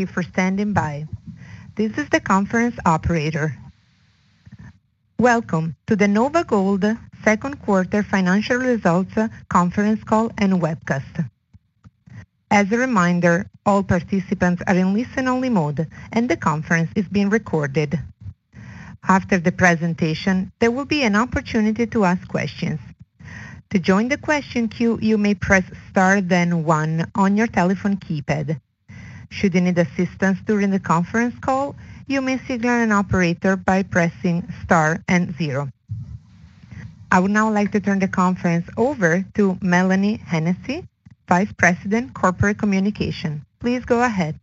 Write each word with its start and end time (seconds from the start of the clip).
You 0.00 0.06
for 0.06 0.22
standing 0.22 0.72
by. 0.72 1.06
This 1.76 1.96
is 1.98 2.08
the 2.08 2.20
conference 2.20 2.76
operator. 2.86 3.54
Welcome 5.18 5.76
to 5.86 5.94
the 5.94 6.06
NOVAGOLD 6.06 6.98
second 7.22 7.60
quarter 7.60 8.02
financial 8.02 8.56
results 8.56 9.12
conference 9.50 10.02
call 10.02 10.32
and 10.38 10.54
webcast. 10.54 11.28
As 12.50 12.72
a 12.72 12.78
reminder, 12.78 13.46
all 13.66 13.82
participants 13.82 14.62
are 14.66 14.74
in 14.74 14.94
listen-only 14.94 15.50
mode, 15.50 15.86
and 16.12 16.28
the 16.28 16.36
conference 16.36 16.90
is 16.96 17.06
being 17.06 17.28
recorded. 17.28 18.00
After 19.06 19.38
the 19.38 19.52
presentation, 19.52 20.50
there 20.60 20.70
will 20.70 20.86
be 20.86 21.02
an 21.02 21.14
opportunity 21.14 21.86
to 21.88 22.04
ask 22.06 22.26
questions. 22.26 22.80
To 23.70 23.78
join 23.78 24.08
the 24.08 24.18
question 24.18 24.68
queue, 24.68 24.98
you 25.02 25.18
may 25.18 25.34
press 25.34 25.64
star 25.90 26.22
then 26.22 26.64
one 26.64 27.10
on 27.14 27.36
your 27.36 27.46
telephone 27.46 27.98
keypad. 27.98 28.60
Should 29.30 29.54
you 29.54 29.60
need 29.60 29.78
assistance 29.78 30.38
during 30.44 30.70
the 30.70 30.80
conference 30.80 31.38
call, 31.40 31.76
you 32.06 32.20
may 32.20 32.38
signal 32.38 32.82
an 32.82 32.92
operator 32.92 33.56
by 33.56 33.84
pressing 33.84 34.52
star 34.62 35.02
and 35.08 35.34
zero. 35.38 35.70
I 37.12 37.20
would 37.20 37.30
now 37.30 37.50
like 37.50 37.72
to 37.72 37.80
turn 37.80 38.00
the 38.00 38.08
conference 38.08 38.68
over 38.76 39.24
to 39.34 39.54
Mélanie 39.56 40.20
Hennessey, 40.20 40.86
Vice 41.28 41.52
President, 41.52 42.12
Corporate 42.12 42.58
Communication. 42.58 43.46
Please 43.60 43.84
go 43.84 44.02
ahead. 44.02 44.38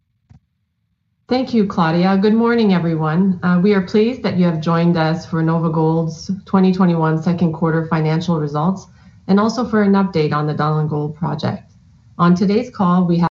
Thank 1.27 1.53
you, 1.53 1.67
Claudia. 1.67 2.17
Good 2.17 2.33
morning, 2.33 2.73
everyone. 2.73 3.41
Uh, 3.43 3.59
we 3.61 3.73
are 3.73 3.81
pleased 3.81 4.23
that 4.23 4.37
you 4.37 4.45
have 4.45 4.61
joined 4.61 4.95
us 4.95 5.25
for 5.25 5.43
NOVAGOLD's 5.43 6.27
2021 6.45 7.21
second 7.21 7.51
quarter 7.51 7.85
financial 7.87 8.39
results, 8.39 8.87
and 9.27 9.37
also 9.37 9.67
for 9.67 9.83
an 9.83 9.91
update 9.93 10.31
on 10.31 10.47
the 10.47 10.53
Donlin 10.53 10.89
Gold 10.89 11.17
project. 11.17 11.73
On 12.17 12.33
today's 12.33 12.69
call, 12.69 13.05
we 13.05 13.17
have. 13.17 13.27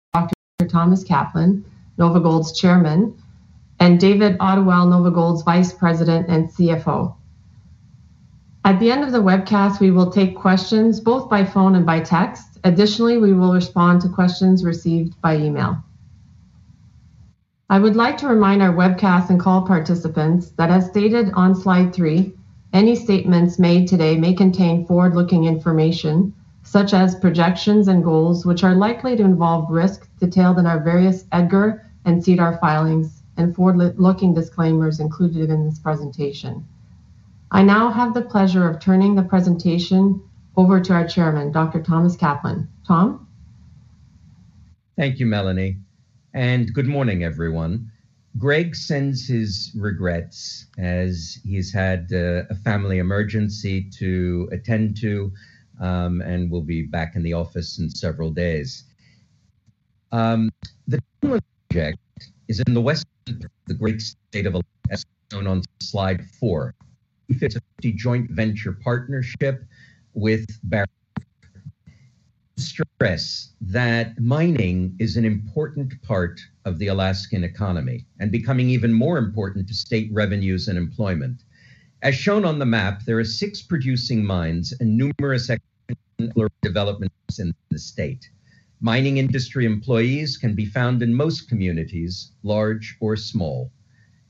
Thomas 0.68 1.04
Kaplan, 1.04 1.66
NOVAGOLD's 1.98 2.52
Chairman, 2.54 3.16
and 3.80 4.00
David 4.00 4.38
Ottewell, 4.40 4.88
NOVAGOLD's 4.88 5.44
Vice 5.44 5.74
President 5.74 6.30
and 6.30 6.50
CFO. 6.50 7.16
At 8.66 8.80
the 8.80 8.92
end 8.92 9.04
of 9.04 9.12
the 9.12 9.22
webcast, 9.22 9.80
we 9.80 9.92
will 9.92 10.10
take 10.10 10.38
questions 10.38 11.00
both 11.00 11.30
by 11.30 11.44
phone 11.44 11.76
and 11.76 11.86
by 11.86 12.00
text. 12.00 12.60
Additionally, 12.64 13.18
we 13.18 13.34
will 13.34 13.54
respond 13.54 14.02
to 14.02 14.10
questions 14.10 14.64
received 14.64 15.20
by 15.22 15.36
email. 15.36 15.84
I 17.70 17.80
would 17.80 17.96
like 17.96 18.18
to 18.20 18.28
remind 18.28 18.62
our 18.62 18.74
webcast 18.74 19.30
and 19.30 19.40
call 19.40 19.64
participants 19.64 20.52
that 20.52 20.70
as 20.70 20.86
stated 20.86 21.32
on 21.34 21.56
slide 21.56 21.94
three, 21.94 22.34
any 22.72 22.96
statements 22.96 23.60
made 23.60 23.88
today 23.88 24.18
may 24.18 24.34
contain 24.34 24.86
forward-looking 24.86 25.46
information 25.46 26.34
such 26.64 26.94
as 26.94 27.16
projections 27.16 27.88
and 27.88 28.04
goals, 28.04 28.46
which 28.46 28.64
are 28.64 28.76
likely 28.76 29.16
to 29.16 29.24
involve 29.24 29.70
risks 29.70 30.08
detailed 30.20 30.58
in 30.58 30.66
our 30.66 30.80
various 30.80 31.26
EDGAR 31.32 31.86
and 32.06 32.24
SEDAR 32.24 32.58
filings 32.60 33.24
and 33.38 33.56
forward-looking 33.56 34.34
disclaimers 34.34 35.00
included 35.00 35.50
in 35.50 35.66
this 35.66 35.80
presentation. 35.80 36.66
I 37.52 37.62
now 37.64 37.92
have 37.92 38.14
the 38.14 38.22
pleasure 38.22 38.68
of 38.68 38.80
turning 38.80 39.16
the 39.16 39.24
presentation 39.24 40.22
over 40.56 40.80
to 40.80 40.94
our 40.94 41.08
Chairman, 41.08 41.52
Dr. 41.52 41.82
Thomas 41.82 42.16
Kaplan. 42.16 42.68
Tom? 42.88 43.28
Thank 44.96 45.20
you, 45.20 45.26
Mélanie, 45.26 45.80
and 46.34 46.74
good 46.74 46.88
morning, 46.88 47.24
everyone. 47.24 47.92
Greg 48.38 48.76
sends 48.76 49.28
his 49.28 49.72
regrets 49.76 50.66
as 50.78 51.40
he's 51.44 51.72
had 51.72 52.12
uh, 52.12 52.44
a 52.50 52.56
family 52.56 52.98
emergency 52.98 53.88
to 54.00 54.50
attend 54.52 54.98
to, 54.98 55.32
Um, 55.80 56.22
and 56.22 56.52
will 56.52 56.62
be 56.62 56.84
back 56.84 57.16
in 57.16 57.24
the 57.24 57.34
office 57.34 57.80
in 57.80 57.90
several 57.90 58.30
days. 58.30 58.84
Um, 60.12 60.52
the 60.88 61.00
project 61.22 61.98
is 62.48 62.62
in 62.68 62.74
the 62.76 62.82
western 62.82 63.08
part 63.26 63.46
of 63.46 63.50
the 63.66 63.74
great 63.74 64.02
state 64.02 64.46
of 64.46 64.54
Alaska, 64.54 64.68
as 64.92 65.06
shown 65.32 65.48
on 65.48 65.64
slide 65.82 66.24
four. 66.40 66.76
It's 67.30 67.56
a 67.56 67.62
50/50 67.82 67.96
joint 67.96 68.32
venture 68.32 68.74
partnership 68.74 69.64
with 70.14 70.46
Barrick. 70.64 70.90
Stress 72.56 73.54
that 73.62 74.20
mining 74.20 74.96
is 75.00 75.18
an 75.18 75.26
important 75.26 76.00
part 76.04 76.40
of 76.66 76.78
the 76.78 76.88
Alaskan 76.88 77.44
economy 77.44 78.06
and 78.20 78.32
becoming 78.32 78.70
even 78.70 78.94
more 78.94 79.18
important 79.18 79.68
to 79.68 79.74
state 79.74 80.10
revenues 80.14 80.68
and 80.68 80.78
employment. 80.78 81.44
As 82.04 82.16
shown 82.16 82.44
on 82.44 82.60
the 82.60 82.66
map, 82.66 83.06
there 83.06 83.18
are 83.18 83.24
six 83.24 83.62
producing 83.62 84.26
mines 84.26 84.74
and 84.82 84.98
numerous 84.98 85.50
exploration 85.50 86.52
developments 86.62 87.40
in 87.40 87.56
the 87.72 87.80
state. 87.80 88.30
Mining 88.82 89.20
industry 89.20 89.66
employees 89.66 90.36
can 90.36 90.54
be 90.54 90.66
found 90.66 91.02
in 91.02 91.16
most 91.16 91.48
communities, 91.48 92.34
large 92.44 92.98
or 93.00 93.16
small. 93.16 93.72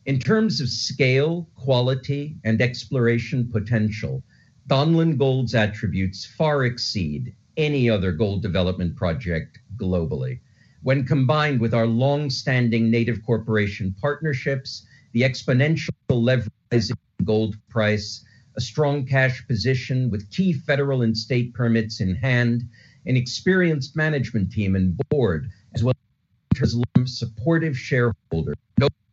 In 0.06 0.19
terms 0.19 0.61
of 0.61 0.69
scale, 0.69 1.50
quality, 1.56 2.38
and 2.44 2.61
exploration 2.61 3.50
potential, 3.51 4.23
Donlin 4.67 5.17
Gold's 5.17 5.55
attributes 5.55 6.28
far 6.28 6.66
exceed 6.66 7.34
any 7.57 7.90
other 7.90 8.11
gold 8.11 8.44
development 8.44 8.95
project 8.95 9.57
globally. 9.78 10.41
When 10.84 11.07
combined 11.07 11.59
with 11.59 11.73
our 11.73 11.88
long-standing 11.88 12.91
Native 12.91 13.25
corporation 13.25 13.95
partnerships, 14.00 14.85
the 15.13 15.22
exponential 15.22 15.90
leverage 16.09 16.51
gold 17.23 17.56
price, 17.69 18.23
a 18.56 18.61
strong 18.61 19.06
cash 19.06 19.45
position 19.47 20.09
with 20.09 20.29
key 20.29 20.53
federal 20.53 21.01
and 21.01 21.17
state 21.17 21.53
permits 21.53 22.00
in 22.01 22.16
hand, 22.16 22.63
an 23.06 23.17
experienced 23.17 23.95
management 23.95 24.51
team 24.51 24.75
and 24.75 24.97
board, 25.09 25.50
as 25.75 25.84
well 25.84 25.95
as 26.61 26.75
supportive 27.06 27.78
shareholder, 27.78 28.53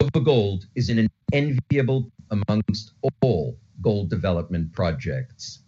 NOVAGOLD 0.01 0.65
is 0.75 0.89
in 0.89 0.99
an 0.99 1.09
enviable 1.33 2.11
amongst 2.31 2.93
all 3.23 3.57
gold 3.83 4.11
development 4.11 4.73
projects. 4.73 5.61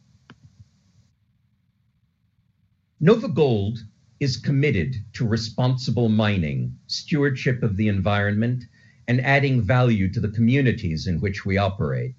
NOVAGOLD 3.01 3.79
is 4.21 4.37
committed 4.37 4.95
to 5.15 5.27
responsible 5.27 6.09
mining, 6.09 6.79
stewardship 6.87 7.63
of 7.63 7.77
the 7.77 7.89
environment, 7.89 8.65
and 9.09 9.21
adding 9.21 9.61
value 9.61 10.11
to 10.13 10.21
the 10.21 10.29
communities 10.29 11.07
in 11.07 11.21
which 11.21 11.45
we 11.45 11.59
operate. 11.59 12.15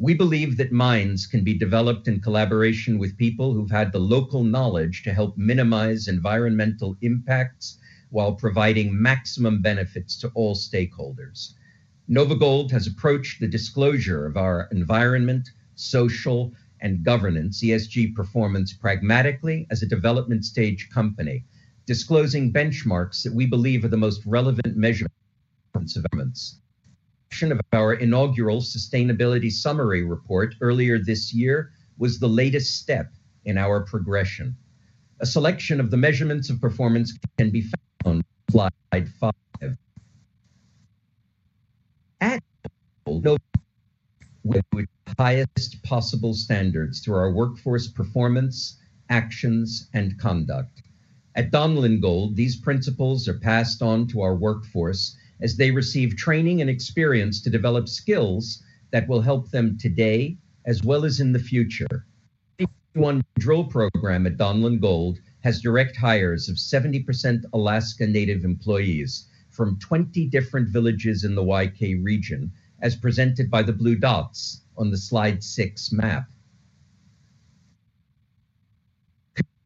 We 0.00 0.14
believe 0.14 0.56
that 0.58 0.70
mines 0.70 1.26
can 1.26 1.42
be 1.42 1.58
developed 1.58 2.06
in 2.06 2.20
collaboration 2.20 2.98
with 2.98 3.16
people 3.16 3.52
who've 3.52 3.72
had 3.72 3.90
the 3.90 3.98
local 3.98 4.44
knowledge 4.44 5.02
to 5.02 5.12
help 5.12 5.36
minimize 5.36 6.06
environmental 6.06 6.96
impacts 7.00 7.78
while 8.10 8.34
providing 8.36 9.02
maximum 9.02 9.60
benefits 9.60 10.16
to 10.18 10.28
all 10.34 10.54
stakeholders. 10.54 11.54
NOVAGOLD 12.08 12.70
has 12.70 12.86
approached 12.86 13.40
the 13.40 13.48
disclosure 13.48 14.24
of 14.24 14.36
our 14.36 14.68
environment, 14.70 15.50
social, 15.74 16.54
and 16.80 17.02
governance, 17.02 17.60
ESG 17.60 18.14
performance, 18.14 18.72
pragmatically 18.72 19.66
as 19.68 19.82
a 19.82 19.86
development 19.86 20.44
stage 20.44 20.90
company, 20.90 21.44
disclosing 21.86 22.52
benchmarks 22.52 23.24
that 23.24 23.34
we 23.34 23.46
believe 23.46 23.84
are 23.84 23.88
the 23.88 23.96
most 23.96 24.24
relevant 24.24 24.76
measurements 24.76 25.16
of 25.96 26.04
performance. 26.04 26.60
Of 27.40 27.60
our 27.72 27.94
inaugural 27.94 28.62
sustainability 28.62 29.52
summary 29.52 30.02
report 30.02 30.56
earlier 30.60 30.98
this 30.98 31.32
year 31.32 31.70
was 31.96 32.18
the 32.18 32.28
latest 32.28 32.80
step 32.80 33.12
in 33.44 33.56
our 33.56 33.84
progression. 33.84 34.56
A 35.20 35.26
selection 35.26 35.78
of 35.78 35.92
the 35.92 35.96
measurements 35.96 36.50
of 36.50 36.60
performance 36.60 37.16
can 37.36 37.50
be 37.50 37.62
found 37.62 38.24
on 38.24 38.24
slide 38.50 39.08
five. 39.20 39.76
At 42.20 42.42
have 43.06 44.62
the 44.74 44.86
highest 45.16 45.80
possible 45.84 46.34
standards 46.34 47.00
through 47.00 47.16
our 47.16 47.32
workforce 47.32 47.86
performance, 47.86 48.80
actions, 49.10 49.88
and 49.94 50.18
conduct. 50.18 50.82
At 51.36 51.52
Donlin 51.52 52.00
Gold, 52.00 52.34
these 52.34 52.56
principles 52.56 53.28
are 53.28 53.38
passed 53.38 53.80
on 53.80 54.08
to 54.08 54.22
our 54.22 54.34
workforce 54.34 55.16
as 55.40 55.56
they 55.56 55.70
receive 55.70 56.16
training 56.16 56.60
and 56.60 56.70
experience 56.70 57.40
to 57.42 57.50
develop 57.50 57.88
skills 57.88 58.62
that 58.90 59.08
will 59.08 59.20
help 59.20 59.50
them 59.50 59.76
today 59.78 60.36
as 60.64 60.82
well 60.82 61.04
as 61.04 61.20
in 61.20 61.32
the 61.32 61.38
future. 61.38 62.06
One 62.94 63.22
drill 63.38 63.64
program 63.64 64.26
at 64.26 64.36
Donlin 64.36 64.80
Gold 64.80 65.18
has 65.40 65.60
direct 65.60 65.96
hires 65.96 66.48
of 66.48 66.56
70% 66.56 67.44
Alaska 67.52 68.06
Native 68.06 68.44
employees 68.44 69.28
from 69.50 69.78
20 69.78 70.26
different 70.26 70.68
villages 70.68 71.24
in 71.24 71.34
the 71.34 71.42
YK 71.42 72.02
region, 72.02 72.50
as 72.82 72.96
presented 72.96 73.50
by 73.50 73.62
the 73.62 73.72
blue 73.72 73.96
dots 73.96 74.62
on 74.76 74.90
the 74.90 74.96
slide 74.96 75.42
six 75.42 75.92
map. 75.92 76.28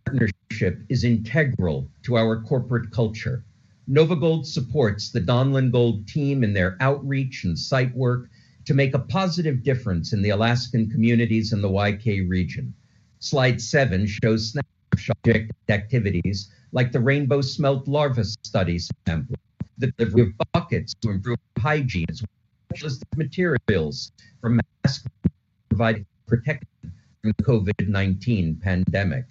Partnership 0.04 0.82
is 0.88 1.04
integral 1.04 1.88
to 2.02 2.16
our 2.16 2.42
corporate 2.42 2.90
culture. 2.90 3.44
NovaGold 3.92 4.46
supports 4.46 5.10
the 5.10 5.20
Donlin 5.20 5.70
Gold 5.70 6.08
team 6.08 6.42
in 6.42 6.54
their 6.54 6.78
outreach 6.80 7.44
and 7.44 7.58
site 7.58 7.94
work 7.94 8.30
to 8.64 8.72
make 8.72 8.94
a 8.94 8.98
positive 8.98 9.62
difference 9.62 10.14
in 10.14 10.22
the 10.22 10.30
Alaskan 10.30 10.88
communities 10.88 11.52
in 11.52 11.60
the 11.60 11.68
YK 11.68 12.26
region. 12.26 12.72
Slide 13.18 13.60
seven 13.60 14.06
shows 14.06 14.52
snapshot 14.52 15.18
activities 15.68 16.50
like 16.72 16.90
the 16.90 17.00
rainbow 17.00 17.42
smelt 17.42 17.86
larva 17.86 18.24
study 18.24 18.78
sample, 18.78 19.36
the 19.76 19.88
delivery 19.98 20.22
of 20.22 20.52
buckets 20.54 20.94
to 21.02 21.10
improve 21.10 21.38
hygiene, 21.58 22.06
as 22.08 22.22
well 22.22 22.86
as 22.86 22.98
the 22.98 23.06
materials 23.18 24.10
for 24.40 24.56
mask 24.84 25.06
providing 25.68 26.06
protection 26.26 26.66
from 27.20 27.34
the 27.36 27.44
COVID 27.44 27.88
19 27.88 28.56
pandemic. 28.56 29.26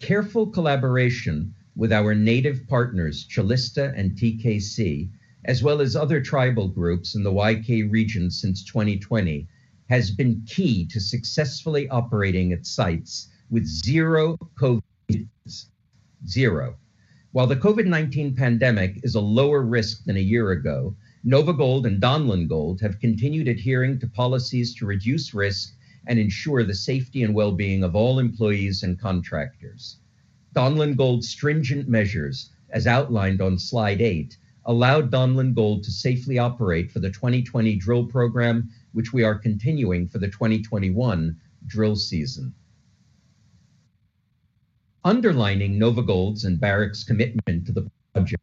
Careful 0.00 0.46
collaboration 0.46 1.54
with 1.78 1.92
our 1.92 2.12
native 2.12 2.66
partners, 2.66 3.24
Calista 3.32 3.92
and 3.94 4.10
TKC, 4.16 5.08
as 5.44 5.62
well 5.62 5.80
as 5.80 5.94
other 5.94 6.20
tribal 6.20 6.66
groups 6.66 7.14
in 7.14 7.22
the 7.22 7.30
YK 7.30 7.88
region 7.88 8.32
since 8.32 8.64
2020, 8.64 9.46
has 9.88 10.10
been 10.10 10.42
key 10.44 10.84
to 10.86 10.98
successfully 10.98 11.88
operating 11.88 12.52
at 12.52 12.66
sites 12.66 13.28
with 13.48 13.64
zero 13.64 14.36
COVID. 14.60 15.28
Zero. 16.26 16.76
While 17.30 17.46
the 17.46 17.54
COVID 17.54 17.86
19 17.86 18.34
pandemic 18.34 18.98
is 19.04 19.14
a 19.14 19.20
lower 19.20 19.62
risk 19.62 20.02
than 20.02 20.16
a 20.16 20.30
year 20.34 20.50
ago, 20.50 20.96
NovaGold 21.24 21.86
and 21.86 22.02
Donlin 22.02 22.48
Gold 22.48 22.80
have 22.80 22.98
continued 22.98 23.46
adhering 23.46 24.00
to 24.00 24.08
policies 24.08 24.74
to 24.74 24.86
reduce 24.86 25.32
risk 25.32 25.76
and 26.08 26.18
ensure 26.18 26.64
the 26.64 26.74
safety 26.74 27.22
and 27.22 27.36
well 27.36 27.52
being 27.52 27.84
of 27.84 27.94
all 27.94 28.18
employees 28.18 28.82
and 28.82 28.98
contractors. 28.98 29.98
Donlin 30.54 30.96
Gold's 30.96 31.28
stringent 31.28 31.88
measures, 31.88 32.50
as 32.70 32.86
outlined 32.86 33.40
on 33.40 33.58
slide 33.58 34.00
eight, 34.00 34.36
allowed 34.64 35.10
Donlin 35.10 35.54
Gold 35.54 35.84
to 35.84 35.90
safely 35.90 36.38
operate 36.38 36.90
for 36.90 37.00
the 37.00 37.10
2020 37.10 37.76
drill 37.76 38.06
program, 38.06 38.70
which 38.92 39.12
we 39.12 39.22
are 39.24 39.34
continuing 39.34 40.08
for 40.08 40.18
the 40.18 40.28
2021 40.28 41.36
drill 41.66 41.96
season. 41.96 42.54
Underlining 45.04 45.78
NovaGold's 45.78 46.44
and 46.44 46.60
Barrick's 46.60 47.04
commitment 47.04 47.66
to 47.66 47.72
the 47.72 47.90
project, 48.12 48.42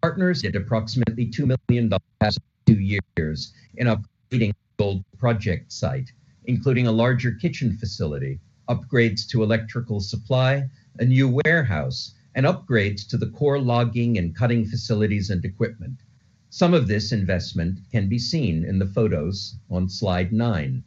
partners 0.00 0.42
did 0.42 0.56
approximately 0.56 1.26
$2 1.26 1.56
million 1.68 1.92
past 2.20 2.40
two 2.66 2.80
years 2.80 3.52
in 3.76 3.86
upgrading 3.86 4.52
the 4.52 4.54
gold 4.78 5.04
project 5.18 5.72
site, 5.72 6.10
including 6.46 6.86
a 6.86 6.92
larger 6.92 7.32
kitchen 7.32 7.76
facility, 7.76 8.40
upgrades 8.68 9.28
to 9.28 9.42
electrical 9.42 10.00
supply, 10.00 10.68
a 10.98 11.04
new 11.04 11.40
warehouse, 11.44 12.14
and 12.34 12.46
upgrades 12.46 13.06
to 13.08 13.16
the 13.16 13.30
core 13.30 13.58
logging 13.58 14.18
and 14.18 14.34
cutting 14.34 14.64
facilities 14.64 15.30
and 15.30 15.44
equipment. 15.44 16.00
Some 16.50 16.72
of 16.72 16.86
this 16.86 17.10
investment 17.10 17.80
can 17.90 18.08
be 18.08 18.18
seen 18.18 18.64
in 18.64 18.78
the 18.78 18.86
photos 18.86 19.56
on 19.68 19.88
slide 19.88 20.32
nine. 20.32 20.84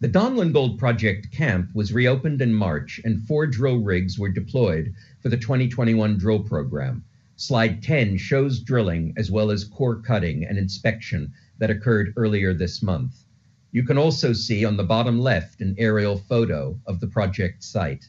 The 0.00 0.08
Donlin 0.08 0.52
Gold 0.52 0.78
Project 0.78 1.32
camp 1.32 1.74
was 1.74 1.92
reopened 1.92 2.40
in 2.40 2.54
March 2.54 3.00
and 3.04 3.20
four 3.20 3.46
drill 3.46 3.78
rigs 3.78 4.18
were 4.18 4.28
deployed 4.28 4.94
for 5.20 5.28
the 5.28 5.36
2021 5.36 6.18
drill 6.18 6.40
program. 6.40 7.04
Slide 7.34 7.82
10 7.82 8.16
shows 8.16 8.60
drilling 8.60 9.12
as 9.16 9.30
well 9.30 9.52
as 9.52 9.64
core 9.64 10.00
cutting 10.02 10.44
and 10.44 10.58
inspection 10.58 11.32
that 11.58 11.70
occurred 11.70 12.14
earlier 12.16 12.52
this 12.52 12.82
month. 12.82 13.24
You 13.70 13.84
can 13.84 13.98
also 13.98 14.32
see 14.32 14.64
on 14.64 14.76
the 14.76 14.84
bottom 14.84 15.20
left 15.20 15.60
an 15.60 15.74
aerial 15.78 16.16
photo 16.16 16.78
of 16.86 17.00
the 17.00 17.06
project 17.06 17.62
site. 17.62 18.06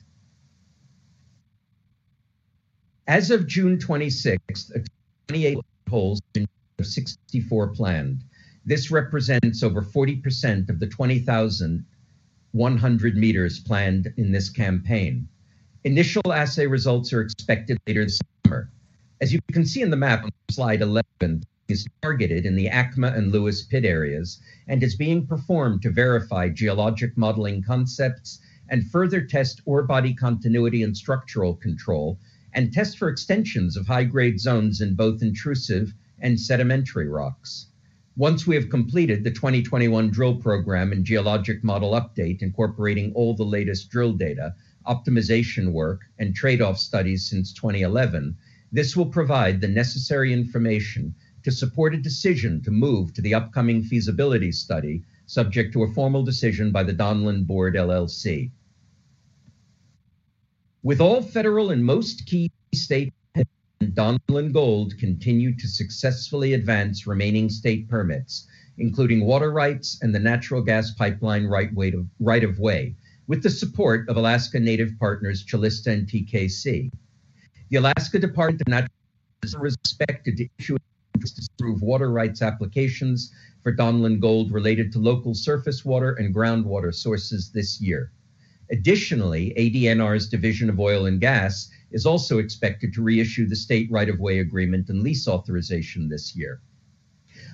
As 3.07 3.29
of 3.31 3.47
June 3.47 3.77
26th, 3.77 4.87
28 5.27 5.57
holes 5.89 6.21
in 6.35 6.47
64 6.81 7.67
planned. 7.69 8.23
This 8.65 8.91
represents 8.91 9.63
over 9.63 9.81
40% 9.81 10.69
of 10.69 10.79
the 10.79 10.87
20,100 10.87 13.17
meters 13.17 13.59
planned 13.59 14.13
in 14.17 14.31
this 14.31 14.49
campaign. 14.49 15.27
Initial 15.83 16.31
assay 16.31 16.67
results 16.67 17.11
are 17.13 17.21
expected 17.21 17.79
later 17.87 18.05
this 18.05 18.19
summer. 18.45 18.69
As 19.21 19.33
you 19.33 19.39
can 19.51 19.65
see 19.65 19.81
in 19.81 19.89
the 19.89 19.97
map 19.97 20.23
on 20.23 20.29
slide 20.51 20.81
11, 20.81 21.43
is 21.69 21.87
targeted 22.01 22.47
in 22.47 22.55
the 22.55 22.67
ACMA 22.67 23.15
and 23.15 23.31
Lewis 23.31 23.61
pit 23.61 23.85
areas 23.85 24.39
and 24.67 24.81
is 24.81 24.95
being 24.95 25.27
performed 25.27 25.83
to 25.83 25.91
verify 25.91 26.49
geologic 26.49 27.15
modeling 27.15 27.61
concepts 27.61 28.39
and 28.69 28.89
further 28.89 29.21
test 29.21 29.61
ore 29.65 29.83
body 29.83 30.13
continuity 30.13 30.81
and 30.81 30.97
structural 30.97 31.55
control 31.55 32.19
and 32.53 32.73
test 32.73 32.97
for 32.97 33.07
extensions 33.07 33.77
of 33.77 33.85
high 33.85 34.03
grade 34.03 34.39
zones 34.39 34.81
in 34.81 34.95
both 34.95 35.21
intrusive 35.21 35.93
and 36.19 36.39
sedimentary 36.39 37.07
rocks. 37.07 37.67
Once 38.15 38.47
we 38.47 38.55
have 38.55 38.69
completed 38.69 39.23
the 39.23 39.31
2021 39.31 40.09
drill 40.09 40.35
program 40.35 40.91
and 40.91 41.05
geologic 41.05 41.63
model 41.63 41.91
update 41.91 42.41
incorporating 42.41 43.13
all 43.13 43.35
the 43.35 43.45
latest 43.45 43.89
drill 43.89 44.13
data, 44.13 44.53
optimization 44.87 45.71
work, 45.71 46.01
and 46.17 46.35
trade 46.35 46.61
off 46.61 46.79
studies 46.79 47.29
since 47.29 47.53
2011, 47.53 48.35
this 48.71 48.97
will 48.97 49.05
provide 49.05 49.61
the 49.61 49.67
necessary 49.67 50.33
information 50.33 51.13
to 51.43 51.51
support 51.51 51.93
a 51.93 51.97
decision 51.97 52.61
to 52.63 52.71
move 52.71 53.13
to 53.13 53.21
the 53.21 53.33
upcoming 53.33 53.83
feasibility 53.83 54.51
study, 54.51 55.03
subject 55.25 55.73
to 55.73 55.83
a 55.83 55.93
formal 55.93 56.23
decision 56.23 56.71
by 56.71 56.83
the 56.83 56.93
Donlin 56.93 57.45
Board 57.45 57.75
LLC. 57.75 58.51
With 60.81 61.01
all 61.01 61.21
federal 61.21 61.71
and 61.71 61.83
most 61.83 62.25
key 62.25 62.51
state 62.73 63.13
Donlin 63.81 64.51
Gold 64.51 64.97
continued 64.97 65.59
to 65.59 65.67
successfully 65.67 66.53
advance 66.53 67.07
remaining 67.07 67.49
state 67.49 67.87
permits, 67.87 68.45
including 68.77 69.25
water 69.25 69.51
rights 69.51 69.99
and 70.01 70.13
the 70.13 70.19
natural 70.19 70.61
gas 70.61 70.91
pipeline 70.91 71.45
right, 71.45 71.71
of, 72.43 72.59
way, 72.59 72.95
with 73.27 73.41
the 73.41 73.49
support 73.49 74.09
of 74.09 74.17
Alaska 74.17 74.59
Native 74.59 74.97
partners 74.99 75.43
Calista 75.43 75.91
and 75.91 76.07
TKC. 76.07 76.91
The 77.69 77.77
Alaska 77.77 78.19
Department 78.19 78.61
of 78.61 78.67
Natural 78.67 78.89
Resources 79.43 79.71
is 79.71 79.77
expected 79.85 80.37
to 80.37 80.47
issue 80.57 80.77
to 81.23 81.47
approve 81.53 81.81
water 81.81 82.11
rights 82.11 82.41
applications 82.41 83.31
for 83.63 83.75
Donlin 83.75 84.19
Gold 84.19 84.51
related 84.51 84.91
to 84.91 84.99
local 84.99 85.33
surface 85.33 85.83
water 85.83 86.13
and 86.13 86.33
groundwater 86.33 86.93
sources 86.93 87.51
this 87.51 87.81
year. 87.81 88.11
Additionally, 88.71 89.53
ADNR's 89.57 90.29
Division 90.29 90.69
of 90.69 90.79
Oil 90.79 91.07
and 91.07 91.19
Gas 91.19 91.69
is 91.91 92.05
also 92.05 92.37
expected 92.37 92.93
to 92.93 93.01
reissue 93.01 93.47
the 93.47 93.55
state 93.55 93.91
right 93.91 94.09
of 94.09 94.19
way 94.19 94.39
agreement 94.39 94.89
and 94.89 95.01
lease 95.01 95.27
authorization 95.27 96.07
this 96.07 96.35
year. 96.35 96.61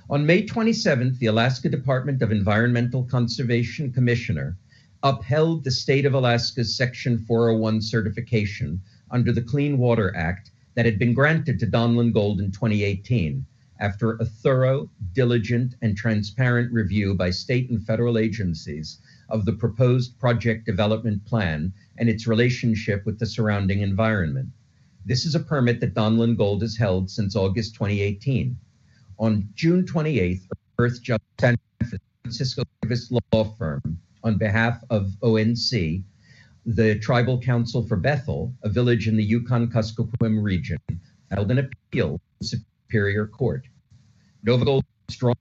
On 0.10 0.26
May 0.26 0.46
27th, 0.46 1.18
the 1.20 1.26
Alaska 1.28 1.70
Department 1.70 2.22
of 2.22 2.32
Environmental 2.32 3.04
Conservation 3.06 3.92
Commissioner 3.92 4.58
upheld 5.02 5.64
the 5.64 5.72
state 5.72 6.06
of 6.06 6.14
Alaska's 6.14 6.76
Section 6.76 7.18
401 7.18 7.82
certification 7.82 8.82
under 9.10 9.32
the 9.32 9.42
Clean 9.42 9.78
Water 9.78 10.16
Act 10.16 10.52
that 10.76 10.86
had 10.86 11.00
been 11.00 11.14
granted 11.14 11.60
to 11.60 11.68
Donlin 11.68 12.12
Gold 12.12 12.40
in 12.40 12.52
2018 12.52 13.46
after 13.80 14.14
a 14.14 14.26
thorough, 14.26 14.90
diligent, 15.14 15.76
and 15.82 15.98
transparent 15.98 16.72
review 16.72 17.14
by 17.14 17.30
state 17.30 17.70
and 17.70 17.86
federal 17.86 18.18
agencies 18.18 19.00
of 19.30 19.46
the 19.46 19.54
proposed 19.54 20.18
project 20.20 20.66
development 20.66 21.26
plan 21.26 21.74
and 21.98 22.10
its 22.10 22.28
relationship 22.28 23.06
with 23.06 23.20
the 23.20 23.26
surrounding 23.26 23.82
environment. 23.82 24.50
This 25.06 25.26
is 25.26 25.36
a 25.36 25.40
permit 25.40 25.80
that 25.82 25.94
Donlin 25.94 26.38
Gold 26.38 26.62
has 26.62 26.78
held 26.78 27.10
since 27.10 27.36
August 27.36 27.76
2018. 27.76 28.58
On 29.20 29.48
June 29.54 29.84
28th, 29.86 30.48
Earthjustice 30.80 31.20
San 31.40 31.56
Francisco 32.24 32.64
Service 32.84 33.12
Law 33.32 33.44
Firm, 33.58 34.00
on 34.24 34.38
behalf 34.38 34.84
of 34.90 35.12
ONC, 35.22 36.04
the 36.66 36.98
Tribal 37.00 37.40
Council 37.40 37.86
for 37.86 37.96
Bethel, 37.96 38.54
a 38.64 38.70
village 38.70 39.08
in 39.08 39.16
the 39.16 39.24
Yukon 39.24 39.68
Kuskokwim 39.68 40.42
region, 40.42 40.80
held 41.30 41.52
an 41.52 41.60
appeal 41.60 42.20
Superior 42.86 43.26
Court. 43.26 43.68
NovaGold 44.46 44.84
strongly 45.10 45.38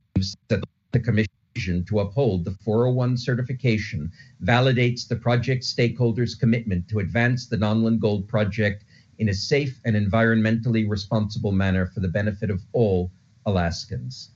that 0.49 0.65
the 0.93 1.01
Commission 1.01 1.85
to 1.85 2.01
uphold 2.01 2.47
the 2.47 2.53
401 2.65 3.19
certification 3.19 4.11
validates 4.43 5.07
the 5.07 5.17
project 5.17 5.63
stakeholders' 5.63 6.41
commitment 6.41 6.89
to 6.89 7.01
advance 7.01 7.47
the 7.47 7.59
Donlin 7.59 7.99
Gold 7.99 8.27
project 8.29 8.87
in 9.19 9.29
a 9.29 9.35
safe 9.35 9.79
and 9.85 9.95
environmentally 9.95 10.89
responsible 10.89 11.53
manner 11.53 11.85
for 11.85 12.01
the 12.01 12.09
benefit 12.09 12.49
of 12.49 12.63
all 12.73 13.13
Alaskans. 13.45 14.31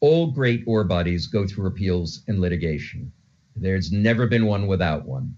All 0.00 0.32
great 0.32 0.64
ore 0.66 0.84
bodies 0.84 1.28
go 1.28 1.46
through 1.46 1.68
appeals 1.68 2.22
and 2.26 2.40
litigation. 2.40 3.12
There's 3.54 3.92
never 3.92 4.26
been 4.26 4.46
one 4.46 4.66
without 4.66 5.06
one. 5.06 5.36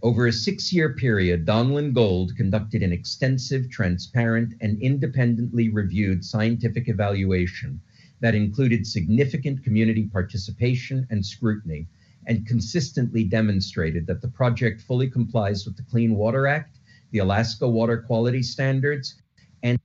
Over 0.00 0.28
a 0.28 0.32
six 0.32 0.72
year 0.72 0.94
period, 0.94 1.44
Donlin 1.44 1.92
Gold 1.92 2.36
conducted 2.36 2.84
an 2.84 2.92
extensive, 2.92 3.68
transparent, 3.68 4.54
and 4.60 4.80
independently 4.80 5.70
reviewed 5.70 6.24
scientific 6.24 6.88
evaluation 6.88 7.80
that 8.20 8.36
included 8.36 8.86
significant 8.86 9.64
community 9.64 10.06
participation 10.06 11.04
and 11.10 11.26
scrutiny 11.26 11.88
and 12.28 12.46
consistently 12.46 13.24
demonstrated 13.24 14.06
that 14.06 14.22
the 14.22 14.28
project 14.28 14.82
fully 14.82 15.10
complies 15.10 15.66
with 15.66 15.76
the 15.76 15.82
Clean 15.82 16.14
Water 16.14 16.46
Act, 16.46 16.78
the 17.10 17.18
Alaska 17.18 17.68
Water 17.68 17.98
Quality 17.98 18.42
Standards, 18.42 19.20
and 19.64 19.80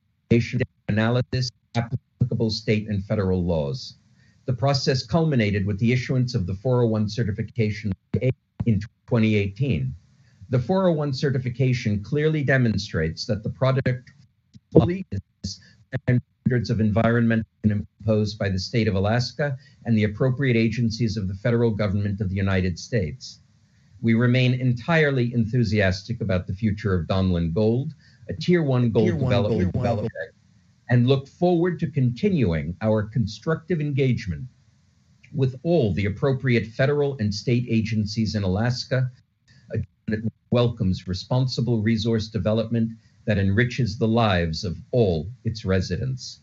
analysis 0.90 1.50
applicable 1.76 2.52
state 2.52 2.88
and 2.88 3.04
federal 3.06 3.44
laws. 3.44 3.96
The 4.46 4.54
process 4.54 5.04
culminated 5.04 5.66
with 5.66 5.80
the 5.80 5.92
issuance 5.92 6.36
of 6.36 6.46
the 6.46 6.54
401 6.54 7.10
certification 7.10 7.92
in 8.22 8.80
2018. 9.08 9.96
The 10.54 10.60
401 10.60 11.14
certification 11.14 12.04
clearly 12.04 12.44
demonstrates 12.44 13.26
that 13.26 13.42
the 13.42 13.50
product 13.50 14.12
fully 14.72 15.04
is 15.12 15.60
standards 16.06 16.70
of 16.70 16.80
environment 16.80 17.48
imposed 17.64 18.38
by 18.38 18.50
the 18.50 18.60
state 18.60 18.88
of 18.88 18.94
Alaska 18.94 19.58
and 19.86 19.98
the 19.98 20.04
appropriate 20.04 20.56
agencies 20.56 21.18
of 21.18 21.28
the 21.28 21.34
federal 21.34 21.72
government 21.72 22.22
of 22.22 22.30
the 22.30 22.36
United 22.36 22.78
States. 22.78 23.40
We 24.04 24.14
remain 24.14 24.54
entirely 24.54 25.34
enthusiastic 25.34 26.22
about 26.22 26.46
the 26.46 26.54
future 26.54 26.94
of 26.94 27.08
Donlin 27.08 27.52
Gold, 27.52 27.96
a 28.30 28.34
Tier 28.34 28.62
1 28.62 28.92
gold 28.92 29.06
tier 29.08 29.18
development 29.18 29.76
one 29.76 29.96
gold 29.96 30.10
and 30.88 31.08
look 31.08 31.28
forward 31.28 31.80
to 31.80 31.90
continuing 31.90 32.78
our 32.80 33.02
constructive 33.02 33.82
engagement 33.82 34.46
with 35.34 35.60
all 35.64 35.96
the 35.96 36.06
appropriate 36.06 36.68
federal 36.68 37.18
and 37.18 37.34
state 37.34 37.66
agencies 37.68 38.36
in 38.36 38.44
Alaska 38.44 39.10
welcomes 40.54 41.08
responsible 41.08 41.82
resource 41.82 42.28
development 42.28 42.92
that 43.26 43.40
enriches 43.40 43.98
the 43.98 44.08
lives 44.08 44.64
of 44.64 44.78
all 44.92 45.28
its 45.44 45.66
residents. 45.66 46.42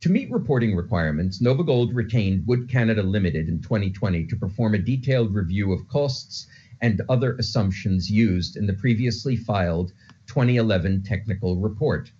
To 0.00 0.08
meet 0.08 0.28
reporting 0.32 0.74
requirements, 0.74 1.40
NovaGold 1.40 1.94
retained 1.94 2.44
Wood 2.48 2.68
Canada 2.68 3.04
Limited 3.04 3.48
in 3.48 3.62
2020 3.62 4.26
to 4.26 4.36
perform 4.36 4.74
a 4.74 4.78
detailed 4.78 5.32
review 5.32 5.72
of 5.72 5.86
costs 5.86 6.48
and 6.82 7.00
other 7.08 7.36
assumptions 7.36 8.10
used 8.10 8.56
in 8.56 8.66
the 8.66 8.74
previously 8.74 9.36
filed 9.36 9.92
2011 10.26 11.04
technical 11.04 11.56
report. 11.60 12.10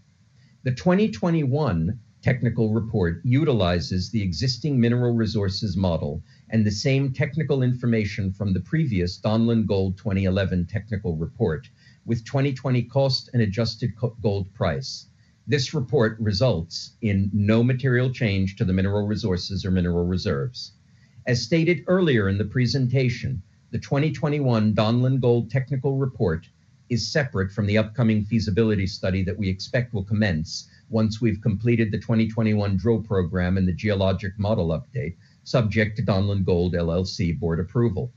The 0.62 0.74
2021 0.74 1.98
technical 2.22 2.72
report 2.72 3.20
utilizes 3.24 4.10
the 4.10 4.22
existing 4.22 4.78
mineral 4.80 5.14
resources 5.14 5.76
model 5.76 6.22
and 6.50 6.64
the 6.64 6.70
same 6.70 7.12
technical 7.12 7.62
information 7.62 8.32
from 8.32 8.52
the 8.52 8.60
previous 8.60 9.18
Donlin 9.18 9.66
Gold 9.66 9.98
2011 9.98 10.66
technical 10.66 11.16
report 11.16 11.68
with 12.04 12.24
2020 12.24 12.82
cost 12.84 13.30
and 13.32 13.42
adjusted 13.42 13.92
gold 14.22 14.52
price. 14.54 15.06
This 15.46 15.74
report 15.74 16.18
results 16.20 16.92
in 17.02 17.30
no 17.32 17.62
material 17.62 18.10
change 18.10 18.56
to 18.56 18.64
the 18.64 18.72
mineral 18.72 19.06
resources 19.06 19.64
or 19.64 19.70
mineral 19.70 20.06
reserves. 20.06 20.72
As 21.26 21.42
stated 21.42 21.84
earlier 21.88 22.28
in 22.28 22.38
the 22.38 22.44
presentation, 22.44 23.42
the 23.72 23.78
2021 23.78 24.74
Donlin 24.74 25.20
Gold 25.20 25.50
technical 25.50 25.96
report 25.96 26.48
is 26.88 27.10
separate 27.10 27.50
from 27.50 27.66
the 27.66 27.78
upcoming 27.78 28.24
feasibility 28.24 28.86
study 28.86 29.24
that 29.24 29.36
we 29.36 29.48
expect 29.48 29.92
will 29.92 30.04
commence 30.04 30.68
once 30.88 31.20
we've 31.20 31.40
completed 31.40 31.90
the 31.90 31.98
2021 31.98 32.76
drill 32.76 33.02
program 33.02 33.56
and 33.56 33.66
the 33.66 33.72
geologic 33.72 34.38
model 34.38 34.68
update, 34.68 35.16
subject 35.46 35.96
to 35.96 36.02
Donlin 36.02 36.44
Gold 36.44 36.74
LLC 36.74 37.38
board 37.38 37.60
approval. 37.60 38.12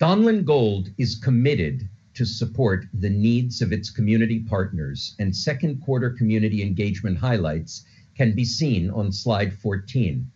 Donlin 0.00 0.44
Gold 0.44 0.90
is 0.98 1.14
committed 1.14 1.88
to 2.14 2.24
support 2.24 2.86
the 2.92 3.10
needs 3.10 3.62
of 3.62 3.72
its 3.72 3.90
community 3.90 4.40
partners, 4.40 5.14
and 5.20 5.34
second 5.34 5.80
quarter 5.80 6.10
community 6.10 6.62
engagement 6.62 7.16
highlights 7.16 7.84
can 8.16 8.34
be 8.34 8.44
seen 8.44 8.90
on 8.90 9.12
slide 9.12 9.54
14. 9.54 10.28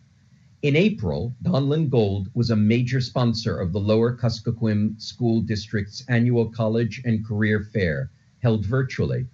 In 0.61 0.75
April, 0.77 1.35
Donlin 1.43 1.89
Gold 1.89 2.29
was 2.33 2.51
a 2.51 2.55
major 2.55 3.01
sponsor 3.01 3.57
of 3.57 3.73
the 3.73 3.81
Lower 3.81 4.15
Kuskokwim 4.15 4.99
School 5.01 5.41
District's 5.41 6.05
annual 6.07 6.49
college 6.49 7.01
and 7.03 7.27
career 7.27 7.67
fair, 7.73 8.11
held 8.39 8.65
virtually. 8.65 9.27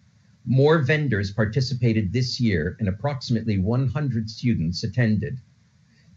More 0.46 0.80
vendors 0.80 1.30
participated 1.30 2.12
this 2.12 2.40
year, 2.42 2.76
and 2.80 2.88
approximately 2.88 3.60
100 3.60 4.28
students 4.28 4.84
attended. 4.84 5.40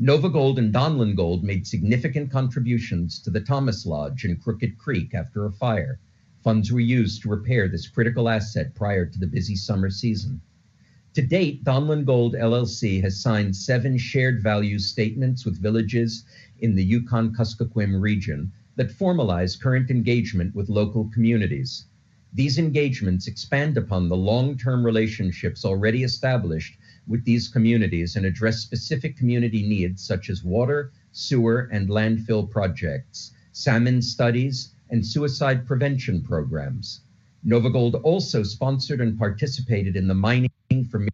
NovaGold 0.01 0.57
and 0.57 0.73
Donlin 0.73 1.15
Gold 1.15 1.45
made 1.45 1.67
significant 1.67 2.31
contributions 2.31 3.19
to 3.21 3.31
the 3.31 3.43
Thomas 3.43 3.85
Lodge 3.85 4.25
in 4.25 4.37
Crooked 4.39 4.79
Creek 4.79 5.15
after 5.15 5.45
a 5.45 5.53
fire. 5.53 6.01
Funds 6.43 6.73
were 6.73 6.81
used 6.81 7.21
to 7.21 7.29
repair 7.29 7.69
this 7.69 7.87
critical 7.87 8.29
asset 8.29 8.75
prior 8.75 9.05
to 9.05 9.19
the 9.19 9.27
busy 9.27 9.55
summer 9.55 9.91
season. 9.91 10.41
To 11.13 11.23
date, 11.23 11.63
Donlin 11.63 12.07
Gold 12.07 12.35
LLC 12.35 13.03
has 13.03 13.21
signed 13.21 13.55
seven 13.55 13.99
shared 13.99 14.43
values 14.43 14.87
statements 14.87 15.45
with 15.45 15.61
villages 15.61 16.25
in 16.59 16.75
the 16.75 16.85
Yukon 16.85 17.35
Kuskokwim 17.35 18.01
region 18.01 18.53
that 18.77 18.91
formalize 18.91 19.61
current 19.61 19.91
engagement 19.91 20.55
with 20.55 20.71
local 20.71 21.11
communities. 21.11 21.85
These 22.37 22.59
engagements 22.59 23.29
expand 23.29 23.77
upon 23.77 24.09
the 24.09 24.17
long 24.17 24.59
term 24.59 24.85
relationships 24.85 25.65
already 25.65 26.03
established 26.03 26.77
with 27.07 27.25
these 27.25 27.47
communities 27.47 28.17
and 28.17 28.27
address 28.27 28.59
specific 28.59 29.17
community 29.17 29.63
needs 29.63 30.03
such 30.03 30.29
as 30.29 30.43
water, 30.43 30.91
sewer, 31.13 31.69
and 31.71 31.89
landfill 31.89 32.51
projects, 32.51 33.31
salmon 33.53 34.03
studies, 34.03 34.71
and 34.91 35.07
suicide 35.07 35.65
prevention 35.65 36.23
programs. 36.23 37.03
NovaGold 37.47 38.01
also 38.03 38.43
sponsored 38.43 39.01
and 39.01 39.17
participated 39.17 39.95
in 39.95 40.09
the 40.09 40.15
Mining 40.15 40.51
for 40.91 41.07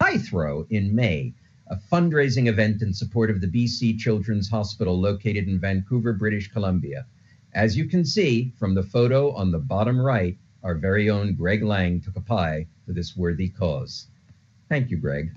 Pie 0.00 0.18
Throw 0.18 0.66
in 0.70 0.92
May, 0.92 1.34
a 1.68 1.76
fundraising 1.76 2.48
event 2.48 2.82
in 2.82 2.92
support 2.92 3.30
of 3.30 3.40
the 3.40 3.46
BC 3.46 3.96
Children's 3.96 4.48
Hospital 4.48 5.00
located 5.00 5.46
in 5.46 5.60
Vancouver, 5.60 6.12
British 6.14 6.50
Columbia. 6.50 7.06
As 7.54 7.76
you 7.76 7.84
can 7.84 8.04
see 8.04 8.52
from 8.58 8.74
the 8.74 8.82
photo 8.82 9.30
on 9.30 9.52
the 9.52 9.60
bottom 9.60 10.00
right, 10.00 10.36
our 10.62 10.74
very 10.74 11.08
own 11.08 11.34
Greg 11.34 11.62
Lang 11.62 12.00
took 12.00 12.16
a 12.16 12.20
pie 12.20 12.66
for 12.84 12.92
this 12.92 13.16
worthy 13.16 13.48
cause. 13.48 14.08
Thank 14.68 14.90
you, 14.90 14.96
Greg. 14.96 15.32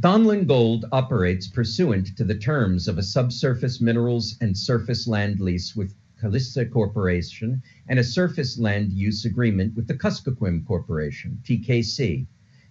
Donlin 0.00 0.46
Gold 0.46 0.84
operates 0.92 1.48
pursuant 1.48 2.16
to 2.16 2.24
the 2.24 2.34
terms 2.34 2.88
of 2.88 2.98
a 2.98 3.02
subsurface 3.02 3.80
minerals 3.80 4.36
and 4.40 4.56
surface 4.56 5.06
land 5.06 5.40
lease 5.40 5.74
with 5.74 5.94
Calista 6.18 6.66
Corporation, 6.66 7.62
and 7.88 7.98
a 7.98 8.04
surface 8.04 8.58
land 8.58 8.92
use 8.92 9.24
agreement 9.24 9.74
with 9.74 9.86
the 9.86 9.94
Kuskokwim 9.94 10.66
Corporation, 10.66 11.40
TKC. 11.44 12.26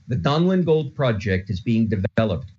The 0.07 0.15
Donlin 0.15 0.65
Gold 0.65 0.93
Project 0.95 1.49
is 1.49 1.61
being 1.61 1.87
developed 1.87 2.51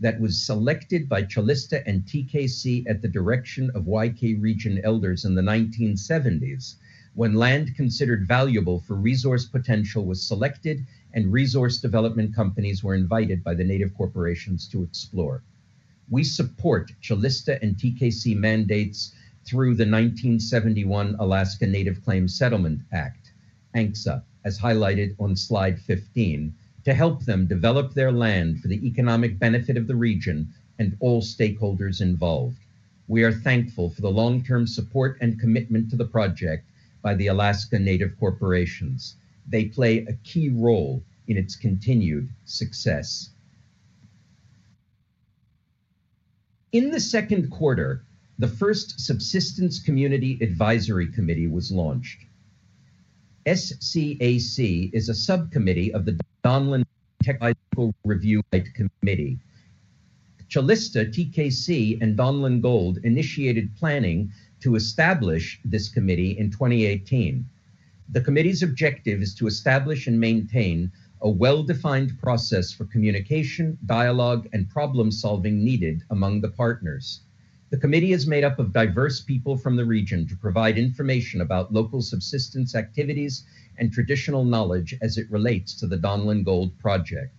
that 0.00 0.20
was 0.20 0.40
selected 0.40 1.08
by 1.08 1.22
Calista 1.22 1.86
and 1.86 2.04
TKC 2.04 2.88
at 2.88 3.02
the 3.02 3.08
direction 3.08 3.70
of 3.74 3.84
YK 3.84 4.40
region 4.40 4.80
elders 4.84 5.24
in 5.24 5.34
the 5.34 5.42
1970s, 5.42 6.76
when 7.14 7.34
land 7.34 7.74
considered 7.74 8.26
valuable 8.26 8.80
for 8.80 8.94
resource 8.94 9.46
potential 9.46 10.04
was 10.04 10.22
selected 10.22 10.86
and 11.14 11.32
resource 11.32 11.78
development 11.78 12.34
companies 12.34 12.84
were 12.84 12.94
invited 12.94 13.42
by 13.42 13.54
the 13.54 13.64
native 13.64 13.94
corporations 13.94 14.68
to 14.68 14.82
explore. 14.82 15.42
We 16.10 16.22
support 16.24 16.92
Calista 17.02 17.62
and 17.62 17.76
TKC 17.76 18.36
mandates 18.36 19.14
through 19.44 19.76
the 19.76 19.84
1971 19.84 21.16
Alaska 21.18 21.66
Native 21.66 22.04
Claims 22.04 22.34
Settlement 22.34 22.82
Act, 22.92 23.32
ANCSA, 23.74 24.22
as 24.44 24.58
highlighted 24.58 25.14
on 25.18 25.36
slide 25.36 25.80
15, 25.80 26.54
to 26.84 26.94
help 26.94 27.24
them 27.24 27.46
develop 27.46 27.94
their 27.94 28.12
land 28.12 28.60
for 28.60 28.68
the 28.68 28.86
economic 28.86 29.38
benefit 29.38 29.76
of 29.76 29.86
the 29.86 29.96
region 29.96 30.52
and 30.78 30.96
all 31.00 31.22
stakeholders 31.22 32.00
involved. 32.00 32.58
We 33.06 33.22
are 33.24 33.32
thankful 33.32 33.88
for 33.90 34.02
the 34.02 34.10
long 34.10 34.44
term 34.44 34.66
support 34.66 35.16
and 35.22 35.40
commitment 35.40 35.90
to 35.90 35.96
the 35.96 36.04
project 36.04 36.67
by 37.02 37.14
the 37.14 37.28
Alaska 37.28 37.78
Native 37.78 38.18
corporations. 38.18 39.16
They 39.48 39.66
play 39.66 39.98
a 40.06 40.12
key 40.24 40.48
role 40.50 41.02
in 41.26 41.36
its 41.36 41.56
continued 41.56 42.28
success. 42.44 43.30
In 46.72 46.90
the 46.90 47.00
second 47.00 47.50
quarter, 47.50 48.04
the 48.38 48.48
first 48.48 49.00
Subsistence 49.00 49.80
Community 49.80 50.38
Advisory 50.42 51.08
Committee 51.08 51.48
was 51.48 51.72
launched. 51.72 52.24
SCAC 53.46 54.90
is 54.92 55.08
a 55.08 55.14
subcommittee 55.14 55.92
of 55.92 56.04
the 56.04 56.20
Donlin 56.44 56.84
Technical 57.22 57.94
Review 58.04 58.42
Committee. 58.74 59.38
Calista, 60.50 61.04
TKC, 61.04 62.00
and 62.00 62.16
Donlin 62.16 62.60
Gold 62.60 62.98
initiated 63.04 63.74
planning 63.76 64.30
to 64.60 64.74
establish 64.74 65.60
this 65.64 65.88
committee 65.88 66.38
in 66.38 66.50
2018. 66.50 67.44
The 68.10 68.20
committee's 68.20 68.62
objective 68.62 69.22
is 69.22 69.34
to 69.34 69.46
establish 69.46 70.06
and 70.06 70.18
maintain 70.18 70.90
a 71.20 71.28
well 71.28 71.62
defined 71.62 72.18
process 72.18 72.72
for 72.72 72.84
communication, 72.84 73.76
dialogue, 73.86 74.48
and 74.52 74.68
problem 74.68 75.10
solving 75.10 75.64
needed 75.64 76.02
among 76.10 76.40
the 76.40 76.48
partners. 76.50 77.20
The 77.70 77.76
committee 77.76 78.12
is 78.12 78.26
made 78.26 78.44
up 78.44 78.58
of 78.58 78.72
diverse 78.72 79.20
people 79.20 79.56
from 79.56 79.76
the 79.76 79.84
region 79.84 80.26
to 80.28 80.36
provide 80.36 80.78
information 80.78 81.42
about 81.42 81.72
local 81.72 82.00
subsistence 82.00 82.74
activities 82.74 83.44
and 83.76 83.92
traditional 83.92 84.44
knowledge 84.44 84.96
as 85.02 85.18
it 85.18 85.30
relates 85.30 85.74
to 85.74 85.86
the 85.86 85.98
Donlin 85.98 86.44
Gold 86.44 86.78
project. 86.78 87.34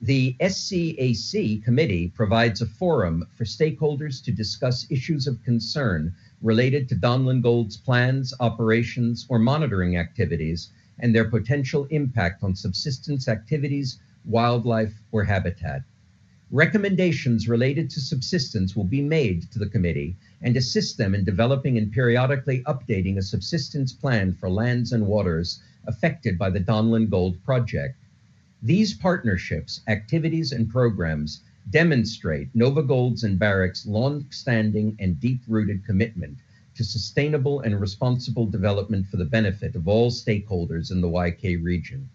The 0.00 0.34
SCAC 0.40 1.62
committee 1.62 2.08
provides 2.08 2.62
a 2.62 2.66
forum 2.66 3.26
for 3.34 3.44
stakeholders 3.44 4.24
to 4.24 4.32
discuss 4.32 4.90
issues 4.90 5.26
of 5.26 5.42
concern 5.44 6.14
related 6.44 6.86
to 6.90 6.94
Donlin 6.94 7.40
Gold's 7.40 7.78
plans, 7.78 8.34
operations, 8.38 9.24
or 9.30 9.38
monitoring 9.38 9.96
activities 9.96 10.68
and 10.98 11.14
their 11.14 11.24
potential 11.24 11.86
impact 11.86 12.44
on 12.44 12.54
subsistence 12.54 13.28
activities, 13.28 13.98
wildlife, 14.26 14.92
or 15.10 15.24
habitat. 15.24 15.82
Recommendations 16.50 17.48
related 17.48 17.88
to 17.90 18.00
subsistence 18.00 18.76
will 18.76 18.84
be 18.84 19.00
made 19.00 19.50
to 19.52 19.58
the 19.58 19.70
committee 19.70 20.16
and 20.42 20.54
assist 20.54 20.98
them 20.98 21.14
in 21.14 21.24
developing 21.24 21.78
and 21.78 21.90
periodically 21.90 22.62
updating 22.64 23.16
a 23.16 23.22
subsistence 23.22 23.94
plan 23.94 24.34
for 24.34 24.50
lands 24.50 24.92
and 24.92 25.06
waters 25.06 25.62
affected 25.86 26.38
by 26.38 26.50
the 26.50 26.60
Donlin 26.60 27.08
Gold 27.08 27.42
project. 27.42 27.96
These 28.62 28.92
partnerships, 28.92 29.80
activities, 29.88 30.52
and 30.52 30.68
programs 30.68 31.40
demonstrate 31.70 32.54
NovaGold's 32.54 33.24
and 33.24 33.38
Barrick's 33.38 33.86
long-standing 33.86 34.96
and 35.00 35.18
deep-rooted 35.20 35.84
commitment 35.84 36.38
to 36.76 36.84
sustainable 36.84 37.60
and 37.60 37.80
responsible 37.80 38.46
development 38.46 39.06
for 39.06 39.16
the 39.16 39.24
benefit 39.24 39.74
of 39.76 39.88
all 39.88 40.10
stakeholders 40.10 40.90
in 40.90 41.00
the 41.00 41.08
YK 41.08 41.62
region. 41.62 42.08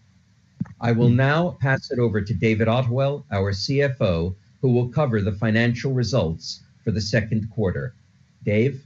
I 0.81 0.91
will 0.91 1.09
now 1.09 1.57
pass 1.61 1.91
it 1.91 1.99
over 1.99 2.21
to 2.21 2.33
David 2.33 2.67
Ottewell, 2.67 3.25
our 3.31 3.53
CFO, 3.53 4.35
who 4.61 4.71
will 4.71 4.89
cover 4.89 5.21
the 5.21 5.31
financial 5.31 5.93
results 5.93 6.61
for 6.83 6.91
the 6.91 7.01
second 7.01 7.49
quarter. 7.49 7.93
Dave? 8.43 8.83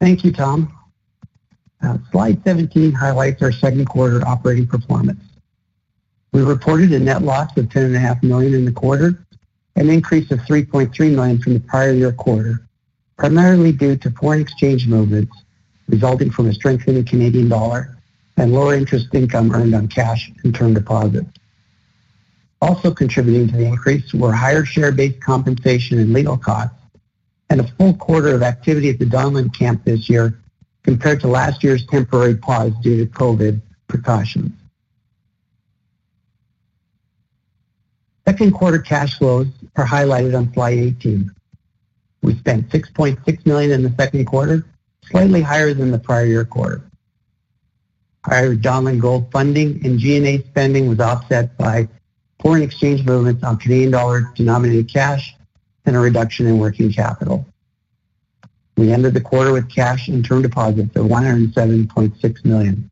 Thank 0.00 0.24
you, 0.24 0.32
Tom. 0.32 0.72
Uh, 1.82 1.98
slide 2.10 2.42
17 2.44 2.92
highlights 2.92 3.42
our 3.42 3.52
second 3.52 3.86
quarter 3.86 4.26
operating 4.26 4.66
performance. 4.66 5.22
We 6.36 6.42
reported 6.42 6.92
a 6.92 6.98
net 6.98 7.22
loss 7.22 7.56
of 7.56 7.64
$10.5 7.70 8.22
million 8.22 8.52
in 8.52 8.66
the 8.66 8.70
quarter, 8.70 9.24
an 9.74 9.88
increase 9.88 10.30
of 10.30 10.40
3.3 10.40 11.14
million 11.14 11.38
from 11.40 11.54
the 11.54 11.60
prior 11.60 11.94
year 11.94 12.12
quarter, 12.12 12.68
primarily 13.16 13.72
due 13.72 13.96
to 13.96 14.10
foreign 14.10 14.42
exchange 14.42 14.86
movements 14.86 15.34
resulting 15.88 16.30
from 16.30 16.48
a 16.48 16.52
strengthening 16.52 17.06
Canadian 17.06 17.48
dollar 17.48 17.96
and 18.36 18.52
lower 18.52 18.74
interest 18.74 19.06
income 19.14 19.50
earned 19.50 19.74
on 19.74 19.88
cash 19.88 20.30
and 20.44 20.54
term 20.54 20.74
deposits. 20.74 21.30
Also 22.60 22.90
contributing 22.90 23.48
to 23.48 23.56
the 23.56 23.64
increase 23.64 24.12
were 24.12 24.30
higher 24.30 24.66
share-based 24.66 25.22
compensation 25.22 25.98
and 25.98 26.12
legal 26.12 26.36
costs 26.36 26.76
and 27.48 27.62
a 27.62 27.68
full 27.78 27.94
quarter 27.94 28.34
of 28.34 28.42
activity 28.42 28.90
at 28.90 28.98
the 28.98 29.06
Donlin 29.06 29.48
camp 29.58 29.86
this 29.86 30.10
year 30.10 30.38
compared 30.82 31.18
to 31.20 31.28
last 31.28 31.64
year's 31.64 31.86
temporary 31.86 32.34
pause 32.34 32.74
due 32.82 33.02
to 33.02 33.10
COVID 33.10 33.62
precautions. 33.88 34.52
Second 38.26 38.52
quarter 38.52 38.78
cash 38.78 39.18
flows 39.18 39.46
are 39.76 39.86
highlighted 39.86 40.36
on 40.36 40.52
slide 40.52 40.78
18. 40.78 41.30
We 42.22 42.34
spent 42.36 42.68
$6.6 42.70 43.46
million 43.46 43.70
in 43.70 43.82
the 43.84 43.94
second 43.96 44.24
quarter, 44.24 44.66
slightly 45.04 45.42
higher 45.42 45.72
than 45.74 45.92
the 45.92 45.98
prior 45.98 46.26
year 46.26 46.44
quarter. 46.44 46.82
Higher 48.24 48.56
Donlin 48.56 49.00
Gold 49.00 49.30
funding 49.30 49.80
and 49.86 50.00
G&A 50.00 50.38
spending 50.48 50.88
was 50.88 50.98
offset 50.98 51.56
by 51.56 51.88
foreign 52.42 52.62
exchange 52.62 53.04
movements 53.04 53.44
on 53.44 53.58
Canadian 53.58 53.92
dollar 53.92 54.32
denominated 54.34 54.92
cash 54.92 55.36
and 55.84 55.94
a 55.94 56.00
reduction 56.00 56.48
in 56.48 56.58
working 56.58 56.92
capital. 56.92 57.46
We 58.76 58.92
ended 58.92 59.14
the 59.14 59.20
quarter 59.20 59.52
with 59.52 59.72
cash 59.72 60.08
and 60.08 60.24
term 60.24 60.42
deposits 60.42 60.96
of 60.96 61.06
$107.6 61.06 62.44
million. 62.44 62.90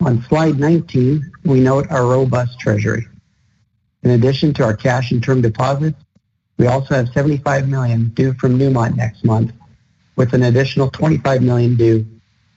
On 0.00 0.22
slide 0.22 0.60
19, 0.60 1.32
we 1.44 1.60
note 1.60 1.90
our 1.90 2.06
robust 2.06 2.60
treasury. 2.60 3.08
In 4.02 4.10
addition 4.10 4.52
to 4.54 4.64
our 4.64 4.76
cash 4.76 5.12
and 5.12 5.22
term 5.22 5.40
deposits, 5.40 5.98
we 6.58 6.66
also 6.66 6.94
have 6.94 7.08
75 7.08 7.68
million 7.68 8.08
due 8.10 8.34
from 8.34 8.58
Newmont 8.58 8.96
next 8.96 9.24
month, 9.24 9.52
with 10.16 10.34
an 10.34 10.42
additional 10.44 10.90
25 10.90 11.42
million 11.42 11.76
due 11.76 12.06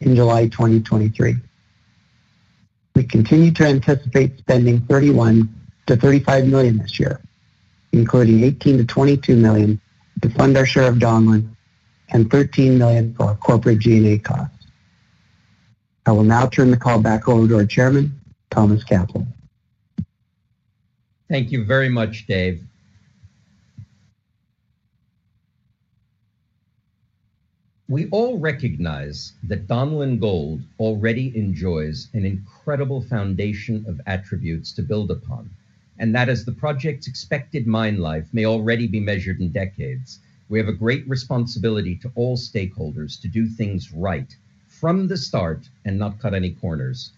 in 0.01 0.15
July 0.15 0.47
2023. 0.47 1.35
We 2.95 3.03
continue 3.03 3.51
to 3.51 3.65
anticipate 3.65 4.37
spending 4.39 4.81
31 4.81 5.53
to 5.87 5.95
35 5.95 6.47
million 6.47 6.77
this 6.77 6.99
year, 6.99 7.21
including 7.91 8.43
18 8.43 8.77
to 8.77 8.85
22 8.85 9.35
million 9.35 9.81
to 10.21 10.29
fund 10.29 10.57
our 10.57 10.65
share 10.65 10.87
of 10.87 10.95
Donlin 10.95 11.49
and 12.09 12.29
13 12.31 12.77
million 12.77 13.13
for 13.15 13.25
our 13.25 13.35
corporate 13.35 13.79
G&A 13.79 14.17
costs. 14.19 14.67
I 16.05 16.11
will 16.11 16.23
now 16.23 16.47
turn 16.47 16.71
the 16.71 16.77
call 16.77 16.99
back 17.01 17.27
over 17.27 17.47
to 17.47 17.57
our 17.57 17.65
chairman, 17.65 18.19
Thomas 18.51 18.83
Kaplan. 18.83 19.33
Thank 21.27 21.51
you 21.51 21.63
very 21.63 21.89
much, 21.89 22.27
Dave. 22.27 22.63
We 27.87 28.07
all 28.09 28.39
recognize 28.39 29.33
that 29.43 29.67
Donlin 29.67 30.19
Gold 30.19 30.61
already 30.79 31.35
enjoys 31.37 32.07
an 32.13 32.25
incredible 32.25 33.01
foundation 33.01 33.85
of 33.87 34.01
attributes 34.07 34.71
to 34.73 34.81
build 34.81 35.11
upon 35.11 35.49
and 35.97 36.13
that 36.13 36.29
as 36.29 36.43
the 36.43 36.51
project's 36.51 37.07
expected 37.07 37.65
mine 37.65 37.97
life 37.97 38.27
may 38.33 38.45
already 38.45 38.87
be 38.87 38.99
measured 38.99 39.39
in 39.39 39.51
decades, 39.51 40.19
we 40.49 40.59
have 40.59 40.67
a 40.67 40.73
great 40.73 41.07
responsibility 41.07 41.95
to 41.95 42.11
all 42.15 42.37
stakeholders 42.37 43.19
to 43.21 43.27
do 43.27 43.47
things 43.47 43.93
right 43.93 44.35
from 44.67 45.07
the 45.07 45.17
start 45.17 45.69
and 45.85 45.97
not 45.97 46.19
cut 46.19 46.33
any 46.33 46.51
corners. 46.51 47.11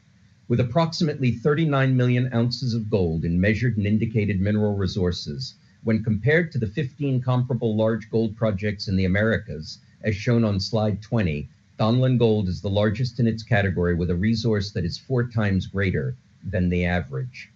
With 0.49 0.61
approximately 0.61 1.33
39 1.33 1.97
million 1.97 2.33
ounces 2.33 2.73
of 2.73 2.89
gold 2.89 3.25
in 3.25 3.41
measured 3.41 3.75
and 3.75 3.85
indicated 3.85 4.39
mineral 4.39 4.77
resources, 4.77 5.55
when 5.83 6.05
compared 6.05 6.53
to 6.53 6.57
the 6.57 6.67
15 6.67 7.21
comparable 7.21 7.75
large 7.75 8.09
gold 8.09 8.37
projects 8.37 8.87
in 8.87 8.95
the 8.95 9.03
Americas, 9.03 9.79
as 10.01 10.15
shown 10.15 10.45
on 10.45 10.61
slide 10.61 11.01
20, 11.01 11.49
Donlin 11.77 12.17
Gold 12.17 12.47
is 12.47 12.61
the 12.61 12.69
largest 12.69 13.19
in 13.19 13.27
its 13.27 13.43
category 13.43 13.93
with 13.93 14.09
a 14.09 14.15
resource 14.15 14.71
that 14.71 14.85
is 14.85 14.97
four 14.97 15.27
times 15.27 15.67
greater 15.67 16.15
than 16.41 16.69
the 16.69 16.85
average. 16.85 17.49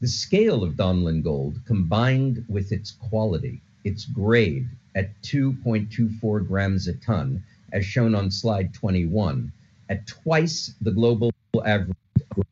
The 0.00 0.08
scale 0.08 0.64
of 0.64 0.76
Donlin 0.76 1.22
Gold, 1.22 1.60
combined 1.66 2.42
with 2.48 2.72
its 2.72 2.90
quality, 2.90 3.60
its 3.84 4.06
grade 4.06 4.66
at 4.94 5.10
2.24 5.20 6.46
grams 6.48 6.88
a 6.88 6.94
ton, 6.94 7.44
as 7.70 7.84
shown 7.84 8.14
on 8.14 8.30
slide 8.30 8.72
21, 8.72 9.52
at 9.90 10.06
twice 10.06 10.72
the 10.80 10.90
global 10.90 11.30
average 11.64 11.96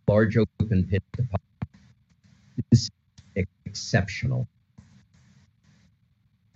large 0.08 0.36
open 0.36 0.84
pit 0.84 1.02
deposit, 1.12 1.40
is 2.72 2.90
exceptional. 3.64 4.48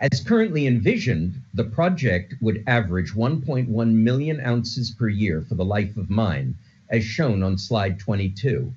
As 0.01 0.21
currently 0.21 0.67
envisioned, 0.67 1.41
the 1.55 1.63
project 1.63 2.35
would 2.41 2.65
average 2.67 3.13
1.1 3.13 3.69
million 3.93 4.41
ounces 4.41 4.91
per 4.91 5.09
year 5.09 5.43
for 5.43 5.55
the 5.55 5.65
life 5.65 5.97
of 5.97 6.11
mine, 6.11 6.57
as 6.91 7.05
shown 7.05 7.43
on 7.45 7.57
slide 7.57 8.01
22. 8.01 8.75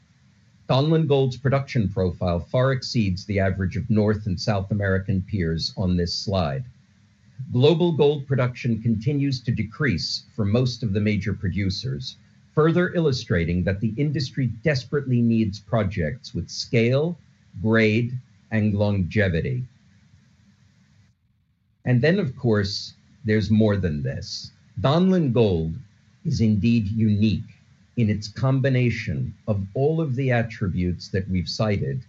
Donlin 0.69 1.07
Gold's 1.07 1.37
production 1.37 1.89
profile 1.89 2.39
far 2.39 2.71
exceeds 2.71 3.25
the 3.25 3.39
average 3.39 3.75
of 3.75 3.89
North 3.89 4.27
and 4.27 4.39
South 4.39 4.69
American 4.69 5.23
peers 5.23 5.73
on 5.75 5.97
this 5.97 6.13
slide. 6.13 6.65
Global 7.51 7.91
gold 7.91 8.27
production 8.27 8.81
continues 8.81 9.41
to 9.41 9.51
decrease 9.51 10.23
for 10.35 10.45
most 10.45 10.83
of 10.83 10.93
the 10.93 11.01
major 11.01 11.33
producers, 11.33 12.17
further 12.55 12.93
illustrating 12.93 13.63
that 13.65 13.81
the 13.81 13.93
industry 13.97 14.47
desperately 14.63 15.21
needs 15.21 15.59
projects 15.59 16.33
with 16.33 16.49
scale, 16.49 17.19
grade, 17.61 18.17
and 18.49 18.73
longevity. 18.73 19.65
And 21.83 22.01
then, 22.01 22.17
of 22.17 22.35
course, 22.37 22.93
there's 23.25 23.51
more 23.51 23.75
than 23.75 24.01
this. 24.01 24.51
Donlin 24.79 25.33
Gold 25.33 25.75
is 26.23 26.39
indeed 26.39 26.87
unique 26.87 27.43
in 27.97 28.09
its 28.09 28.29
combination 28.29 29.33
of 29.47 29.65
all 29.73 29.99
of 29.99 30.15
the 30.15 30.31
attributes 30.31 31.09
that 31.09 31.29
we've 31.29 31.49
cited 31.49 32.01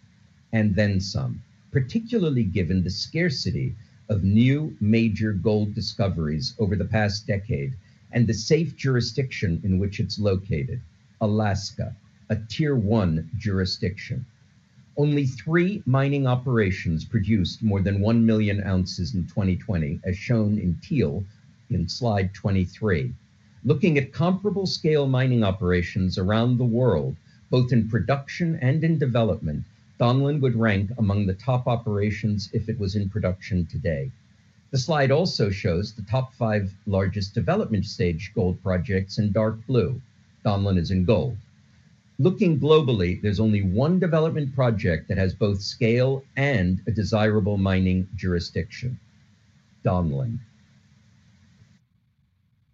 and 0.53 0.75
then 0.75 1.01
some, 1.01 1.43
particularly 1.73 2.45
given 2.45 2.83
the 2.83 2.91
scarcity 2.91 3.75
of 4.09 4.23
new 4.23 4.77
major 4.81 5.33
gold 5.33 5.75
discoveries 5.75 6.55
over 6.59 6.77
the 6.77 6.85
past 6.85 7.27
decade 7.27 7.75
and 8.17 8.27
the 8.27 8.33
safe 8.33 8.75
jurisdiction 8.77 9.61
in 9.63 9.79
which 9.79 10.01
it's 10.01 10.19
located, 10.19 10.81
Alaska, 11.21 11.95
a 12.31 12.37
tier 12.49 12.75
one 12.75 13.31
jurisdiction. 13.37 14.25
Only 14.97 15.27
three 15.27 15.83
mining 15.85 16.27
operations 16.27 17.05
produced 17.05 17.63
more 17.63 17.83
than 17.83 18.01
1 18.01 18.25
million 18.25 18.65
ounces 18.65 19.15
in 19.15 19.27
2020, 19.27 20.01
as 20.03 20.17
shown 20.17 20.59
in 20.59 20.79
teal 20.83 21.27
in 21.69 21.91
slide 21.91 22.33
23. 22.33 23.13
Looking 23.65 23.99
at 23.99 24.15
comparable 24.15 24.67
scale 24.67 25.07
mining 25.07 25.45
operations 25.45 26.17
around 26.17 26.57
the 26.57 26.65
world, 26.65 27.17
both 27.51 27.71
in 27.71 27.87
production 27.87 28.59
and 28.63 28.83
in 28.83 28.99
development, 28.99 29.65
Donlin 30.01 30.41
would 30.41 30.57
rank 30.57 30.91
among 30.97 31.27
the 31.27 31.35
top 31.35 31.67
operations 31.67 32.49
if 32.55 32.71
it 32.71 32.79
was 32.79 32.97
in 32.97 33.11
production 33.11 33.67
today. 33.67 34.11
The 34.77 34.83
slide 34.83 35.11
also 35.11 35.49
shows 35.49 35.95
the 35.95 36.03
top 36.03 36.35
five 36.35 36.71
largest 36.85 37.33
development 37.33 37.87
stage 37.87 38.31
gold 38.35 38.63
projects 38.63 39.17
in 39.17 39.33
dark 39.33 39.67
blue. 39.67 40.03
Donlin 40.45 40.77
is 40.77 40.91
in 40.91 41.07
gold. 41.07 41.39
Looking 42.19 42.61
globally, 42.61 43.23
there's 43.23 43.41
only 43.41 43.63
one 43.63 43.99
development 43.99 44.55
project 44.55 45.09
that 45.09 45.17
has 45.17 45.33
both 45.33 45.63
scale 45.63 46.25
and 46.37 46.83
a 46.87 46.91
desirable 46.91 47.57
mining 47.57 48.07
jurisdiction 48.17 49.01
Donlin. 49.83 50.41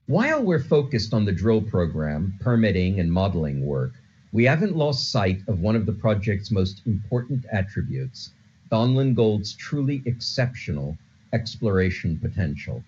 While 0.06 0.42
we're 0.42 0.58
focused 0.58 1.14
on 1.14 1.24
the 1.24 1.30
drill 1.30 1.62
program, 1.62 2.34
permitting, 2.40 2.98
and 2.98 3.12
modeling 3.12 3.64
work, 3.64 3.92
we 4.32 4.42
haven't 4.42 4.74
lost 4.74 5.12
sight 5.12 5.40
of 5.46 5.60
one 5.60 5.76
of 5.76 5.86
the 5.86 5.92
project's 5.92 6.50
most 6.50 6.82
important 6.84 7.46
attributes 7.52 8.30
Donlin 8.72 9.14
Gold's 9.14 9.52
truly 9.52 10.02
exceptional 10.04 10.98
exploration 11.32 12.18
potential. 12.18 12.82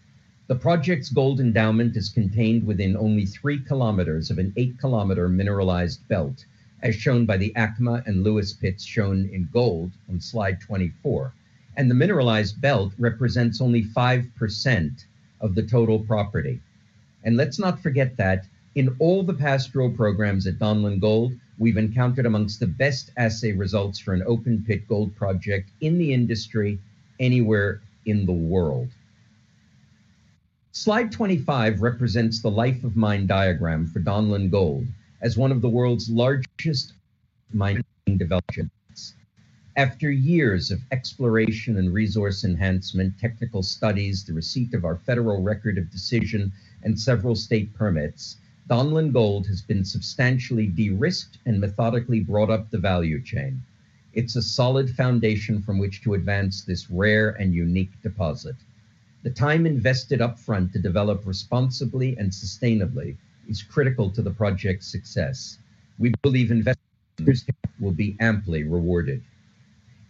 The 0.47 0.55
project's 0.55 1.09
gold 1.09 1.41
endowment 1.41 1.97
is 1.97 2.11
contained 2.11 2.67
within 2.67 2.97
only 2.97 3.25
three 3.25 3.59
kilometers 3.59 4.31
of 4.31 4.39
an 4.39 4.53
eight 4.57 4.79
kilometer 4.79 5.29
mineralized 5.29 6.07
belt, 6.09 6.45
as 6.83 6.95
shown 6.95 7.25
by 7.25 7.39
the 7.39 7.53
ACMA 7.57 8.07
and 8.07 8.23
Lewis 8.23 8.53
pits 8.53 8.85
shown 8.85 9.29
in 9.33 9.49
gold 9.53 9.93
on 10.11 10.21
slide 10.21 10.61
24. 10.61 11.33
And 11.77 11.91
the 11.91 11.95
mineralized 11.95 12.61
belt 12.61 12.93
represents 12.99 13.61
only 13.61 13.85
5% 13.85 15.05
of 15.41 15.55
the 15.55 15.63
total 15.63 15.99
property. 16.01 16.61
And 17.25 17.37
let's 17.37 17.59
not 17.59 17.81
forget 17.81 18.17
that 18.19 18.47
in 18.75 18.95
all 18.99 19.23
the 19.23 19.35
past 19.35 19.73
drill 19.73 19.91
programs 19.91 20.47
at 20.47 20.59
Donlin 20.59 21.01
Gold, 21.01 21.33
we've 21.59 21.77
encountered 21.77 22.27
amongst 22.27 22.61
the 22.61 22.67
best 22.67 23.11
assay 23.17 23.53
results 23.53 23.99
for 23.99 24.13
an 24.13 24.23
open 24.27 24.65
pit 24.67 24.87
gold 24.89 25.17
project 25.17 25.71
in 25.81 25.97
the 25.97 26.13
industry 26.13 26.79
anywhere 27.19 27.81
in 28.07 28.27
the 28.27 28.33
world. 28.33 28.89
Slide 30.73 31.13
25 31.13 31.83
represents 31.83 32.43
the 32.43 32.51
life 32.51 32.83
of 32.83 32.97
mine 32.97 33.27
diagram 33.27 33.87
for 33.87 34.01
Donlin 34.01 34.51
Gold 34.51 34.87
as 35.21 35.37
one 35.37 35.53
of 35.53 35.63
the 35.63 35.69
world's 35.69 36.11
largest 36.11 36.95
mining 37.53 37.85
developments. 38.17 39.15
After 39.77 40.11
years 40.11 40.71
of 40.71 40.81
exploration 40.93 41.79
and 41.79 41.95
resource 41.95 42.45
enhancement, 42.45 43.19
technical 43.19 43.63
studies, 43.63 44.25
the 44.25 44.33
receipt 44.33 44.75
of 44.75 44.85
our 44.85 44.97
federal 44.97 45.43
record 45.43 45.79
of 45.79 45.91
decision, 45.91 46.53
and 46.83 46.99
several 46.99 47.35
state 47.35 47.73
permits, 47.75 48.37
Donlin 48.69 49.13
Gold 49.13 49.47
has 49.47 49.63
been 49.63 49.85
substantially 49.85 50.67
de-risked 50.67 51.39
and 51.47 51.61
methodically 51.61 52.21
brought 52.21 52.51
up 52.51 52.71
the 52.71 52.79
value 52.79 53.23
chain. 53.23 53.63
It's 54.15 54.37
a 54.37 54.43
solid 54.43 54.91
foundation 54.91 55.61
from 55.61 55.79
which 55.79 56.01
to 56.03 56.15
advance 56.15 56.63
this 56.63 56.89
rare 56.89 57.31
and 57.31 57.53
unique 57.53 58.01
deposit. 58.01 58.55
The 59.25 59.31
time 59.31 59.67
invested 59.67 60.21
upfront 60.21 60.73
to 60.73 60.79
develop 60.79 61.27
responsibly 61.27 62.17
and 62.17 62.31
sustainably 62.31 63.17
is 63.49 63.65
critical 63.65 64.11
to 64.13 64.23
the 64.23 64.31
project's 64.31 64.87
success. 64.87 65.59
We 65.99 66.13
believe 66.23 66.53
investors 66.53 67.45
will 67.81 67.91
be 67.91 68.17
amply 68.21 68.63
rewarded. 68.63 69.21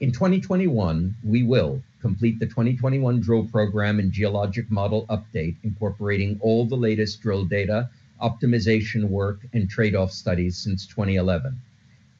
In 0.00 0.12
2021, 0.12 1.16
we 1.24 1.42
will 1.42 1.82
complete 2.02 2.38
the 2.38 2.46
2021 2.46 3.20
drill 3.20 3.46
program 3.46 4.00
and 4.00 4.12
geologic 4.12 4.70
model 4.70 5.06
update, 5.06 5.56
incorporating 5.62 6.38
all 6.42 6.66
the 6.66 6.76
latest 6.76 7.22
drill 7.22 7.46
data, 7.46 7.88
optimization 8.22 9.04
work, 9.08 9.46
and 9.54 9.70
trade-off 9.70 10.12
studies 10.12 10.58
since 10.58 10.86
2011. 10.86 11.58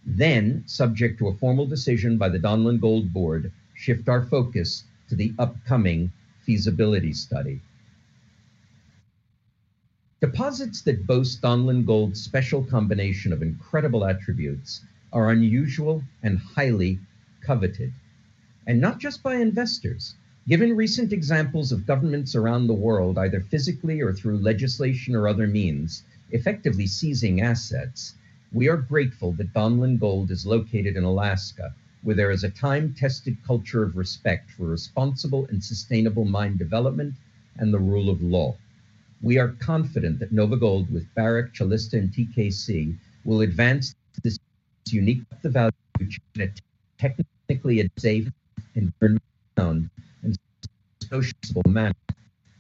Then, 0.07 0.65
subject 0.67 1.19
to 1.19 1.29
a 1.29 1.35
formal 1.35 1.67
decision 1.67 2.19
by 2.19 2.29
the 2.29 2.39
Donlin 2.39 2.81
Gold 2.81 3.13
Board, 3.13 3.51
shift 3.75 4.09
our 4.09 4.23
focus 4.23 4.85
to 5.09 5.17
the 5.17 5.33
upcoming 5.39 6.13
feasibility 6.41 7.13
study. 7.13 7.61
Deposits 10.21 10.83
that 10.83 11.07
boast 11.07 11.41
Donlin 11.43 11.85
Gold's 11.85 12.23
special 12.23 12.65
combination 12.65 13.33
of 13.33 13.43
incredible 13.43 14.05
attributes 14.05 14.83
are 15.13 15.31
unusual 15.31 16.03
and 16.23 16.39
highly 16.39 16.99
coveted 17.41 17.93
and 18.67 18.81
not 18.81 18.99
just 18.99 19.23
by 19.23 19.37
investors. 19.37 20.15
Given 20.49 20.77
recent 20.77 21.13
examples 21.13 21.73
of 21.73 21.87
governments 21.87 22.35
around 22.35 22.67
the 22.67 22.75
world, 22.75 23.19
either 23.19 23.41
physically 23.41 24.01
or 24.01 24.13
through 24.13 24.39
legislation 24.39 25.15
or 25.15 25.29
other 25.29 25.47
means, 25.47 26.03
effectively 26.31 26.87
seizing 26.87 27.41
assets, 27.41 28.15
we 28.55 28.69
are 28.69 28.77
grateful 28.77 29.33
that 29.33 29.53
Donlin 29.53 29.99
Gold 29.99 30.31
is 30.31 30.47
located 30.47 30.97
in 30.97 31.03
Alaska, 31.03 31.75
where 32.03 32.15
there 32.15 32.31
is 32.31 32.45
a 32.45 32.51
time 32.51 32.95
tested 32.97 33.37
culture 33.45 33.83
of 33.83 33.97
respect 33.97 34.53
for 34.53 34.67
responsible 34.67 35.45
and 35.47 35.63
sustainable 35.63 36.25
mine 36.25 36.57
development 36.57 37.15
and 37.57 37.75
the 37.75 37.79
rule 37.81 38.09
of 38.09 38.23
law. 38.23 38.57
We 39.23 39.39
are 39.39 39.57
confident 39.59 40.21
that 40.21 40.33
NovaGold, 40.33 40.89
with 40.93 41.13
Barrick, 41.17 41.53
Calista, 41.55 41.99
and 41.99 42.13
TKC, 42.13 42.97
will 43.25 43.41
advance 43.41 43.97
this 44.23 44.39
unique 44.87 45.23
value 45.43 45.73
chain 45.99 46.21
in 46.37 46.43
a 46.43 46.51
technically 46.97 47.91
safe 47.99 48.29
environmental 48.77 49.91
and 50.23 50.39
sociable 51.11 51.63
manner. 51.67 51.95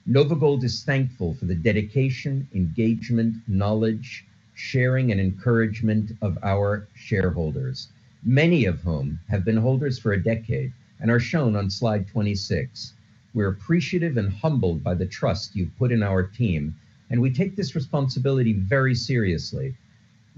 NovaGold 0.08 0.64
is 0.64 0.82
thankful 0.82 1.34
for 1.34 1.44
the 1.44 1.54
dedication, 1.54 2.48
engagement, 2.52 3.36
knowledge, 3.46 4.26
sharing, 4.54 5.12
and 5.12 5.20
encouragement 5.20 6.12
of 6.22 6.38
our 6.42 6.88
shareholders, 6.94 7.88
many 8.24 8.64
of 8.66 8.80
whom 8.82 9.20
have 9.28 9.44
been 9.44 9.56
holders 9.58 9.98
for 9.98 10.12
a 10.12 10.22
decade 10.22 10.72
and 11.00 11.10
are 11.10 11.20
shown 11.20 11.56
on 11.56 11.70
slide 11.70 12.08
26. 12.08 12.94
We're 13.34 13.48
appreciative 13.48 14.16
and 14.16 14.32
humbled 14.32 14.84
by 14.84 14.94
the 14.94 15.06
trust 15.06 15.56
you've 15.56 15.76
put 15.78 15.92
in 15.92 16.02
our 16.02 16.22
team, 16.24 16.74
and 17.10 17.20
we 17.20 17.30
take 17.32 17.56
this 17.56 17.74
responsibility 17.74 18.54
very 18.54 18.94
seriously. 18.94 19.74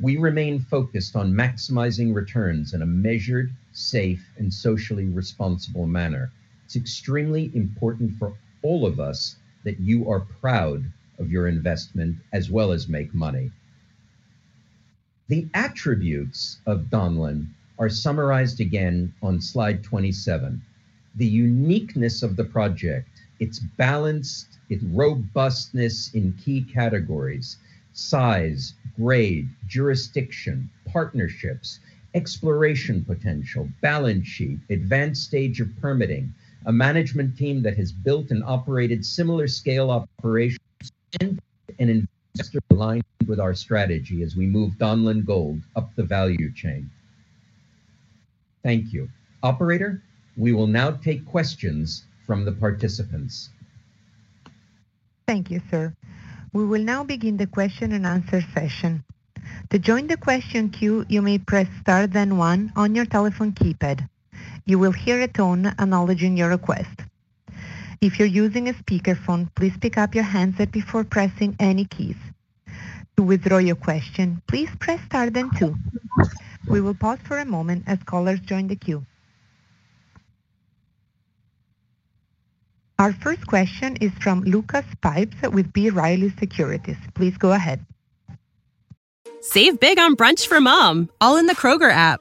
We 0.01 0.17
remain 0.19 0.59
focused 0.61 1.17
on 1.17 1.33
maximizing 1.33 2.15
returns 2.15 2.75
in 2.75 2.83
a 2.83 2.87
measured, 2.87 3.53
safe, 3.73 4.29
and 4.39 4.53
socially 4.53 5.07
responsible 5.07 5.87
manner. 5.87 6.33
It's 6.65 6.77
extremely 6.77 7.51
important 7.55 8.13
for 8.19 8.35
all 8.63 8.87
of 8.87 9.01
us 9.01 9.37
that 9.65 9.81
you 9.81 10.11
are 10.11 10.21
proud 10.21 10.85
of 11.19 11.31
your 11.31 11.49
investment 11.49 12.17
as 12.33 12.51
well 12.51 12.73
as 12.73 12.89
make 12.89 13.15
money. 13.15 13.53
The 15.29 15.49
attributes 15.55 16.59
of 16.67 16.85
Donlin 16.85 17.49
are 17.81 17.89
summarized 17.89 18.61
again 18.61 19.13
on 19.21 19.41
slide 19.41 19.83
27. 19.83 20.63
The 21.17 21.27
uniqueness 21.27 22.23
of 22.23 22.37
the 22.37 22.45
project, 22.45 23.09
its 23.41 23.59
balanced, 23.59 24.47
its 24.71 24.85
robustness 24.85 26.15
in 26.15 26.35
key 26.35 26.63
categories, 26.63 27.57
size, 27.93 28.75
grade, 28.95 29.49
jurisdiction, 29.67 30.71
partnerships, 30.85 31.81
exploration 32.15 33.05
potential, 33.05 33.69
balance 33.81 34.29
sheet, 34.29 34.61
advanced 34.71 35.25
stage 35.25 35.61
of 35.61 35.77
permitting, 35.81 36.33
a 36.67 36.73
management 36.73 37.37
team 37.37 37.63
that 37.63 37.77
has 37.77 37.91
built 37.91 38.31
and 38.31 38.45
operated 38.45 39.05
similar 39.05 39.49
scale 39.49 39.91
operations, 39.91 40.61
and 41.21 41.41
an 41.79 42.09
aligned 42.71 43.05
with 43.27 43.41
our 43.41 43.55
strategy 43.55 44.23
as 44.23 44.37
we 44.37 44.47
move 44.47 44.75
Donlin 44.75 45.25
Gold 45.25 45.61
up 45.75 45.95
the 45.97 46.03
value 46.03 46.53
chain. 46.53 46.91
Thank 48.63 48.93
you. 48.93 49.09
Operator, 49.43 50.03
we 50.37 50.53
will 50.53 50.67
now 50.67 50.91
take 50.91 51.25
questions 51.25 52.05
from 52.27 52.45
the 52.45 52.53
participants. 52.53 53.51
Thank 55.27 55.51
you, 55.51 55.61
sir. 55.71 55.95
We 56.53 56.65
will 56.65 56.83
now 56.83 57.05
begin 57.05 57.37
the 57.37 57.47
question 57.47 57.93
and 57.93 58.07
answer 58.07 58.43
session. 58.55 59.05
To 59.71 59.79
join 59.79 60.07
the 60.07 60.17
question 60.17 60.71
queue, 60.71 61.05
you 61.09 61.23
may 61.23 61.39
press 61.39 61.69
star 61.81 62.07
then 62.07 62.37
one 62.37 62.73
on 62.77 62.95
your 62.95 63.07
telephone 63.07 63.53
keypad. 63.53 64.09
You 64.65 64.79
will 64.79 64.93
hear 64.93 65.21
a 65.23 65.29
tone 65.29 65.67
acknowledging 65.67 66.37
your 66.37 66.49
request. 66.49 67.06
If 68.01 68.19
you're 68.19 68.29
using 68.29 68.69
a 68.69 68.75
speakerphone, 68.75 69.49
please 69.55 69.73
pick 69.81 69.97
up 69.97 70.15
your 70.15 70.25
handset 70.25 70.71
before 70.71 71.05
pressing 71.05 71.57
any 71.59 71.85
keys. 71.85 72.17
To 73.17 73.23
withdraw 73.23 73.59
your 73.59 73.77
question, 73.77 74.43
please 74.47 74.69
press 74.79 75.01
star 75.07 75.31
then 75.31 75.51
two. 75.59 75.75
We 76.69 76.81
will 76.81 76.95
pause 76.95 77.19
for 77.25 77.39
a 77.39 77.45
moment 77.45 77.85
as 77.87 77.99
callers 78.05 78.41
join 78.41 78.67
the 78.67 78.77
queue. 78.77 79.07
Our 82.99 83.13
first 83.13 83.47
question 83.47 83.97
is 83.97 84.13
from 84.21 84.43
Lucas 84.43 84.85
Pipes 85.03 85.37
with 85.43 85.73
B. 85.73 85.91
Riley 85.91 86.33
Securities. 86.39 86.97
Please 87.15 87.37
go 87.37 87.53
ahead. 87.53 87.85
Save 89.41 89.79
big 89.81 89.99
on 89.99 90.17
brunch 90.17 90.47
for 90.47 90.61
mom, 90.61 91.09
all 91.21 91.37
in 91.37 91.47
the 91.47 91.55
Kroger 91.55 91.91
app. 91.91 92.21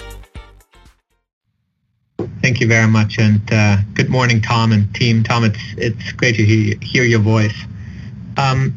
Thank 2.41 2.59
you 2.59 2.67
very 2.67 2.87
much, 2.87 3.17
and 3.17 3.41
uh, 3.51 3.77
good 3.93 4.09
morning, 4.09 4.41
Tom 4.41 4.71
and 4.71 4.93
team. 4.93 5.23
Tom, 5.23 5.43
it's 5.43 5.59
it's 5.77 6.11
great 6.11 6.35
to 6.35 6.43
hear, 6.43 7.03
your 7.03 7.19
voice. 7.19 7.55
Um, 8.37 8.73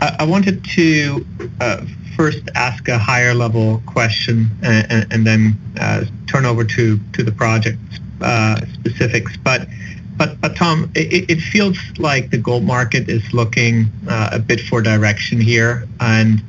I, 0.00 0.16
I, 0.20 0.24
wanted 0.24 0.64
to 0.64 1.26
uh, 1.60 1.84
first 2.16 2.42
ask 2.54 2.88
a 2.88 2.98
higher 2.98 3.34
level 3.34 3.82
question 3.86 4.48
and, 4.62 5.12
and 5.12 5.26
then 5.26 5.56
uh, 5.80 6.04
turn 6.26 6.44
over 6.44 6.64
to 6.64 7.00
to 7.14 7.22
the 7.22 7.32
project 7.32 7.78
uh, 8.20 8.60
specifics. 8.74 9.36
But 9.38 9.66
but 10.16 10.40
but 10.40 10.54
Tom, 10.54 10.90
it, 10.94 11.30
it, 11.30 11.40
feels 11.40 11.78
like 11.98 12.30
the 12.30 12.38
gold 12.38 12.62
market 12.62 13.08
is 13.08 13.32
looking 13.32 13.86
uh, 14.08 14.30
a 14.32 14.38
bit 14.38 14.60
for 14.60 14.82
direction 14.82 15.40
here, 15.40 15.88
and 16.00 16.42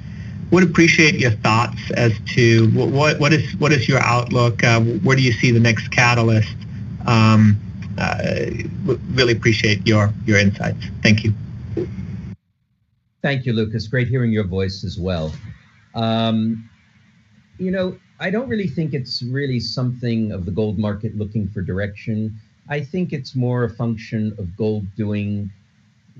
would 0.54 0.64
appreciate 0.64 1.16
your 1.16 1.32
thoughts 1.32 1.92
as 1.98 2.14
to 2.36 2.70
what 2.72 3.20
what 3.20 3.34
is 3.34 3.56
what 3.58 3.72
is 3.72 3.90
your 3.90 4.00
outlook? 4.00 4.64
Uh, 4.64 4.80
where 4.82 5.18
do 5.18 5.24
you 5.24 5.32
see 5.34 5.50
the 5.50 5.60
next 5.60 5.90
catalyst? 5.90 6.56
Um, 7.08 7.60
uh, 7.98 8.52
really 9.12 9.34
appreciate 9.34 9.86
your 9.88 10.14
your 10.26 10.38
insights. 10.38 10.86
Thank 11.02 11.24
you. 11.24 11.34
Thank 13.24 13.46
you, 13.46 13.54
Lucas. 13.54 13.88
Great 13.88 14.08
hearing 14.08 14.32
your 14.32 14.44
voice 14.44 14.84
as 14.84 15.00
well. 15.00 15.34
Um, 15.96 16.70
you 17.58 17.72
know, 17.72 17.98
I 18.20 18.30
don't 18.30 18.48
really 18.48 18.68
think 18.68 18.94
it's 18.94 19.24
really 19.24 19.60
something 19.60 20.32
of 20.32 20.46
the 20.46 20.52
gold 20.52 20.78
market 20.78 21.18
looking 21.18 21.48
for 21.48 21.62
direction. 21.62 22.40
I 22.70 22.82
think 22.82 23.12
it's 23.12 23.36
more 23.36 23.64
a 23.64 23.70
function 23.70 24.36
of 24.38 24.56
gold 24.56 24.86
doing 24.96 25.52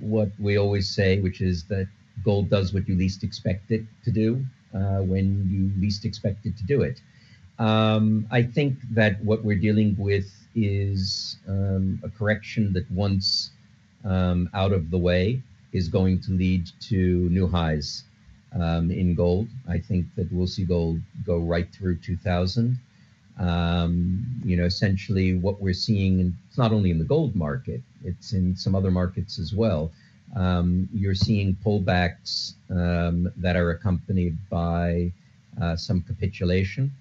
what 0.00 0.30
we 0.40 0.58
always 0.58 0.92
say, 0.92 1.20
which 1.20 1.40
is 1.40 1.64
that 1.64 1.86
gold 2.22 2.48
does 2.50 2.72
what 2.72 2.88
you 2.88 2.94
least 2.94 3.24
expect 3.24 3.70
it 3.70 3.84
to 4.04 4.10
do 4.10 4.44
uh, 4.74 4.98
when 4.98 5.48
you 5.50 5.80
least 5.80 6.04
expect 6.04 6.46
it 6.46 6.56
to 6.56 6.64
do 6.64 6.82
it. 6.82 7.00
Um, 7.58 8.26
I 8.30 8.42
think 8.42 8.78
that 8.92 9.22
what 9.22 9.44
we're 9.44 9.58
dealing 9.58 9.94
with 9.98 10.30
is 10.54 11.36
um, 11.48 12.00
a 12.02 12.08
correction 12.08 12.72
that 12.72 12.90
once 12.90 13.50
um, 14.04 14.48
out 14.54 14.72
of 14.72 14.90
the 14.90 14.98
way 14.98 15.40
is 15.72 15.88
going 15.88 16.20
to 16.22 16.32
lead 16.32 16.70
to 16.80 17.28
new 17.30 17.46
highs 17.46 18.04
um, 18.52 18.90
in 18.90 19.14
gold. 19.14 19.48
I 19.68 19.78
think 19.78 20.06
that 20.16 20.30
we'll 20.32 20.46
see 20.46 20.64
gold 20.64 21.00
go 21.24 21.38
right 21.38 21.72
through 21.72 21.98
2000. 21.98 22.78
Um, 23.38 24.42
you 24.44 24.56
know, 24.56 24.64
essentially 24.64 25.34
what 25.34 25.60
we're 25.60 25.74
seeing, 25.74 26.20
and 26.20 26.34
it's 26.48 26.58
not 26.58 26.72
only 26.72 26.90
in 26.90 26.98
the 26.98 27.04
gold 27.04 27.34
market, 27.34 27.82
it's 28.04 28.32
in 28.32 28.54
some 28.54 28.76
other 28.76 28.92
markets 28.92 29.38
as 29.38 29.52
well 29.52 29.90
um, 30.34 30.88
you're 30.92 31.14
seeing 31.14 31.56
pullbacks 31.64 32.54
um, 32.70 33.30
that 33.36 33.56
are 33.56 33.70
accompanied 33.70 34.36
by 34.50 35.12
uh, 35.60 35.76
some 35.76 36.00
capitulation. 36.02 36.92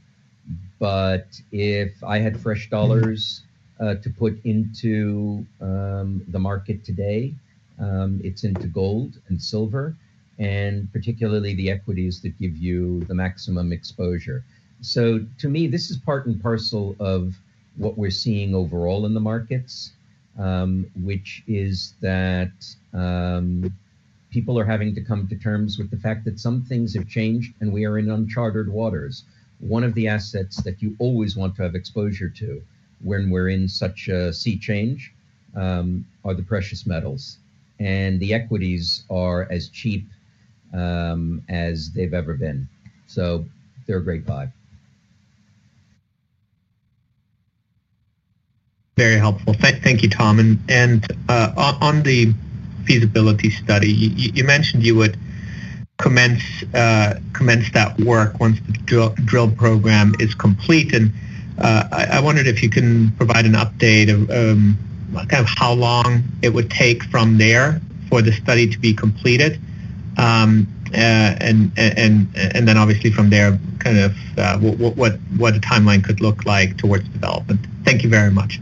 But 0.79 1.27
if 1.51 2.03
I 2.03 2.19
had 2.19 2.39
fresh 2.39 2.69
dollars 2.69 3.43
uh, 3.79 3.95
to 3.95 4.09
put 4.09 4.43
into 4.45 5.45
um, 5.61 6.23
the 6.27 6.39
market 6.39 6.83
today, 6.83 7.33
um, 7.79 8.21
it's 8.23 8.43
into 8.43 8.67
gold 8.67 9.19
and 9.29 9.41
silver, 9.41 9.95
and 10.37 10.91
particularly 10.91 11.55
the 11.55 11.71
equities 11.71 12.21
that 12.21 12.37
give 12.39 12.55
you 12.57 13.03
the 13.05 13.15
maximum 13.15 13.71
exposure. 13.71 14.43
So 14.81 15.25
to 15.39 15.49
me, 15.49 15.67
this 15.67 15.89
is 15.89 15.97
part 15.97 16.25
and 16.25 16.41
parcel 16.41 16.95
of 16.99 17.35
what 17.77 17.97
we're 17.97 18.11
seeing 18.11 18.53
overall 18.53 19.05
in 19.05 19.13
the 19.13 19.19
markets 19.19 19.91
um, 20.39 20.89
which 21.03 21.43
is 21.47 21.93
that 22.01 22.51
um, 22.93 23.73
people 24.29 24.57
are 24.57 24.65
having 24.65 24.95
to 24.95 25.01
come 25.01 25.27
to 25.27 25.35
terms 25.35 25.77
with 25.77 25.91
the 25.91 25.97
fact 25.97 26.25
that 26.25 26.39
some 26.39 26.63
things 26.63 26.93
have 26.95 27.07
changed 27.07 27.53
and 27.59 27.71
we 27.71 27.85
are 27.85 27.97
in 27.97 28.09
uncharted 28.09 28.67
waters. 28.67 29.23
One 29.59 29.83
of 29.83 29.93
the 29.93 30.07
assets 30.07 30.61
that 30.63 30.81
you 30.81 30.95
always 30.99 31.35
want 31.35 31.55
to 31.57 31.63
have 31.63 31.75
exposure 31.75 32.29
to 32.29 32.61
when 33.03 33.29
we're 33.29 33.49
in 33.49 33.67
such 33.67 34.07
a 34.07 34.33
sea 34.33 34.57
change 34.57 35.13
um, 35.55 36.05
are 36.25 36.33
the 36.33 36.43
precious 36.43 36.87
metals. 36.87 37.37
And 37.79 38.19
the 38.19 38.33
equities 38.33 39.03
are 39.09 39.47
as 39.51 39.69
cheap 39.69 40.07
um, 40.73 41.43
as 41.49 41.91
they've 41.91 42.13
ever 42.13 42.33
been. 42.33 42.67
So 43.07 43.45
they're 43.85 43.97
a 43.97 44.03
great 44.03 44.25
buy. 44.25 44.49
Very 48.95 49.17
helpful. 49.17 49.53
Th- 49.53 49.81
thank 49.81 50.03
you, 50.03 50.09
Tom. 50.09 50.39
And, 50.39 50.59
and 50.69 51.05
uh, 51.29 51.77
on 51.81 52.03
the 52.03 52.33
feasibility 52.85 53.49
study, 53.49 53.91
you, 53.91 54.31
you 54.33 54.43
mentioned 54.43 54.85
you 54.85 54.95
would 54.95 55.17
commence 55.97 56.43
uh, 56.73 57.19
commence 57.33 57.71
that 57.71 57.97
work 57.99 58.39
once 58.39 58.59
the 58.67 58.73
drill, 58.73 59.09
drill 59.25 59.49
program 59.51 60.13
is 60.19 60.35
complete. 60.35 60.93
And 60.93 61.11
uh, 61.57 61.87
I, 61.91 62.17
I, 62.17 62.19
wondered 62.19 62.47
if 62.47 62.61
you 62.61 62.69
can 62.69 63.11
provide 63.11 63.45
an 63.45 63.53
update 63.53 64.11
of 64.11 64.29
um, 64.29 64.77
kind 65.13 65.33
of 65.33 65.47
how 65.47 65.73
long 65.73 66.23
it 66.41 66.49
would 66.49 66.69
take 66.69 67.03
from 67.05 67.37
there 67.37 67.79
for 68.09 68.21
the 68.21 68.31
study 68.31 68.67
to 68.67 68.79
be 68.79 68.93
completed. 68.93 69.59
Um, 70.17 70.67
uh, 70.93 71.35
and 71.39 71.71
and 71.77 72.27
and 72.35 72.67
then 72.67 72.77
obviously 72.77 73.11
from 73.11 73.31
there, 73.31 73.57
kind 73.79 73.97
of 73.97 74.15
uh, 74.37 74.59
what 74.59 74.95
what 74.95 75.13
what 75.37 75.55
a 75.55 75.59
timeline 75.59 76.03
could 76.03 76.21
look 76.21 76.45
like 76.45 76.77
towards 76.77 77.07
development. 77.09 77.59
Thank 77.83 78.03
you 78.03 78.09
very 78.09 78.29
much. 78.29 78.59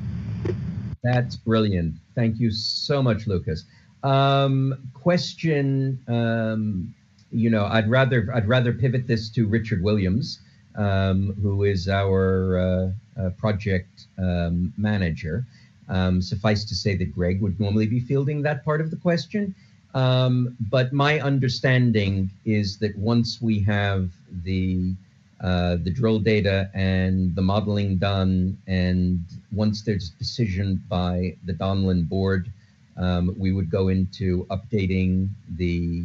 That's 1.03 1.35
brilliant. 1.35 1.95
Thank 2.15 2.39
you 2.39 2.51
so 2.51 3.01
much, 3.01 3.25
Lucas. 3.27 3.65
Um, 4.03 4.91
question. 4.93 5.99
Um, 6.07 6.93
you 7.31 7.49
know, 7.49 7.65
I'd 7.65 7.89
rather 7.89 8.29
I'd 8.33 8.47
rather 8.47 8.73
pivot 8.73 9.07
this 9.07 9.29
to 9.29 9.47
Richard 9.47 9.81
Williams, 9.81 10.39
um, 10.75 11.33
who 11.41 11.63
is 11.63 11.87
our 11.87 12.57
uh, 12.57 13.21
uh, 13.21 13.29
project 13.31 14.07
um, 14.17 14.73
manager. 14.77 15.45
Um, 15.89 16.21
suffice 16.21 16.63
to 16.65 16.75
say 16.75 16.95
that 16.97 17.13
Greg 17.13 17.41
would 17.41 17.59
normally 17.59 17.87
be 17.87 17.99
fielding 17.99 18.41
that 18.43 18.63
part 18.63 18.79
of 18.79 18.91
the 18.91 18.95
question. 18.97 19.55
Um, 19.93 20.55
but 20.69 20.93
my 20.93 21.19
understanding 21.19 22.29
is 22.45 22.77
that 22.77 22.97
once 22.97 23.41
we 23.41 23.59
have 23.61 24.09
the 24.43 24.93
uh, 25.43 25.77
the 25.83 25.89
drill 25.89 26.19
data 26.19 26.69
and 26.73 27.35
the 27.35 27.41
modeling 27.41 27.97
done. 27.97 28.57
And 28.67 29.23
once 29.51 29.81
there's 29.81 30.09
a 30.09 30.19
decision 30.19 30.83
by 30.87 31.35
the 31.45 31.53
Donlin 31.53 32.07
board, 32.07 32.51
um, 32.97 33.33
we 33.37 33.51
would 33.51 33.71
go 33.71 33.87
into 33.87 34.45
updating 34.51 35.29
the 35.57 36.03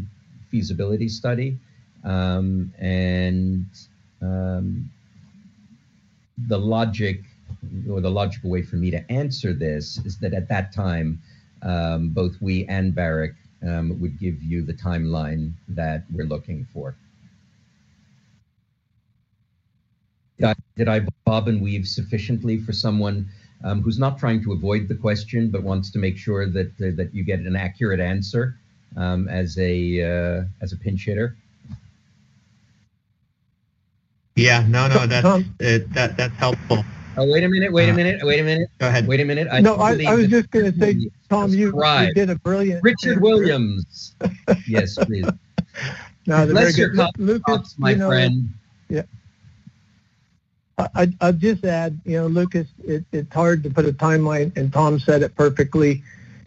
feasibility 0.51 1.09
study. 1.09 1.59
Um, 2.05 2.73
and 2.79 3.67
um, 4.23 4.91
the 6.49 6.59
logic 6.59 7.21
or 7.91 8.01
the 8.01 8.11
logical 8.11 8.51
way 8.51 8.63
for 8.63 8.77
me 8.77 8.91
to 8.91 9.13
answer 9.13 9.53
this 9.53 9.99
is 10.05 10.19
that 10.19 10.33
at 10.33 10.49
that 10.49 10.73
time, 10.73 11.21
um, 11.63 12.11
both 12.11 12.41
we 12.41 12.65
and 12.67 12.95
Barrick 12.95 13.35
um, 13.63 14.01
would 14.01 14.19
give 14.19 14.43
you 14.43 14.63
the 14.63 14.75
timeline 14.75 15.53
that 15.69 16.05
we're 16.13 16.27
looking 16.27 16.67
for. 16.73 16.95
Did 20.39 20.47
I, 20.47 20.55
did 20.77 20.89
I 20.89 21.01
bob 21.25 21.49
and 21.49 21.63
weave 21.63 21.87
sufficiently 21.87 22.59
for 22.59 22.73
someone 22.73 23.29
um, 23.65 23.83
who's 23.83 23.99
not 23.99 24.19
trying 24.19 24.43
to 24.45 24.53
avoid 24.53 24.89
the 24.89 24.95
question 24.95 25.51
but 25.51 25.63
wants 25.63 25.91
to 25.93 25.99
make 25.99 26.19
sure 26.19 26.47
that 26.47 26.69
uh, 26.81 26.95
that 26.97 27.15
you 27.15 27.25
get 27.25 27.41
an 27.41 27.57
accurate 27.57 28.01
answer 28.01 28.57
um, 28.97 29.29
as 29.29 29.59
a 29.59 30.03
uh, 30.03 30.45
as 30.61 30.73
a 30.73 30.77
pinch 30.77 31.05
hitter? 31.05 31.37
Yeah, 34.35 34.67
no, 34.69 34.87
no, 34.89 35.07
that's 35.07 35.27
uh, 35.27 35.43
that 35.61 36.17
that's 36.17 36.37
helpful. 36.37 36.85
Oh, 37.19 37.33
wait 37.33 37.45
a 37.45 37.49
minute, 37.49 37.73
wait 37.73 37.89
a 37.89 37.93
uh, 37.93 37.97
minute, 37.97 38.21
wait 38.23 38.41
a 38.41 38.43
minute. 38.43 38.69
Go 38.79 38.89
ahead. 38.89 39.07
Wait 39.07 39.21
a 39.21 39.25
minute. 39.25 39.49
I 39.51 39.61
no, 39.61 39.77
I, 39.77 39.99
I, 40.07 40.15
was 40.15 40.29
just 40.29 40.51
going 40.51 40.71
to 40.71 40.79
say, 40.79 41.09
Tom, 41.31 41.51
you, 41.51 41.73
you, 41.75 42.15
did 42.15 42.29
a 42.29 42.37
brilliant. 42.37 42.83
Richard 42.83 43.23
Williams. 43.23 44.15
yes, 44.69 44.97
please. 44.97 45.25
No, 46.27 46.47
Bless 46.47 46.77
your 46.77 46.93
Lucas, 47.17 47.75
my 47.79 47.93
you 47.93 47.97
know, 47.97 48.09
friend. 48.09 48.51
Yeah. 48.91 49.03
I, 50.79 51.11
I'll 51.23 51.33
just 51.33 51.65
add, 51.65 51.99
you 52.05 52.19
know, 52.19 52.27
Lucas, 52.27 52.67
it, 52.85 53.05
it's 53.11 53.33
hard 53.33 53.63
to 53.63 53.71
put 53.71 53.87
a 53.87 53.93
timeline, 53.93 54.55
and 54.59 54.71
Tom 54.71 54.99
said 54.99 55.23
it 55.23 55.35
perfectly. 55.35 56.03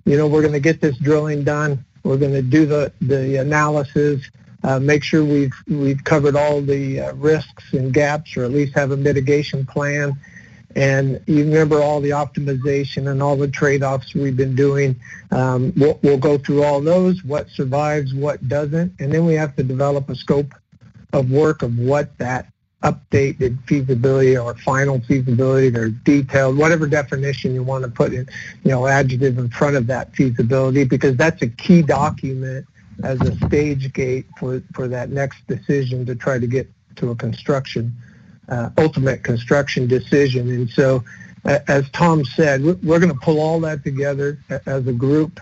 You 0.05 0.17
know, 0.17 0.27
we're 0.27 0.41
going 0.41 0.53
to 0.53 0.59
get 0.59 0.81
this 0.81 0.97
drilling 0.97 1.43
done. 1.43 1.83
We're 2.03 2.17
going 2.17 2.33
to 2.33 2.43
do 2.43 2.65
the, 2.67 2.93
the 3.01 3.37
analysis, 3.37 4.21
uh, 4.63 4.79
make 4.79 5.03
sure 5.03 5.25
we've, 5.25 5.53
we've 5.67 6.03
covered 6.03 6.35
all 6.35 6.61
the 6.61 6.99
uh, 6.99 7.13
risks 7.15 7.73
and 7.73 7.91
gaps, 7.91 8.37
or 8.37 8.43
at 8.43 8.51
least 8.51 8.75
have 8.75 8.91
a 8.91 8.97
mitigation 8.97 9.65
plan. 9.65 10.13
And 10.75 11.19
you 11.25 11.45
remember 11.45 11.81
all 11.81 11.99
the 11.99 12.11
optimization 12.11 13.09
and 13.09 13.23
all 13.23 13.35
the 13.35 13.47
trade-offs 13.47 14.13
we've 14.13 14.37
been 14.37 14.55
doing. 14.55 14.95
Um, 15.31 15.73
we'll, 15.75 15.99
we'll 16.03 16.19
go 16.19 16.37
through 16.37 16.63
all 16.63 16.81
those, 16.81 17.23
what 17.23 17.49
survives, 17.49 18.13
what 18.13 18.47
doesn't, 18.47 18.93
and 18.99 19.11
then 19.11 19.25
we 19.25 19.33
have 19.33 19.55
to 19.55 19.63
develop 19.63 20.07
a 20.09 20.15
scope 20.15 20.53
of 21.13 21.31
work 21.31 21.63
of 21.63 21.79
what 21.79 22.15
that 22.19 22.45
updated 22.83 23.61
feasibility 23.67 24.37
or 24.37 24.55
final 24.55 24.99
feasibility 25.01 25.75
or 25.77 25.89
detailed, 25.89 26.57
whatever 26.57 26.87
definition 26.87 27.53
you 27.53 27.63
want 27.63 27.83
to 27.83 27.89
put 27.89 28.13
in, 28.13 28.27
you 28.63 28.71
know, 28.71 28.87
adjective 28.87 29.37
in 29.37 29.49
front 29.49 29.75
of 29.75 29.87
that 29.87 30.15
feasibility 30.15 30.83
because 30.85 31.17
that's 31.17 31.41
a 31.41 31.47
key 31.47 31.81
document 31.81 32.65
as 33.03 33.19
a 33.21 33.35
stage 33.47 33.91
gate 33.93 34.25
for, 34.37 34.61
for 34.73 34.87
that 34.87 35.09
next 35.09 35.45
decision 35.47 36.05
to 36.05 36.15
try 36.15 36.39
to 36.39 36.47
get 36.47 36.69
to 36.95 37.11
a 37.11 37.15
construction, 37.15 37.93
uh, 38.49 38.69
ultimate 38.77 39.23
construction 39.23 39.87
decision. 39.87 40.49
And 40.49 40.69
so, 40.69 41.03
as 41.45 41.89
Tom 41.91 42.25
said, 42.25 42.63
we're, 42.63 42.77
we're 42.83 42.99
going 42.99 43.13
to 43.13 43.19
pull 43.19 43.39
all 43.39 43.59
that 43.61 43.83
together 43.83 44.39
as 44.65 44.87
a 44.87 44.93
group 44.93 45.39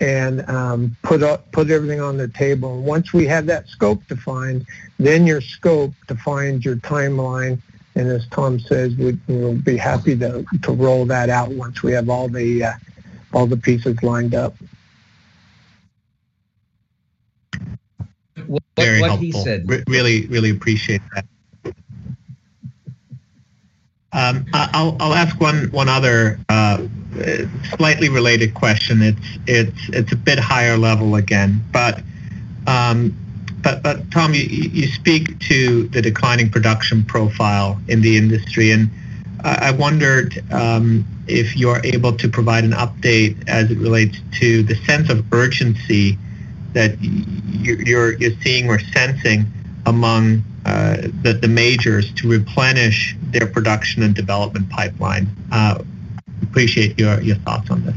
and 0.00 0.48
um, 0.48 0.96
put 1.02 1.22
up, 1.22 1.50
put 1.52 1.70
everything 1.70 2.00
on 2.00 2.16
the 2.16 2.28
table. 2.28 2.74
And 2.74 2.84
once 2.84 3.12
we 3.12 3.26
have 3.26 3.46
that 3.46 3.68
scope 3.68 4.06
defined, 4.06 4.66
then 4.98 5.26
your 5.26 5.40
scope 5.40 5.92
defines 6.06 6.64
your 6.64 6.76
timeline. 6.76 7.60
And 7.94 8.08
as 8.08 8.26
Tom 8.28 8.60
says, 8.60 8.94
we, 8.96 9.18
will 9.26 9.54
be 9.54 9.76
happy 9.76 10.16
to, 10.18 10.44
to 10.62 10.72
roll 10.72 11.04
that 11.06 11.30
out 11.30 11.50
once 11.50 11.82
we 11.82 11.92
have 11.92 12.08
all 12.08 12.28
the 12.28 12.64
uh, 12.64 12.72
all 13.32 13.46
the 13.46 13.56
pieces 13.56 14.00
lined 14.02 14.34
up. 14.34 14.54
What, 18.46 18.62
Very 18.76 19.00
what 19.00 19.08
helpful. 19.10 19.24
he 19.24 19.32
said. 19.32 19.68
Re- 19.68 19.84
really, 19.88 20.26
really 20.28 20.50
appreciate 20.50 21.02
that. 21.14 21.26
Um, 24.12 24.46
I'll, 24.54 24.96
I'll 25.00 25.14
ask 25.14 25.38
one 25.40 25.70
one 25.70 25.88
other 25.88 26.40
uh, 26.48 26.86
slightly 27.76 28.08
related 28.08 28.54
question. 28.54 29.02
It's 29.02 29.20
it's 29.46 29.88
it's 29.90 30.12
a 30.12 30.16
bit 30.16 30.38
higher 30.38 30.78
level 30.78 31.14
again, 31.16 31.62
but 31.72 32.00
um, 32.66 33.14
but 33.62 33.82
but 33.82 34.10
Tom, 34.10 34.32
you, 34.32 34.42
you 34.42 34.86
speak 34.86 35.38
to 35.40 35.88
the 35.88 36.00
declining 36.00 36.50
production 36.50 37.04
profile 37.04 37.80
in 37.88 38.00
the 38.00 38.16
industry, 38.16 38.70
and 38.70 38.90
I, 39.44 39.70
wondered 39.72 40.42
um, 40.52 41.04
if 41.26 41.56
you're 41.56 41.84
able 41.84 42.12
to 42.16 42.28
provide 42.28 42.64
an 42.64 42.72
update 42.72 43.36
as 43.48 43.70
it 43.70 43.78
relates 43.78 44.18
to 44.40 44.62
the 44.62 44.74
sense 44.84 45.10
of 45.10 45.24
urgency 45.32 46.18
that 46.72 46.96
you're 47.00 48.14
you're 48.18 48.32
seeing 48.42 48.68
or 48.68 48.78
sensing 48.78 49.46
among 49.86 50.42
uh, 50.68 50.96
the, 51.22 51.32
the 51.32 51.48
majors 51.48 52.12
to 52.12 52.28
replenish 52.28 53.16
their 53.30 53.46
production 53.46 54.02
and 54.02 54.14
development 54.14 54.68
pipeline. 54.68 55.26
Uh, 55.50 55.82
appreciate 56.42 56.98
your, 56.98 57.18
your 57.22 57.36
thoughts 57.36 57.70
on 57.70 57.82
this. 57.86 57.96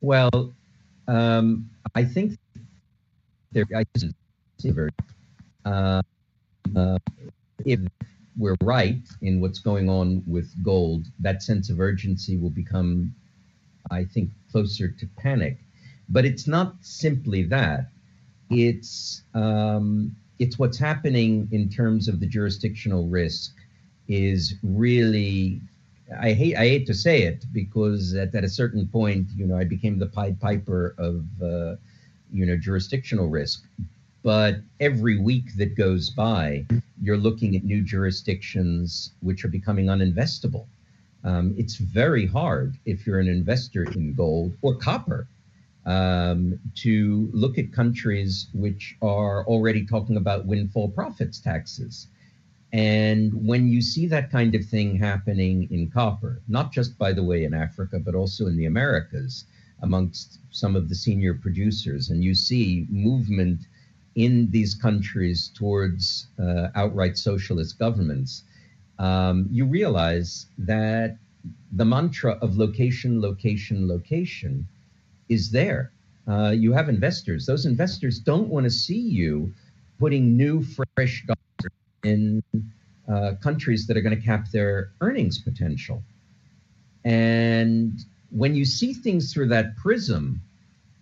Well, 0.00 0.54
um, 1.08 1.68
I 1.96 2.04
think 2.04 2.38
there, 3.50 3.64
uh, 5.64 6.02
uh, 6.76 6.98
if 7.64 7.80
we're 8.36 8.56
right 8.62 9.02
in 9.22 9.40
what's 9.40 9.58
going 9.58 9.88
on 9.88 10.22
with 10.24 10.50
gold, 10.62 11.06
that 11.18 11.42
sense 11.42 11.68
of 11.68 11.80
urgency 11.80 12.36
will 12.36 12.50
become, 12.50 13.12
I 13.90 14.04
think, 14.04 14.30
closer 14.52 14.86
to 14.86 15.06
panic. 15.18 15.58
But 16.08 16.24
it's 16.24 16.46
not 16.46 16.76
simply 16.80 17.42
that. 17.44 17.90
It's 18.50 19.22
um, 19.34 20.16
it's 20.40 20.58
what's 20.58 20.78
happening 20.78 21.46
in 21.52 21.68
terms 21.68 22.08
of 22.08 22.18
the 22.18 22.26
jurisdictional 22.26 23.06
risk 23.06 23.54
is 24.08 24.54
really 24.62 25.60
I 26.18 26.32
hate 26.32 26.56
I 26.56 26.66
hate 26.66 26.86
to 26.86 26.94
say 26.94 27.22
it 27.22 27.44
because 27.52 28.14
at, 28.14 28.34
at 28.34 28.42
a 28.42 28.48
certain 28.48 28.88
point, 28.88 29.28
you 29.36 29.46
know, 29.46 29.56
I 29.56 29.64
became 29.64 29.98
the 29.98 30.06
Pied 30.06 30.40
Piper 30.40 30.96
of 30.98 31.24
uh, 31.40 31.76
you 32.32 32.46
know 32.46 32.56
jurisdictional 32.56 33.28
risk. 33.28 33.64
But 34.22 34.56
every 34.80 35.18
week 35.18 35.56
that 35.56 35.76
goes 35.76 36.10
by, 36.10 36.66
you're 37.00 37.16
looking 37.16 37.54
at 37.54 37.64
new 37.64 37.82
jurisdictions 37.82 39.12
which 39.20 39.44
are 39.44 39.48
becoming 39.48 39.86
uninvestable. 39.86 40.66
Um, 41.22 41.54
it's 41.56 41.76
very 41.76 42.26
hard 42.26 42.76
if 42.86 43.06
you're 43.06 43.20
an 43.20 43.28
investor 43.28 43.84
in 43.84 44.14
gold 44.14 44.56
or 44.62 44.74
copper 44.74 45.26
um, 45.90 46.60
to 46.76 47.28
look 47.32 47.58
at 47.58 47.72
countries 47.72 48.46
which 48.54 48.96
are 49.02 49.44
already 49.46 49.84
talking 49.84 50.16
about 50.16 50.46
windfall 50.46 50.88
profits 50.88 51.40
taxes. 51.40 52.06
And 52.72 53.32
when 53.50 53.66
you 53.66 53.82
see 53.82 54.06
that 54.06 54.30
kind 54.30 54.54
of 54.54 54.64
thing 54.64 54.96
happening 54.96 55.56
in 55.72 55.90
copper, 55.90 56.42
not 56.46 56.70
just, 56.70 56.96
by 56.96 57.12
the 57.12 57.24
way, 57.24 57.42
in 57.42 57.54
Africa, 57.54 57.98
but 57.98 58.14
also 58.14 58.46
in 58.46 58.56
the 58.56 58.66
Americas, 58.66 59.44
amongst 59.82 60.38
some 60.50 60.76
of 60.76 60.88
the 60.88 60.94
senior 60.94 61.34
producers, 61.34 62.10
and 62.10 62.22
you 62.22 62.34
see 62.34 62.86
movement 62.88 63.60
in 64.14 64.48
these 64.50 64.74
countries 64.76 65.50
towards 65.56 66.28
uh, 66.38 66.68
outright 66.76 67.18
socialist 67.18 67.78
governments, 67.78 68.44
um, 69.00 69.48
you 69.50 69.64
realize 69.64 70.46
that 70.58 71.16
the 71.72 71.84
mantra 71.84 72.32
of 72.42 72.56
location, 72.56 73.20
location, 73.20 73.88
location 73.88 74.66
is 75.30 75.50
there. 75.50 75.90
Uh, 76.28 76.50
you 76.50 76.72
have 76.72 76.88
investors. 76.90 77.46
Those 77.46 77.64
investors 77.64 78.18
don't 78.18 78.48
want 78.48 78.64
to 78.64 78.70
see 78.70 79.00
you 79.00 79.52
putting 79.98 80.36
new, 80.36 80.62
fresh 80.62 81.24
dollars 81.26 81.72
in 82.04 82.42
uh, 83.08 83.32
countries 83.42 83.86
that 83.86 83.96
are 83.96 84.00
going 84.02 84.18
to 84.18 84.26
cap 84.26 84.50
their 84.50 84.90
earnings 85.00 85.38
potential. 85.38 86.02
And 87.04 87.98
when 88.30 88.54
you 88.54 88.64
see 88.64 88.92
things 88.92 89.32
through 89.32 89.48
that 89.48 89.76
prism, 89.76 90.40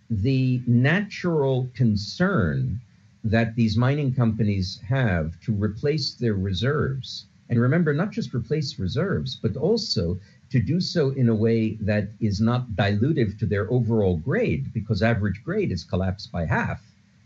the 0.09 0.61
natural 0.65 1.69
concern 1.75 2.79
that 3.23 3.55
these 3.55 3.77
mining 3.77 4.13
companies 4.13 4.79
have 4.87 5.39
to 5.41 5.51
replace 5.53 6.13
their 6.13 6.33
reserves, 6.33 7.25
and 7.49 7.59
remember, 7.59 7.93
not 7.93 8.11
just 8.11 8.33
replace 8.33 8.79
reserves, 8.79 9.35
but 9.35 9.55
also 9.57 10.19
to 10.51 10.59
do 10.59 10.81
so 10.81 11.11
in 11.11 11.29
a 11.29 11.35
way 11.35 11.75
that 11.81 12.07
is 12.19 12.41
not 12.41 12.67
dilutive 12.71 13.37
to 13.39 13.45
their 13.45 13.71
overall 13.71 14.17
grade, 14.17 14.73
because 14.73 15.01
average 15.03 15.43
grade 15.43 15.71
has 15.71 15.83
collapsed 15.83 16.31
by 16.31 16.45
half 16.45 16.81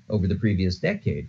over 0.09 0.27
the 0.27 0.36
previous 0.36 0.77
decade. 0.77 1.27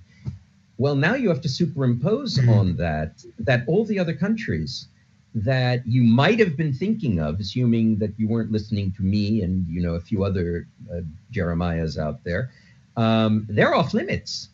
Well, 0.76 0.96
now 0.96 1.14
you 1.14 1.28
have 1.28 1.40
to 1.42 1.48
superimpose 1.48 2.36
mm-hmm. 2.36 2.48
on 2.50 2.76
that 2.76 3.24
that 3.38 3.62
all 3.68 3.84
the 3.84 3.98
other 3.98 4.14
countries 4.14 4.88
that 5.34 5.86
you 5.86 6.02
might 6.02 6.38
have 6.38 6.56
been 6.56 6.72
thinking 6.72 7.18
of, 7.18 7.40
assuming 7.40 7.98
that 7.98 8.12
you 8.18 8.28
weren't 8.28 8.52
listening 8.52 8.92
to 8.92 9.02
me 9.02 9.42
and 9.42 9.66
you 9.68 9.82
know 9.82 9.94
a 9.94 10.00
few 10.00 10.24
other 10.24 10.66
uh, 10.92 11.00
Jeremiahs 11.32 11.98
out 11.98 12.22
there, 12.24 12.50
um, 12.96 13.46
they're 13.48 13.74
off 13.74 13.94
limits, 13.94 14.48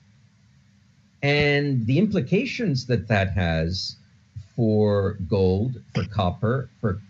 and 1.22 1.87
the 1.87 1.98
implications 1.98 2.87
that 2.87 3.09
that 3.09 3.33
has 3.33 3.96
for 4.57 5.16
gold, 5.26 5.81
for 5.94 6.05
copper, 6.05 6.68
for 6.81 7.00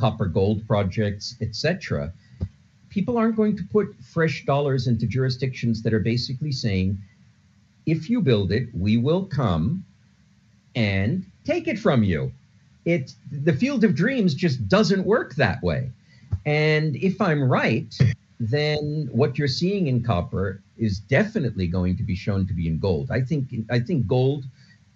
copper 0.00 0.26
gold 0.26 0.66
projects, 0.66 1.36
etc. 1.40 2.12
People 2.88 3.18
aren't 3.18 3.36
going 3.36 3.56
to 3.56 3.64
put 3.64 3.94
fresh 4.02 4.44
dollars 4.46 4.86
into 4.86 5.06
jurisdictions 5.06 5.82
that 5.82 5.92
are 5.92 6.00
basically 6.00 6.50
saying, 6.50 6.98
if 7.86 8.08
you 8.08 8.20
build 8.20 8.50
it, 8.50 8.68
we 8.74 8.96
will 8.96 9.26
come 9.26 9.84
and 10.74 11.24
take 11.44 11.68
it 11.68 11.78
from 11.78 12.02
you. 12.02 12.32
It 12.84 13.14
the 13.30 13.52
field 13.52 13.84
of 13.84 13.94
dreams 13.94 14.34
just 14.34 14.66
doesn't 14.68 15.04
work 15.04 15.34
that 15.34 15.62
way. 15.62 15.90
And 16.46 16.96
if 16.96 17.20
I'm 17.20 17.44
right, 17.44 17.94
then 18.40 19.08
what 19.12 19.36
you're 19.36 19.48
seeing 19.48 19.86
in 19.86 20.02
copper 20.02 20.62
is 20.78 20.98
definitely 20.98 21.66
going 21.66 21.96
to 21.98 22.02
be 22.02 22.16
shown 22.16 22.46
to 22.46 22.54
be 22.54 22.66
in 22.66 22.78
gold. 22.78 23.10
I 23.10 23.20
think 23.20 23.54
I 23.70 23.80
think 23.80 24.06
gold 24.06 24.44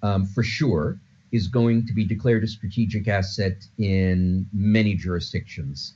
um, 0.03 0.27
for 0.27 0.43
sure 0.43 0.99
is 1.35 1.49
going 1.49 1.85
to 1.85 1.93
be 1.93 2.05
declared 2.05 2.45
a 2.45 2.47
strategic 2.47 3.09
asset 3.09 3.67
in 3.77 4.47
many 4.53 4.95
jurisdictions. 4.95 5.95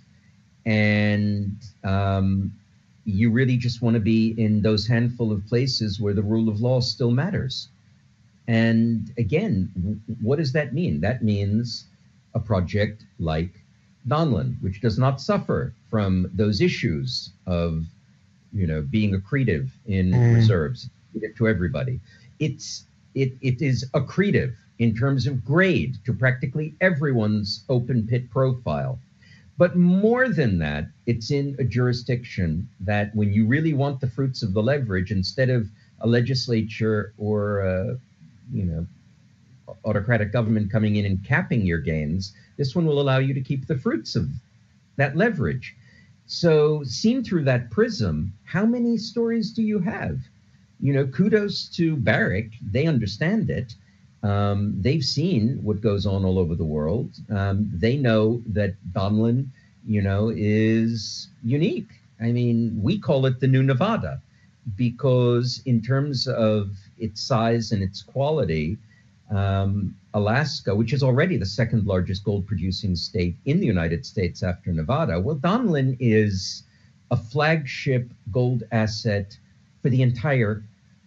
And 0.66 1.56
um, 1.84 2.52
you 3.04 3.30
really 3.30 3.56
just 3.56 3.80
want 3.80 3.94
to 3.94 4.00
be 4.00 4.34
in 4.36 4.62
those 4.62 4.88
handful 4.88 5.30
of 5.30 5.46
places 5.46 6.00
where 6.00 6.12
the 6.12 6.24
rule 6.24 6.48
of 6.48 6.60
law 6.60 6.80
still 6.80 7.12
matters. 7.12 7.68
And 8.48 9.12
again, 9.16 10.02
what 10.20 10.38
does 10.38 10.52
that 10.54 10.74
mean? 10.74 11.00
That 11.02 11.22
means 11.22 11.84
a 12.34 12.40
project 12.40 13.04
like 13.20 13.52
Donlin, 14.08 14.60
which 14.60 14.80
does 14.80 14.98
not 14.98 15.20
suffer 15.20 15.72
from 15.88 16.28
those 16.34 16.60
issues 16.60 17.30
of, 17.46 17.84
you 18.52 18.66
know, 18.66 18.82
being 18.82 19.12
accretive 19.14 19.68
in 19.86 20.10
mm. 20.10 20.34
reserves 20.34 20.90
to 21.36 21.46
everybody. 21.46 22.00
It's 22.40 22.84
it, 23.14 23.34
it 23.40 23.62
is 23.62 23.88
accretive 23.94 24.54
in 24.78 24.94
terms 24.94 25.26
of 25.26 25.44
grade 25.44 25.96
to 26.04 26.12
practically 26.12 26.74
everyone's 26.80 27.64
open 27.68 28.06
pit 28.06 28.30
profile. 28.30 28.98
But 29.56 29.76
more 29.76 30.28
than 30.28 30.58
that, 30.58 30.88
it's 31.06 31.30
in 31.30 31.56
a 31.58 31.64
jurisdiction 31.64 32.68
that 32.80 33.14
when 33.14 33.32
you 33.32 33.46
really 33.46 33.72
want 33.72 34.00
the 34.00 34.08
fruits 34.08 34.42
of 34.42 34.54
the 34.54 34.62
leverage, 34.62 35.10
instead 35.10 35.50
of 35.50 35.68
a 36.00 36.06
legislature 36.06 37.12
or 37.18 37.60
a, 37.60 37.98
you 38.52 38.64
know 38.64 38.86
autocratic 39.84 40.32
government 40.32 40.70
coming 40.70 40.96
in 40.96 41.04
and 41.04 41.24
capping 41.24 41.62
your 41.62 41.78
gains. 41.78 42.32
This 42.56 42.74
one 42.74 42.86
will 42.86 43.00
allow 43.00 43.18
you 43.18 43.34
to 43.34 43.40
keep 43.40 43.66
the 43.66 43.78
fruits 43.78 44.16
of 44.16 44.28
that 44.96 45.16
leverage. 45.16 45.76
So, 46.26 46.82
seen 46.84 47.24
through 47.24 47.44
that 47.44 47.70
prism, 47.70 48.32
how 48.44 48.66
many 48.66 48.98
stories 48.98 49.50
do 49.50 49.62
you 49.62 49.78
have? 49.78 50.20
You 50.80 50.92
know, 50.92 51.06
kudos 51.06 51.68
to 51.76 51.96
Barrick. 51.96 52.52
They 52.62 52.86
understand 52.86 53.50
it. 53.50 53.74
Um, 54.22 54.74
they've 54.80 55.04
seen 55.04 55.60
what 55.62 55.80
goes 55.80 56.06
on 56.06 56.24
all 56.24 56.38
over 56.38 56.54
the 56.54 56.64
world. 56.64 57.10
Um, 57.30 57.70
they 57.72 57.96
know 57.96 58.42
that 58.46 58.74
Donlin, 58.92 59.46
you 59.86 60.02
know, 60.02 60.32
is 60.34 61.28
unique. 61.44 61.88
I 62.20 62.32
mean, 62.32 62.78
we 62.82 62.98
call 62.98 63.26
it 63.26 63.40
the 63.40 63.46
new 63.46 63.62
Nevada 63.62 64.20
because, 64.76 65.62
in 65.66 65.80
terms 65.80 66.26
of 66.26 66.70
its 66.98 67.20
size 67.22 67.70
and 67.72 67.82
its 67.82 68.02
quality, 68.02 68.76
um, 69.30 69.94
Alaska, 70.14 70.74
which 70.74 70.92
is 70.92 71.02
already 71.02 71.36
the 71.36 71.46
second 71.46 71.86
largest 71.86 72.24
gold 72.24 72.46
producing 72.46 72.96
state 72.96 73.36
in 73.44 73.60
the 73.60 73.66
United 73.66 74.04
States 74.04 74.42
after 74.42 74.72
Nevada, 74.72 75.20
well, 75.20 75.36
Donlin 75.36 75.96
is 76.00 76.64
a 77.10 77.16
flagship 77.16 78.10
gold 78.32 78.64
asset 78.72 79.36
for 79.82 79.90
the 79.90 80.02
entire 80.02 80.62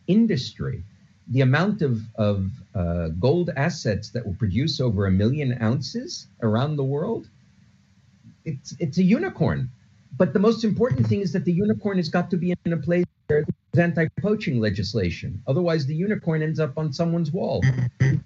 industry. 0.07 0.83
The 1.31 1.41
amount 1.41 1.81
of, 1.81 2.01
of 2.15 2.49
uh, 2.75 3.07
gold 3.19 3.49
assets 3.55 4.09
that 4.11 4.25
will 4.25 4.35
produce 4.35 4.79
over 4.79 5.05
a 5.05 5.11
million 5.11 5.57
ounces 5.61 6.27
around 6.41 6.75
the 6.75 6.83
world, 6.83 7.27
it's, 8.45 8.75
it's 8.79 8.97
a 8.97 9.03
unicorn. 9.03 9.69
But 10.17 10.33
the 10.33 10.39
most 10.39 10.63
important 10.63 11.07
thing 11.07 11.21
is 11.21 11.31
that 11.31 11.45
the 11.45 11.53
unicorn 11.53 11.97
has 11.97 12.09
got 12.09 12.29
to 12.31 12.37
be 12.37 12.53
in 12.65 12.73
a 12.73 12.77
place 12.77 13.05
where 13.27 13.45
there's 13.71 13.83
anti-poaching 13.83 14.59
legislation. 14.59 15.41
Otherwise, 15.47 15.85
the 15.85 15.95
unicorn 15.95 16.41
ends 16.41 16.59
up 16.59 16.77
on 16.77 16.91
someone's 16.91 17.31
wall. 17.31 17.63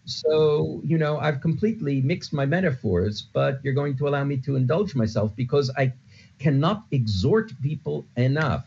So, 0.05 0.81
you 0.83 0.97
know, 0.97 1.19
I've 1.19 1.41
completely 1.41 2.01
mixed 2.01 2.33
my 2.33 2.45
metaphors, 2.45 3.21
but 3.21 3.59
you're 3.63 3.75
going 3.75 3.97
to 3.97 4.07
allow 4.07 4.23
me 4.23 4.37
to 4.37 4.55
indulge 4.55 4.95
myself 4.95 5.35
because 5.35 5.69
I 5.77 5.93
cannot 6.39 6.85
exhort 6.91 7.51
people 7.61 8.05
enough. 8.17 8.65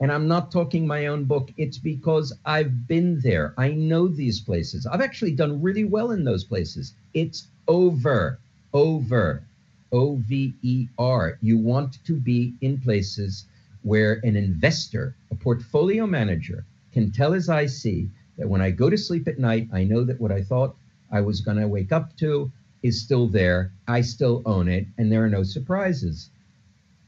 And 0.00 0.12
I'm 0.12 0.28
not 0.28 0.52
talking 0.52 0.86
my 0.86 1.06
own 1.06 1.24
book. 1.24 1.50
It's 1.56 1.78
because 1.78 2.32
I've 2.44 2.86
been 2.86 3.20
there. 3.20 3.54
I 3.58 3.72
know 3.72 4.06
these 4.08 4.40
places. 4.40 4.86
I've 4.86 5.00
actually 5.00 5.32
done 5.32 5.60
really 5.60 5.84
well 5.84 6.12
in 6.12 6.24
those 6.24 6.44
places. 6.44 6.94
It's 7.14 7.48
over, 7.66 8.38
over. 8.72 9.42
O 9.90 10.16
V 10.16 10.54
E 10.62 10.86
R. 10.98 11.38
You 11.40 11.56
want 11.56 12.04
to 12.04 12.12
be 12.12 12.52
in 12.60 12.78
places 12.78 13.46
where 13.82 14.20
an 14.22 14.36
investor, 14.36 15.16
a 15.30 15.34
portfolio 15.34 16.06
manager, 16.06 16.66
can 16.92 17.10
tell 17.10 17.32
his 17.32 17.48
IC 17.48 18.08
that 18.36 18.48
when 18.48 18.60
I 18.60 18.70
go 18.70 18.90
to 18.90 18.98
sleep 18.98 19.26
at 19.26 19.38
night, 19.38 19.68
I 19.72 19.84
know 19.84 20.04
that 20.04 20.20
what 20.20 20.30
I 20.30 20.42
thought 20.42 20.76
I 21.10 21.22
was 21.22 21.40
going 21.40 21.56
to 21.56 21.66
wake 21.66 21.90
up 21.90 22.14
to 22.18 22.52
is 22.82 23.00
still 23.00 23.28
there. 23.28 23.72
I 23.86 24.02
still 24.02 24.42
own 24.44 24.68
it, 24.68 24.86
and 24.98 25.10
there 25.10 25.24
are 25.24 25.30
no 25.30 25.42
surprises. 25.42 26.28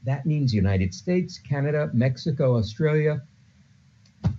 That 0.03 0.25
means 0.25 0.53
United 0.53 0.93
States, 0.93 1.37
Canada, 1.37 1.89
Mexico, 1.93 2.57
Australia. 2.57 3.21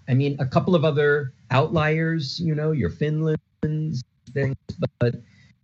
I 0.08 0.14
mean, 0.14 0.36
a 0.40 0.46
couple 0.46 0.74
of 0.74 0.84
other 0.84 1.32
outliers, 1.50 2.40
you 2.40 2.54
know, 2.54 2.72
your 2.72 2.90
Finlands, 2.90 4.02
things, 4.32 4.56
but 4.98 5.14
if 5.14 5.20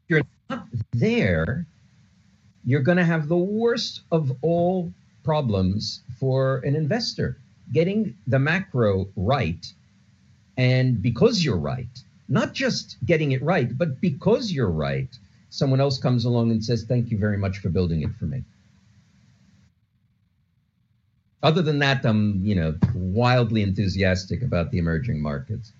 you're 0.09 0.23
not 0.51 0.67
there 0.93 1.67
you're 2.69 2.83
going 2.83 2.99
to 2.99 3.05
have 3.05 3.29
the 3.29 3.37
worst 3.37 4.03
of 4.13 4.31
all 4.43 4.93
problems 5.25 6.03
for 6.21 6.59
an 6.59 6.77
investor 6.77 7.39
getting 7.73 8.15
the 8.27 8.39
macro 8.39 9.09
right. 9.17 9.73
And 10.59 11.01
because 11.01 11.43
you're 11.43 11.57
right, 11.57 11.89
not 12.29 12.53
just 12.53 12.99
getting 13.07 13.33
it 13.33 13.43
right, 13.43 13.77
but 13.79 14.03
because 14.03 14.53
you're 14.53 14.71
right, 14.71 15.09
someone 15.49 15.81
else 15.81 15.99
comes 15.99 16.27
along 16.27 16.51
and 16.51 16.63
says, 16.63 16.85
Thank 16.85 17.11
you 17.11 17.17
very 17.17 17.39
much 17.39 17.57
for 17.57 17.71
building 17.71 18.03
it 18.03 18.15
for 18.17 18.27
me. 18.27 18.45
Other 21.43 21.63
than 21.63 21.79
that, 21.79 22.05
I'm, 22.05 22.41
you 22.45 22.55
know, 22.55 22.75
wildly 22.95 23.63
enthusiastic 23.63 24.43
about 24.43 24.71
the 24.71 24.79
emerging 24.79 25.23
markets. 25.23 25.73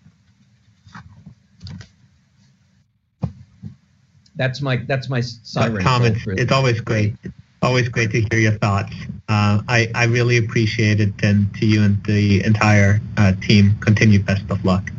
that's 4.39 4.63
my 4.63 4.77
that's 4.77 5.11
my 5.11 5.21
siren. 5.21 5.85
It's, 6.05 6.27
it's 6.27 6.53
always 6.53 6.81
great. 6.81 7.15
Always 7.61 7.89
great 7.89 8.13
to 8.13 8.21
hear 8.21 8.39
your 8.39 8.53
thoughts. 8.53 8.95
Uh, 9.29 9.61
I, 9.69 9.91
I 9.95 10.05
really 10.05 10.37
appreciate 10.37 11.01
it, 11.01 11.13
and 11.25 11.53
to 11.57 11.67
you 11.67 11.83
and 11.83 12.03
the 12.05 12.43
entire 12.45 13.01
uh, 13.17 13.33
team, 13.43 13.77
continue 13.81 14.23
best 14.23 14.49
of 14.49 14.65
luck. 14.65 14.91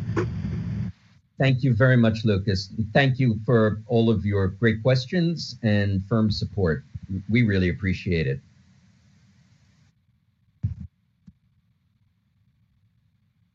Thank 1.38 1.62
you 1.62 1.72
very 1.72 1.96
much, 1.96 2.26
Lucas. 2.26 2.68
Thank 2.92 3.18
you 3.18 3.40
for 3.46 3.80
all 3.86 4.10
of 4.10 4.26
your 4.26 4.48
great 4.48 4.82
questions 4.82 5.56
and 5.62 6.04
firm 6.04 6.30
support. 6.30 6.84
We 7.30 7.44
really 7.44 7.70
appreciate 7.70 8.26
it. 8.26 8.40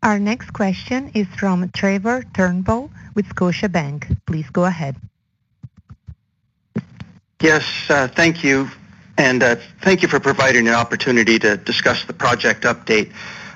Our 0.05 0.19
next 0.19 0.53
question 0.53 1.09
is 1.15 1.25
from 1.35 1.67
Trevor 1.71 2.21
Turnbull 2.35 2.91
with 3.15 3.25
Scotiabank. 3.29 4.15
Please 4.27 4.47
go 4.51 4.65
ahead. 4.65 4.95
Yes, 7.41 7.65
uh, 7.89 8.07
thank 8.07 8.43
you. 8.43 8.69
And 9.17 9.41
uh, 9.41 9.55
thank 9.81 10.03
you 10.03 10.07
for 10.07 10.19
providing 10.19 10.67
an 10.67 10.75
opportunity 10.75 11.39
to 11.39 11.57
discuss 11.57 12.05
the 12.05 12.13
project 12.13 12.65
update. 12.65 13.11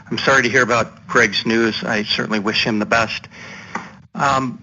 I'm 0.09 0.17
sorry 0.17 0.41
to 0.41 0.49
hear 0.49 0.63
about 0.63 1.05
Greg's 1.05 1.45
news. 1.45 1.83
I 1.83 2.01
certainly 2.01 2.39
wish 2.39 2.65
him 2.65 2.79
the 2.79 2.87
best. 2.87 3.27
Um, 4.15 4.59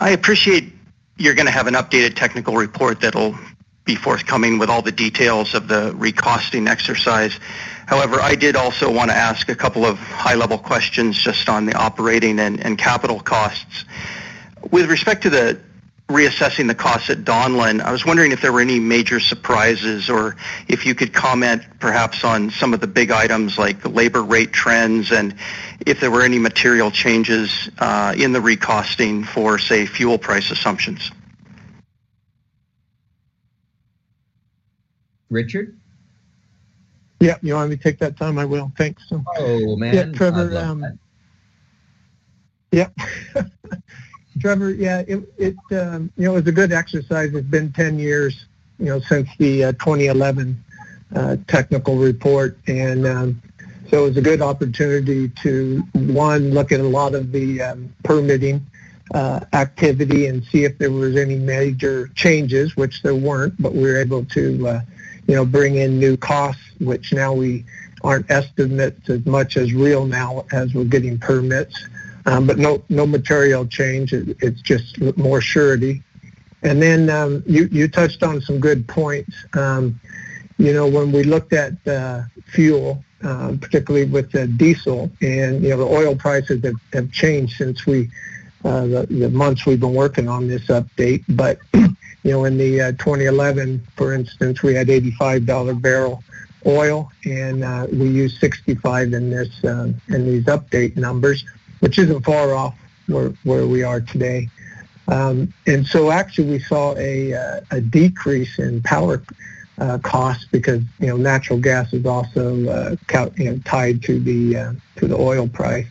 I 0.00 0.10
appreciate 0.10 0.72
you're 1.16 1.34
going 1.34 1.46
to 1.46 1.52
have 1.52 1.68
an 1.68 1.74
updated 1.74 2.16
technical 2.16 2.56
report 2.56 3.02
that'll 3.02 3.38
be 3.84 3.94
forthcoming 3.94 4.58
with 4.58 4.68
all 4.68 4.82
the 4.82 4.92
details 4.92 5.54
of 5.54 5.68
the 5.68 5.92
recosting 5.96 6.68
exercise. 6.68 7.38
However, 7.86 8.20
I 8.20 8.34
did 8.34 8.54
also 8.54 8.90
want 8.90 9.10
to 9.10 9.16
ask 9.16 9.48
a 9.48 9.54
couple 9.54 9.84
of 9.84 9.98
high-level 9.98 10.58
questions 10.58 11.18
just 11.18 11.48
on 11.48 11.66
the 11.66 11.74
operating 11.74 12.38
and, 12.38 12.64
and 12.64 12.78
capital 12.78 13.18
costs. 13.18 13.84
With 14.70 14.90
respect 14.90 15.22
to 15.22 15.30
the 15.30 15.60
reassessing 16.10 16.66
the 16.66 16.74
costs 16.74 17.08
at 17.08 17.18
Donlin, 17.18 17.80
I 17.80 17.92
was 17.92 18.04
wondering 18.04 18.32
if 18.32 18.42
there 18.42 18.52
were 18.52 18.60
any 18.60 18.80
major 18.80 19.20
surprises 19.20 20.10
or 20.10 20.36
if 20.68 20.84
you 20.84 20.94
could 20.94 21.12
comment 21.12 21.62
perhaps 21.78 22.24
on 22.24 22.50
some 22.50 22.74
of 22.74 22.80
the 22.80 22.86
big 22.86 23.10
items 23.10 23.56
like 23.56 23.86
labor 23.86 24.22
rate 24.22 24.52
trends 24.52 25.12
and 25.12 25.34
if 25.86 26.00
there 26.00 26.10
were 26.10 26.22
any 26.22 26.38
material 26.38 26.90
changes 26.90 27.70
uh, 27.78 28.12
in 28.16 28.32
the 28.32 28.40
recosting 28.40 29.24
for, 29.24 29.58
say, 29.58 29.86
fuel 29.86 30.18
price 30.18 30.50
assumptions. 30.50 31.10
Richard? 35.30 35.76
Yeah, 37.20 37.36
you 37.42 37.54
want 37.54 37.70
me 37.70 37.76
to 37.76 37.82
take 37.82 37.98
that 37.98 38.16
time? 38.16 38.38
I 38.38 38.44
will. 38.44 38.72
Thanks. 38.76 39.02
Oh, 39.12 39.76
man. 39.76 39.94
Yeah, 39.94 40.04
Trevor. 40.12 40.56
Um, 40.58 40.98
yeah. 42.72 42.88
Trevor, 44.40 44.70
yeah, 44.70 45.02
it, 45.06 45.20
it 45.36 45.56
um, 45.72 46.10
you 46.16 46.24
know, 46.24 46.32
it 46.32 46.40
was 46.40 46.46
a 46.46 46.52
good 46.52 46.72
exercise. 46.72 47.34
It's 47.34 47.46
been 47.46 47.72
10 47.72 47.98
years, 47.98 48.46
you 48.78 48.86
know, 48.86 49.00
since 49.00 49.28
the 49.38 49.64
uh, 49.64 49.72
2011 49.72 50.62
uh, 51.14 51.36
technical 51.46 51.96
report, 51.96 52.56
and 52.66 53.06
um, 53.06 53.42
so 53.90 54.04
it 54.04 54.08
was 54.10 54.16
a 54.16 54.22
good 54.22 54.40
opportunity 54.40 55.28
to 55.42 55.82
one 55.94 56.52
look 56.52 56.70
at 56.72 56.80
a 56.80 56.84
lot 56.84 57.14
of 57.14 57.32
the 57.32 57.60
um, 57.60 57.92
permitting 58.04 58.64
uh, 59.12 59.40
activity 59.52 60.26
and 60.26 60.44
see 60.44 60.64
if 60.64 60.78
there 60.78 60.92
was 60.92 61.16
any 61.16 61.36
major 61.36 62.06
changes, 62.14 62.76
which 62.76 63.02
there 63.02 63.16
weren't, 63.16 63.60
but 63.60 63.74
we 63.74 63.82
were 63.82 63.98
able 63.98 64.24
to, 64.26 64.68
uh, 64.68 64.80
you 65.30 65.36
know, 65.36 65.44
bring 65.44 65.76
in 65.76 65.98
new 65.98 66.16
costs, 66.16 66.62
which 66.80 67.12
now 67.12 67.32
we 67.32 67.64
aren't 68.02 68.30
estimates 68.30 69.08
as 69.08 69.24
much 69.26 69.56
as 69.56 69.72
real 69.72 70.06
now 70.06 70.44
as 70.52 70.74
we're 70.74 70.84
getting 70.84 71.18
permits 71.18 71.74
um, 72.26 72.46
but 72.46 72.58
no 72.58 72.82
no 72.88 73.06
material 73.06 73.66
change. 73.66 74.12
It, 74.12 74.36
it's 74.40 74.60
just 74.60 75.00
more 75.16 75.40
surety. 75.40 76.02
And 76.62 76.80
then 76.82 77.08
um, 77.08 77.42
you 77.46 77.68
you 77.70 77.88
touched 77.88 78.22
on 78.22 78.40
some 78.40 78.60
good 78.60 78.86
points. 78.86 79.34
Um, 79.54 80.00
you 80.58 80.72
know, 80.74 80.86
when 80.86 81.10
we 81.10 81.22
looked 81.22 81.54
at 81.54 81.72
uh, 81.88 82.22
fuel, 82.52 83.02
uh, 83.22 83.54
particularly 83.60 84.06
with 84.06 84.30
the 84.32 84.46
diesel, 84.46 85.10
and 85.22 85.62
you 85.62 85.70
know 85.70 85.78
the 85.78 85.86
oil 85.86 86.14
prices 86.14 86.62
have, 86.64 86.74
have 86.92 87.10
changed 87.10 87.56
since 87.56 87.86
we 87.86 88.10
uh, 88.64 88.82
the, 88.86 89.06
the 89.06 89.30
months 89.30 89.64
we've 89.64 89.80
been 89.80 89.94
working 89.94 90.28
on 90.28 90.46
this 90.46 90.66
update. 90.66 91.24
But 91.30 91.58
you 92.22 92.32
know, 92.32 92.44
in 92.44 92.58
the 92.58 92.80
uh, 92.80 92.92
2011, 92.92 93.86
for 93.96 94.12
instance, 94.12 94.62
we 94.62 94.74
had 94.74 94.88
$85 94.88 95.80
barrel 95.80 96.22
oil, 96.66 97.10
and 97.24 97.64
uh, 97.64 97.86
we 97.90 98.08
used 98.08 98.38
65 98.38 99.14
in 99.14 99.30
this 99.30 99.64
uh, 99.64 99.92
in 100.08 100.26
these 100.26 100.44
update 100.44 100.96
numbers 100.96 101.44
which 101.80 101.98
isn't 101.98 102.24
far 102.24 102.54
off 102.54 102.74
where, 103.06 103.30
where 103.44 103.66
we 103.66 103.82
are 103.82 104.00
today. 104.00 104.48
Um, 105.08 105.52
and 105.66 105.84
so 105.86 106.10
actually 106.10 106.50
we 106.50 106.58
saw 106.60 106.94
a, 106.96 107.34
uh, 107.34 107.60
a 107.72 107.80
decrease 107.80 108.58
in 108.58 108.80
power 108.82 109.22
uh, 109.78 109.98
costs 109.98 110.46
because 110.52 110.82
you 111.00 111.06
know 111.06 111.16
natural 111.16 111.58
gas 111.58 111.92
is 111.92 112.06
also 112.06 112.68
uh, 112.68 112.96
you 113.36 113.50
know, 113.50 113.58
tied 113.64 114.02
to 114.02 114.20
the 114.20 114.56
uh, 114.56 114.72
to 114.96 115.08
the 115.08 115.16
oil 115.16 115.48
price. 115.48 115.86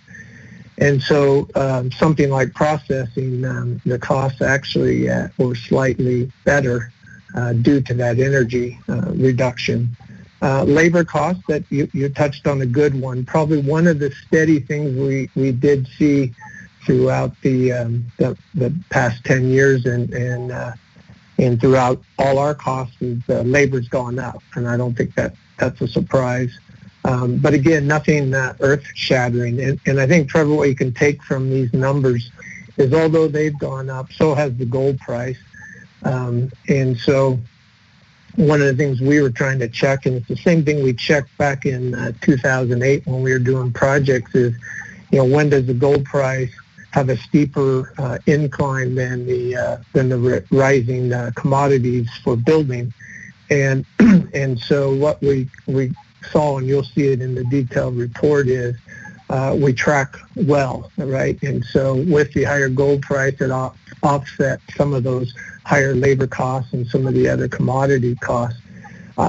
And 0.80 1.02
so 1.02 1.48
um, 1.56 1.92
something 1.92 2.30
like 2.30 2.54
processing, 2.54 3.44
um, 3.44 3.82
the 3.86 4.00
costs 4.00 4.42
actually 4.42 5.10
uh, 5.10 5.28
were 5.38 5.56
slightly 5.56 6.32
better 6.46 6.94
uh, 7.36 7.54
due 7.54 7.82
to 7.82 7.94
that 7.96 8.20
energy 8.20 8.80
uh, 8.88 9.12
reduction. 9.14 9.96
Uh, 10.42 10.64
labor 10.64 11.04
costs 11.04 11.44
that 11.50 11.64
you, 11.70 11.90
you 11.92 12.08
touched 12.08 12.48
on 12.48 12.62
a 12.62 12.66
good 12.66 13.00
one. 13.00 13.26
Probably 13.26 13.62
one 13.62 13.88
of 13.88 14.00
the 14.00 14.10
steady 14.26 14.62
things 14.62 14.98
we, 14.98 15.30
we 15.36 15.52
did 15.52 15.86
see 15.98 16.34
throughout 16.86 17.34
the, 17.42 17.74
um, 17.74 18.06
the, 18.18 18.38
the 18.56 18.74
past 18.90 19.24
10 19.26 19.50
years 19.50 19.86
and, 19.86 20.14
and, 20.14 20.52
uh, 20.54 20.72
and 21.38 21.60
throughout 21.60 22.02
all 22.18 22.40
our 22.40 22.56
costs 22.56 22.96
is 23.02 23.22
uh, 23.28 23.42
labor's 23.42 23.90
gone 23.90 24.18
up. 24.18 24.42
And 24.56 24.66
I 24.66 24.78
don't 24.78 24.96
think 24.96 25.14
that 25.16 25.36
that's 25.58 25.82
a 25.82 25.88
surprise. 25.90 26.58
Um, 27.10 27.38
but 27.38 27.56
again, 27.56 27.88
nothing 27.88 28.36
uh, 28.36 28.54
earth-shattering. 28.60 29.60
And, 29.60 29.80
and 29.88 30.00
I 30.00 30.06
think, 30.06 30.30
Trevor, 30.30 30.54
what 30.54 30.70
you 30.70 30.76
can 30.76 30.94
take 30.94 31.24
from 31.24 31.50
these 31.50 31.74
numbers 31.74 32.30
is 32.78 32.94
although 32.94 33.28
they've 33.28 33.58
gone 33.58 33.90
up, 33.90 34.12
so 34.12 34.36
has 34.36 34.56
the 34.58 34.66
gold 34.66 35.00
price. 35.00 35.40
Um, 36.04 36.52
and 36.68 36.96
so 36.96 37.40
one 38.36 38.62
of 38.62 38.68
the 38.68 38.76
things 38.76 39.02
we 39.02 39.22
were 39.22 39.32
trying 39.32 39.58
to 39.58 39.68
check, 39.68 40.06
and 40.06 40.18
it's 40.18 40.28
the 40.28 40.38
same 40.38 40.64
thing 40.64 40.84
we 40.84 40.94
checked 40.94 41.36
back 41.40 41.66
in 41.66 41.96
uh, 41.96 42.12
2008 42.22 43.08
when 43.08 43.24
we 43.24 43.32
were 43.32 43.40
doing 43.40 43.74
projects, 43.74 44.36
is, 44.36 44.54
you 45.12 45.18
know, 45.18 45.26
when 45.26 45.50
does 45.50 45.66
the 45.66 45.74
gold 45.74 46.06
price 46.06 46.52
have 46.92 47.10
a 47.10 47.18
steeper 47.18 47.92
uh, 47.98 48.20
incline 48.28 48.94
than 48.94 49.26
the 49.26 49.56
uh, 49.56 49.78
than 49.94 50.10
the 50.10 50.46
rising 50.52 51.12
uh, 51.12 51.32
commodities 51.36 52.08
for 52.24 52.36
building, 52.36 52.94
and 53.50 53.84
and 54.34 54.60
so 54.60 54.94
what 54.96 55.22
we 55.22 55.48
we 55.68 55.92
saw, 56.32 56.58
and 56.58 56.68
you'll 56.68 56.84
see 56.84 57.08
it 57.08 57.22
in 57.22 57.36
the 57.36 57.44
detailed 57.46 57.98
report, 57.98 58.48
is 58.48 58.76
uh, 59.30 59.56
we 59.60 59.74
track 59.74 60.16
well, 60.36 60.92
right? 60.98 61.42
And 61.44 61.64
so 61.64 61.96
with 61.96 62.34
the 62.34 62.44
higher 62.44 62.70
gold 62.70 63.02
price, 63.02 63.40
it 63.42 63.52
off, 63.52 63.78
offset 64.02 64.60
some 64.76 64.94
of 64.94 65.04
those 65.04 65.34
higher 65.66 65.94
labor 65.94 66.28
costs 66.28 66.74
and 66.74 66.88
some 66.88 67.06
of 67.06 67.14
the 67.14 67.28
other 67.28 67.48
commodity 67.48 68.16
costs. 68.16 68.60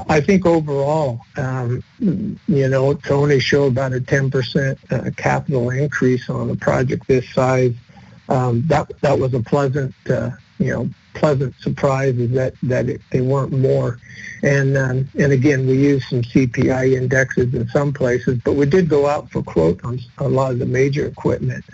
I 0.08 0.20
think 0.20 0.46
overall, 0.46 1.20
um, 1.36 1.82
you 1.98 2.68
know, 2.68 2.94
to 2.94 3.12
only 3.12 3.40
show 3.40 3.64
about 3.64 3.92
a 3.92 3.98
10% 3.98 4.78
uh, 4.92 5.10
capital 5.16 5.70
increase 5.70 6.30
on 6.30 6.48
a 6.48 6.54
project 6.54 7.08
this 7.08 7.28
size, 7.30 7.74
um, 8.28 8.64
that 8.68 8.88
that 9.00 9.18
was 9.18 9.34
a 9.34 9.40
pleasant, 9.40 9.92
uh, 10.08 10.30
you 10.60 10.72
know, 10.72 10.90
pleasant 11.14 11.54
surprise 11.60 12.16
is 12.16 12.30
that 12.32 12.54
that 12.62 12.88
it, 12.88 13.00
they 13.10 13.20
weren't 13.20 13.52
more. 13.52 13.98
And 14.42 14.76
um, 14.76 15.08
and 15.18 15.32
again, 15.32 15.66
we 15.66 15.74
used 15.74 16.08
some 16.08 16.22
CPI 16.22 16.94
indexes 16.94 17.54
in 17.54 17.68
some 17.68 17.92
places, 17.92 18.38
but 18.44 18.54
we 18.54 18.66
did 18.66 18.88
go 18.88 19.06
out 19.06 19.30
for 19.30 19.42
quote 19.42 19.84
on 19.84 20.00
a 20.18 20.28
lot 20.28 20.52
of 20.52 20.58
the 20.58 20.66
major 20.66 21.06
equipment 21.06 21.64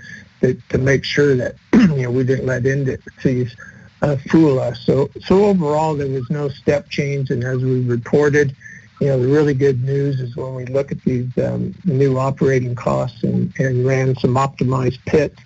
to, 0.40 0.54
to 0.70 0.78
make 0.78 1.04
sure 1.04 1.36
that 1.36 1.54
you 1.72 2.02
know 2.02 2.10
we 2.10 2.24
didn't 2.24 2.46
let 2.46 2.66
indices 2.66 3.54
uh, 4.02 4.16
fool 4.30 4.58
us. 4.58 4.80
So 4.84 5.10
so 5.20 5.46
overall, 5.46 5.94
there 5.94 6.08
was 6.08 6.28
no 6.30 6.48
step 6.48 6.88
change, 6.88 7.30
and 7.30 7.44
as 7.44 7.62
we 7.62 7.82
reported. 7.82 8.54
You 8.98 9.08
know, 9.08 9.20
the 9.20 9.28
really 9.28 9.52
good 9.52 9.84
news 9.84 10.20
is 10.20 10.36
when 10.36 10.54
we 10.54 10.64
look 10.64 10.90
at 10.90 11.02
these 11.02 11.28
um, 11.36 11.74
new 11.84 12.18
operating 12.18 12.74
costs 12.74 13.24
and, 13.24 13.52
and 13.58 13.84
ran 13.84 14.16
some 14.16 14.36
optimized 14.36 15.04
pits, 15.04 15.38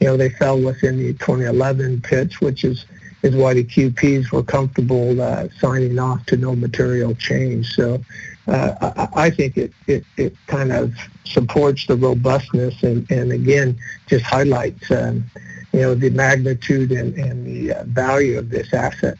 you 0.00 0.06
know, 0.06 0.16
they 0.16 0.28
fell 0.28 0.60
within 0.60 0.98
the 0.98 1.12
2011 1.14 2.02
pits, 2.02 2.40
which 2.40 2.64
is 2.64 2.84
is 3.24 3.34
why 3.34 3.54
the 3.54 3.64
QPs 3.64 4.30
were 4.30 4.42
comfortable 4.42 5.20
uh, 5.20 5.48
signing 5.58 5.98
off 5.98 6.24
to 6.26 6.36
no 6.36 6.54
material 6.54 7.14
change. 7.14 7.74
So 7.74 7.98
uh, 8.46 8.74
I, 9.14 9.24
I, 9.24 9.30
think 9.30 9.56
it, 9.56 9.72
it, 9.86 10.04
it 10.18 10.36
kind 10.46 10.70
of 10.70 10.92
supports 11.24 11.86
the 11.86 11.96
robustness 11.96 12.82
and, 12.82 13.10
and 13.10 13.32
again 13.32 13.78
just 14.08 14.26
highlights 14.26 14.90
um, 14.90 15.24
you 15.72 15.80
know 15.80 15.94
the 15.94 16.10
magnitude 16.10 16.92
and, 16.92 17.14
and 17.14 17.46
the 17.46 17.72
uh, 17.72 17.84
value 17.84 18.38
of 18.38 18.50
this 18.50 18.72
asset. 18.74 19.16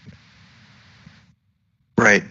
Right. 1.97 2.25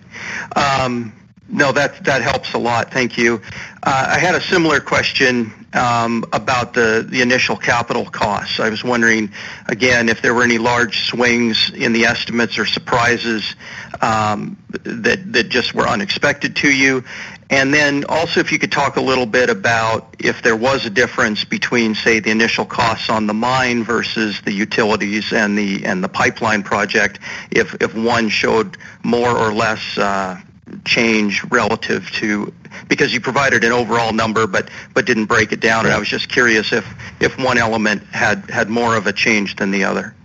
Um, 0.55 1.11
no, 1.49 1.71
that 1.71 2.03
that 2.05 2.21
helps 2.21 2.53
a 2.53 2.57
lot. 2.57 2.91
Thank 2.91 3.17
you. 3.17 3.41
Uh, 3.83 4.07
I 4.09 4.17
had 4.17 4.35
a 4.35 4.41
similar 4.41 4.79
question 4.79 5.51
um, 5.73 6.23
about 6.31 6.73
the, 6.73 7.05
the 7.07 7.21
initial 7.21 7.57
capital 7.57 8.05
costs. 8.05 8.59
I 8.59 8.69
was 8.69 8.83
wondering, 8.83 9.31
again, 9.67 10.07
if 10.09 10.21
there 10.21 10.33
were 10.33 10.43
any 10.43 10.57
large 10.57 11.05
swings 11.05 11.71
in 11.73 11.93
the 11.93 12.05
estimates 12.05 12.57
or 12.57 12.65
surprises 12.65 13.55
um, 14.01 14.57
that, 14.83 15.33
that 15.33 15.49
just 15.49 15.73
were 15.73 15.87
unexpected 15.87 16.55
to 16.57 16.71
you. 16.71 17.03
And 17.49 17.73
then 17.73 18.05
also 18.09 18.39
if 18.39 18.51
you 18.51 18.57
could 18.57 18.71
talk 18.71 18.95
a 18.95 19.01
little 19.01 19.25
bit 19.25 19.49
about 19.49 20.15
if 20.19 20.41
there 20.41 20.55
was 20.55 20.85
a 20.85 20.89
difference 20.89 21.43
between, 21.43 21.93
say, 21.93 22.19
the 22.19 22.31
initial 22.31 22.65
costs 22.65 23.09
on 23.09 23.27
the 23.27 23.33
mine 23.33 23.83
versus 23.83 24.41
the 24.41 24.51
utilities 24.53 25.31
and 25.33 25.57
the 25.57 25.85
and 25.85 26.03
the 26.03 26.09
pipeline 26.09 26.63
project, 26.63 27.19
if 27.51 27.75
if 27.81 27.93
one 27.93 28.29
showed 28.29 28.77
more 29.03 29.37
or 29.37 29.53
less 29.53 29.97
uh, 29.97 30.39
change 30.85 31.43
relative 31.45 32.09
to 32.11 32.53
because 32.87 33.13
you 33.13 33.21
provided 33.21 33.63
an 33.63 33.71
overall 33.71 34.13
number 34.13 34.47
but 34.47 34.69
but 34.93 35.05
didn't 35.05 35.25
break 35.25 35.51
it 35.51 35.59
down 35.59 35.85
and 35.85 35.93
I 35.93 35.99
was 35.99 36.07
just 36.07 36.29
curious 36.29 36.73
if 36.73 36.85
if 37.19 37.37
one 37.39 37.57
element 37.57 38.03
had 38.07 38.49
had 38.49 38.69
more 38.69 38.95
of 38.95 39.07
a 39.07 39.13
change 39.13 39.55
than 39.55 39.71
the 39.71 39.83
other. 39.83 40.15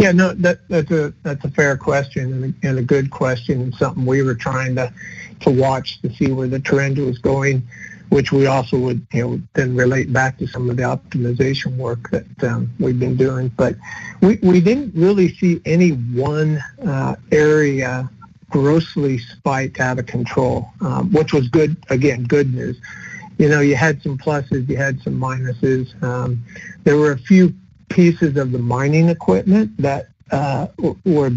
Yeah, 0.00 0.12
no, 0.12 0.32
that, 0.32 0.66
that's 0.70 0.90
a 0.90 1.12
that's 1.22 1.44
a 1.44 1.50
fair 1.50 1.76
question 1.76 2.32
and 2.32 2.44
a, 2.44 2.66
and 2.66 2.78
a 2.78 2.82
good 2.82 3.10
question 3.10 3.60
and 3.60 3.74
something 3.74 4.06
we 4.06 4.22
were 4.22 4.34
trying 4.34 4.74
to 4.76 4.90
to 5.40 5.50
watch 5.50 6.00
to 6.00 6.10
see 6.14 6.32
where 6.32 6.48
the 6.48 6.58
trend 6.58 6.96
was 6.96 7.18
going, 7.18 7.62
which 8.08 8.32
we 8.32 8.46
also 8.46 8.78
would 8.78 9.06
you 9.12 9.22
know 9.22 9.42
then 9.52 9.76
relate 9.76 10.10
back 10.10 10.38
to 10.38 10.46
some 10.46 10.70
of 10.70 10.78
the 10.78 10.84
optimization 10.84 11.76
work 11.76 12.08
that 12.12 12.44
um, 12.44 12.70
we've 12.78 12.98
been 12.98 13.16
doing. 13.16 13.48
But 13.48 13.76
we 14.22 14.38
we 14.42 14.62
didn't 14.62 14.94
really 14.94 15.34
see 15.34 15.60
any 15.66 15.90
one 15.90 16.64
uh, 16.82 17.16
area 17.30 18.08
grossly 18.50 19.18
spiked 19.18 19.80
out 19.80 19.98
of 19.98 20.06
control, 20.06 20.68
um, 20.80 21.10
which 21.12 21.32
was 21.32 21.48
good. 21.48 21.76
Again, 21.88 22.24
good 22.24 22.52
news. 22.52 22.78
You 23.38 23.48
know, 23.48 23.60
you 23.60 23.74
had 23.74 24.02
some 24.02 24.18
pluses, 24.18 24.68
you 24.68 24.76
had 24.76 25.00
some 25.00 25.18
minuses. 25.18 26.00
Um, 26.02 26.44
there 26.84 26.98
were 26.98 27.12
a 27.12 27.18
few 27.18 27.54
pieces 27.88 28.36
of 28.36 28.52
the 28.52 28.58
mining 28.58 29.08
equipment 29.08 29.74
that 29.78 30.08
uh, 30.30 30.66
were 31.04 31.32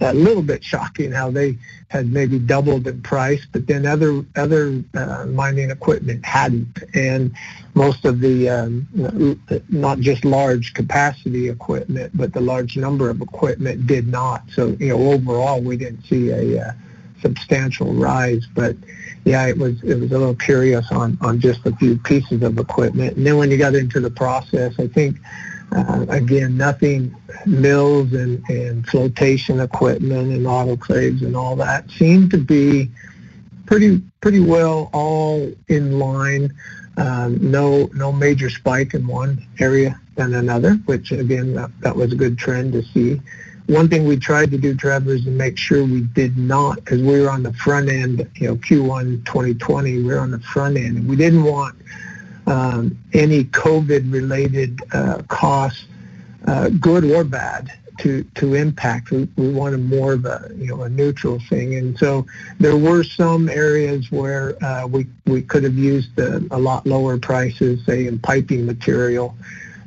a 0.00 0.14
little 0.14 0.42
bit 0.42 0.62
shocking 0.62 1.12
how 1.12 1.30
they 1.30 1.58
had 1.88 2.12
maybe 2.12 2.38
doubled 2.38 2.86
in 2.86 3.02
price, 3.02 3.46
but 3.50 3.66
then 3.66 3.86
other 3.86 4.24
other 4.36 4.82
uh, 4.94 5.26
mining 5.26 5.70
equipment 5.70 6.24
hadn't, 6.24 6.82
and 6.94 7.34
most 7.74 8.04
of 8.04 8.20
the 8.20 8.48
um, 8.48 8.86
not 9.68 9.98
just 10.00 10.24
large 10.24 10.74
capacity 10.74 11.48
equipment, 11.48 12.16
but 12.16 12.32
the 12.32 12.40
large 12.40 12.76
number 12.76 13.10
of 13.10 13.20
equipment 13.20 13.86
did 13.86 14.06
not. 14.06 14.42
So 14.52 14.76
you 14.78 14.88
know 14.88 15.12
overall 15.12 15.60
we 15.60 15.76
didn't 15.76 16.04
see 16.04 16.30
a 16.30 16.66
uh, 16.66 16.72
substantial 17.22 17.92
rise, 17.94 18.46
but 18.54 18.76
yeah, 19.24 19.46
it 19.46 19.58
was 19.58 19.82
it 19.82 19.98
was 19.98 20.12
a 20.12 20.18
little 20.18 20.34
curious 20.34 20.90
on 20.92 21.18
on 21.20 21.40
just 21.40 21.64
a 21.66 21.74
few 21.76 21.96
pieces 21.98 22.42
of 22.42 22.58
equipment, 22.58 23.16
and 23.16 23.26
then 23.26 23.36
when 23.36 23.50
you 23.50 23.56
got 23.56 23.74
into 23.74 24.00
the 24.00 24.10
process, 24.10 24.74
I 24.78 24.86
think 24.86 25.18
uh, 25.72 26.06
again, 26.08 26.56
nothing, 26.56 27.14
mills 27.46 28.12
and, 28.12 28.42
and 28.48 28.86
flotation 28.86 29.60
equipment 29.60 30.32
and 30.32 30.46
autoclaves 30.46 31.22
and 31.22 31.36
all 31.36 31.56
that 31.56 31.90
seem 31.90 32.28
to 32.30 32.38
be 32.38 32.90
pretty 33.66 34.02
pretty 34.20 34.40
well 34.40 34.90
all 34.92 35.52
in 35.68 35.98
line. 35.98 36.52
Um, 36.96 37.38
no 37.50 37.88
no 37.94 38.10
major 38.10 38.50
spike 38.50 38.94
in 38.94 39.06
one 39.06 39.46
area 39.60 40.00
than 40.16 40.34
another, 40.34 40.74
which 40.86 41.12
again 41.12 41.54
that, 41.54 41.70
that 41.80 41.94
was 41.94 42.12
a 42.12 42.16
good 42.16 42.38
trend 42.38 42.72
to 42.72 42.82
see. 42.82 43.20
One 43.66 43.86
thing 43.88 44.06
we 44.06 44.16
tried 44.16 44.50
to 44.52 44.58
do, 44.58 44.74
Trevor, 44.74 45.12
is 45.12 45.24
to 45.24 45.30
make 45.30 45.58
sure 45.58 45.84
we 45.84 46.00
did 46.00 46.38
not, 46.38 46.76
because 46.76 47.02
we 47.02 47.20
were 47.20 47.30
on 47.30 47.42
the 47.42 47.52
front 47.52 47.90
end, 47.90 48.26
you 48.36 48.48
know, 48.48 48.56
Q1 48.56 49.26
2020, 49.26 49.98
we 49.98 50.04
were 50.04 50.18
on 50.18 50.30
the 50.30 50.40
front 50.40 50.78
end, 50.78 51.06
we 51.06 51.16
didn't 51.16 51.44
want 51.44 51.76
um, 52.48 52.98
any 53.12 53.44
COVID-related 53.44 54.80
uh, 54.92 55.22
costs, 55.28 55.84
uh, 56.46 56.70
good 56.70 57.04
or 57.04 57.22
bad, 57.22 57.70
to 57.98 58.22
to 58.36 58.54
impact. 58.54 59.10
We, 59.10 59.28
we 59.36 59.50
wanted 59.50 59.80
more 59.80 60.14
of 60.14 60.24
a 60.24 60.50
you 60.56 60.68
know 60.68 60.82
a 60.82 60.88
neutral 60.88 61.38
thing, 61.48 61.74
and 61.74 61.98
so 61.98 62.26
there 62.58 62.76
were 62.76 63.04
some 63.04 63.48
areas 63.48 64.10
where 64.10 64.62
uh, 64.64 64.86
we 64.86 65.06
we 65.26 65.42
could 65.42 65.64
have 65.64 65.76
used 65.76 66.18
a, 66.18 66.42
a 66.50 66.58
lot 66.58 66.86
lower 66.86 67.18
prices, 67.18 67.84
say 67.84 68.06
in 68.06 68.18
piping 68.18 68.64
material, 68.64 69.36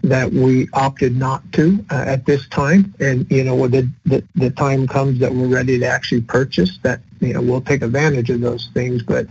that 0.03 0.31
we 0.31 0.67
opted 0.73 1.15
not 1.15 1.41
to 1.53 1.83
uh, 1.89 2.03
at 2.07 2.25
this 2.25 2.47
time. 2.49 2.93
And 2.99 3.29
you 3.31 3.43
know 3.43 3.55
when 3.55 3.71
the, 3.71 3.89
the 4.05 4.23
the 4.35 4.49
time 4.51 4.87
comes 4.87 5.19
that 5.19 5.33
we're 5.33 5.47
ready 5.47 5.79
to 5.79 5.85
actually 5.85 6.21
purchase, 6.21 6.77
that 6.83 6.99
you 7.21 7.33
know 7.33 7.41
we'll 7.41 7.61
take 7.61 7.81
advantage 7.81 8.29
of 8.29 8.41
those 8.41 8.69
things. 8.73 9.01
But 9.01 9.25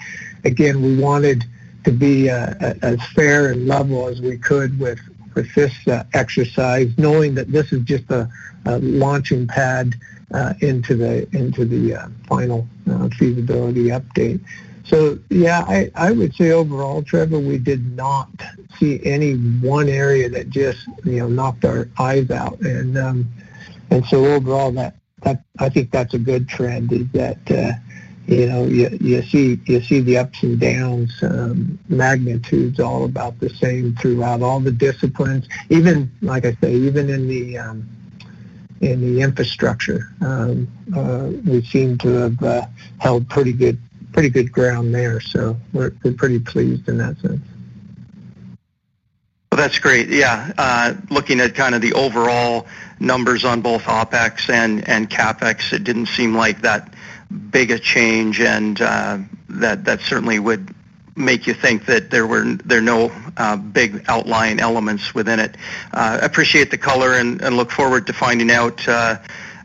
again, 0.44 0.82
we 0.82 0.96
wanted 0.96 1.44
to 1.84 1.92
be 1.92 2.30
uh, 2.30 2.54
as 2.82 2.98
fair 3.14 3.52
and 3.52 3.66
level 3.66 4.08
as 4.08 4.20
we 4.20 4.36
could 4.36 4.78
with 4.78 5.00
with 5.34 5.52
this 5.54 5.72
uh, 5.86 6.04
exercise, 6.12 6.90
knowing 6.98 7.34
that 7.34 7.52
this 7.52 7.72
is 7.72 7.82
just 7.82 8.10
a, 8.10 8.28
a 8.66 8.78
launching 8.78 9.46
pad 9.46 9.94
uh, 10.34 10.54
into 10.60 10.96
the 10.96 11.28
into 11.36 11.64
the 11.64 11.94
uh, 11.94 12.08
final 12.28 12.66
uh, 12.90 13.08
feasibility 13.10 13.86
update. 13.86 14.40
So 14.84 15.18
yeah, 15.28 15.64
I, 15.68 15.90
I 15.94 16.10
would 16.10 16.34
say 16.34 16.50
overall, 16.50 17.02
Trevor, 17.02 17.38
we 17.38 17.58
did 17.58 17.96
not 17.96 18.28
see 18.78 19.00
any 19.04 19.34
one 19.34 19.88
area 19.88 20.28
that 20.30 20.50
just 20.50 20.86
you 21.04 21.18
know 21.18 21.28
knocked 21.28 21.64
our 21.64 21.88
eyes 21.98 22.30
out, 22.30 22.60
and 22.60 22.98
um, 22.98 23.28
and 23.90 24.04
so 24.06 24.24
overall, 24.26 24.72
that 24.72 24.96
that 25.22 25.44
I 25.58 25.68
think 25.68 25.90
that's 25.90 26.14
a 26.14 26.18
good 26.18 26.48
trend. 26.48 26.92
Is 26.92 27.06
that 27.12 27.50
uh, 27.50 27.72
you 28.30 28.46
know 28.46 28.64
you, 28.64 28.96
you 29.00 29.22
see 29.22 29.60
you 29.66 29.80
see 29.80 30.00
the 30.00 30.18
ups 30.18 30.42
and 30.42 30.60
downs, 30.60 31.12
um, 31.22 31.78
magnitudes 31.88 32.78
all 32.78 33.04
about 33.04 33.38
the 33.40 33.50
same 33.50 33.96
throughout 33.96 34.40
all 34.40 34.60
the 34.60 34.70
disciplines. 34.70 35.48
Even 35.68 36.10
like 36.22 36.44
I 36.44 36.54
say, 36.60 36.72
even 36.72 37.10
in 37.10 37.26
the 37.26 37.58
um, 37.58 37.88
in 38.80 39.00
the 39.00 39.20
infrastructure, 39.20 40.14
um, 40.20 40.68
uh, 40.96 41.30
we 41.44 41.62
seem 41.62 41.98
to 41.98 42.08
have 42.08 42.42
uh, 42.42 42.66
held 42.98 43.28
pretty 43.28 43.52
good 43.52 43.78
pretty 44.12 44.30
good 44.30 44.52
ground 44.52 44.94
there. 44.94 45.20
So 45.20 45.56
we're, 45.72 45.92
we're 46.02 46.12
pretty 46.12 46.38
pleased 46.38 46.88
in 46.88 46.98
that 46.98 47.18
sense. 47.18 47.40
Well, 49.50 49.56
that's 49.56 49.80
great. 49.80 50.08
Yeah, 50.08 50.52
uh, 50.56 50.94
looking 51.10 51.40
at 51.40 51.56
kind 51.56 51.74
of 51.74 51.80
the 51.80 51.94
overall 51.94 52.68
numbers 53.00 53.44
on 53.44 53.60
both 53.60 53.82
OPEX 53.82 54.48
and, 54.48 54.88
and 54.88 55.10
CAPEX, 55.10 55.72
it 55.72 55.82
didn't 55.82 56.06
seem 56.06 56.36
like 56.36 56.62
that 56.62 56.94
big 57.30 57.70
a 57.70 57.78
change, 57.78 58.40
and 58.40 58.80
uh, 58.80 59.18
that 59.48 59.84
that 59.84 60.00
certainly 60.00 60.38
would 60.38 60.74
make 61.16 61.46
you 61.46 61.54
think 61.54 61.86
that 61.86 62.10
there 62.10 62.26
were 62.26 62.44
there 62.64 62.78
are 62.78 62.82
no 62.82 63.12
uh, 63.36 63.56
big 63.56 64.04
outlying 64.08 64.60
elements 64.60 65.14
within 65.14 65.38
it. 65.40 65.56
Uh, 65.92 66.18
appreciate 66.22 66.70
the 66.70 66.78
color 66.78 67.14
and, 67.14 67.40
and 67.42 67.56
look 67.56 67.70
forward 67.70 68.06
to 68.06 68.12
finding 68.12 68.50
out 68.50 68.86
uh, 68.88 69.16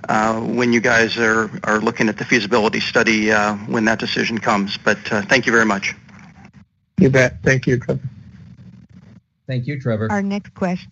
uh, 0.10 0.40
when 0.40 0.74
you 0.74 0.80
guys 0.80 1.18
are, 1.18 1.50
are 1.64 1.80
looking 1.80 2.10
at 2.10 2.18
the 2.18 2.26
feasibility 2.26 2.80
study 2.80 3.32
uh, 3.32 3.56
when 3.56 3.86
that 3.86 4.00
decision 4.00 4.38
comes. 4.38 4.78
But 4.78 5.00
uh, 5.12 5.22
thank 5.24 5.46
you 5.46 5.52
very 5.52 5.66
much. 5.66 5.96
You 6.98 7.10
bet. 7.10 7.42
Thank 7.44 7.68
you, 7.68 7.80
Trevor. 7.80 8.02
Thank 9.48 9.68
you, 9.68 9.80
Trevor. 9.80 10.12
Our 10.12 10.22
next 10.22 10.54
question. 10.54 10.92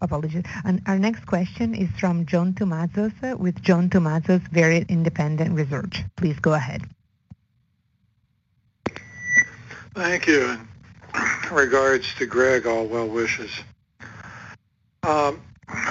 Apologies. 0.00 0.42
And 0.64 0.82
our 0.86 0.98
next 0.98 1.26
question 1.26 1.74
is 1.74 1.88
from 1.98 2.26
John 2.26 2.52
Tumazos 2.54 3.12
uh, 3.22 3.36
with 3.36 3.62
John 3.62 3.88
Tumazos 3.90 4.40
Very 4.48 4.84
Independent 4.88 5.54
Research. 5.54 6.02
Please 6.16 6.38
go 6.40 6.54
ahead. 6.54 6.82
Thank 9.94 10.26
you. 10.26 10.50
In 10.50 10.68
regards 11.52 12.14
to 12.16 12.26
Greg, 12.26 12.66
all 12.66 12.86
well 12.86 13.08
wishes. 13.08 13.50
Um, 15.02 15.40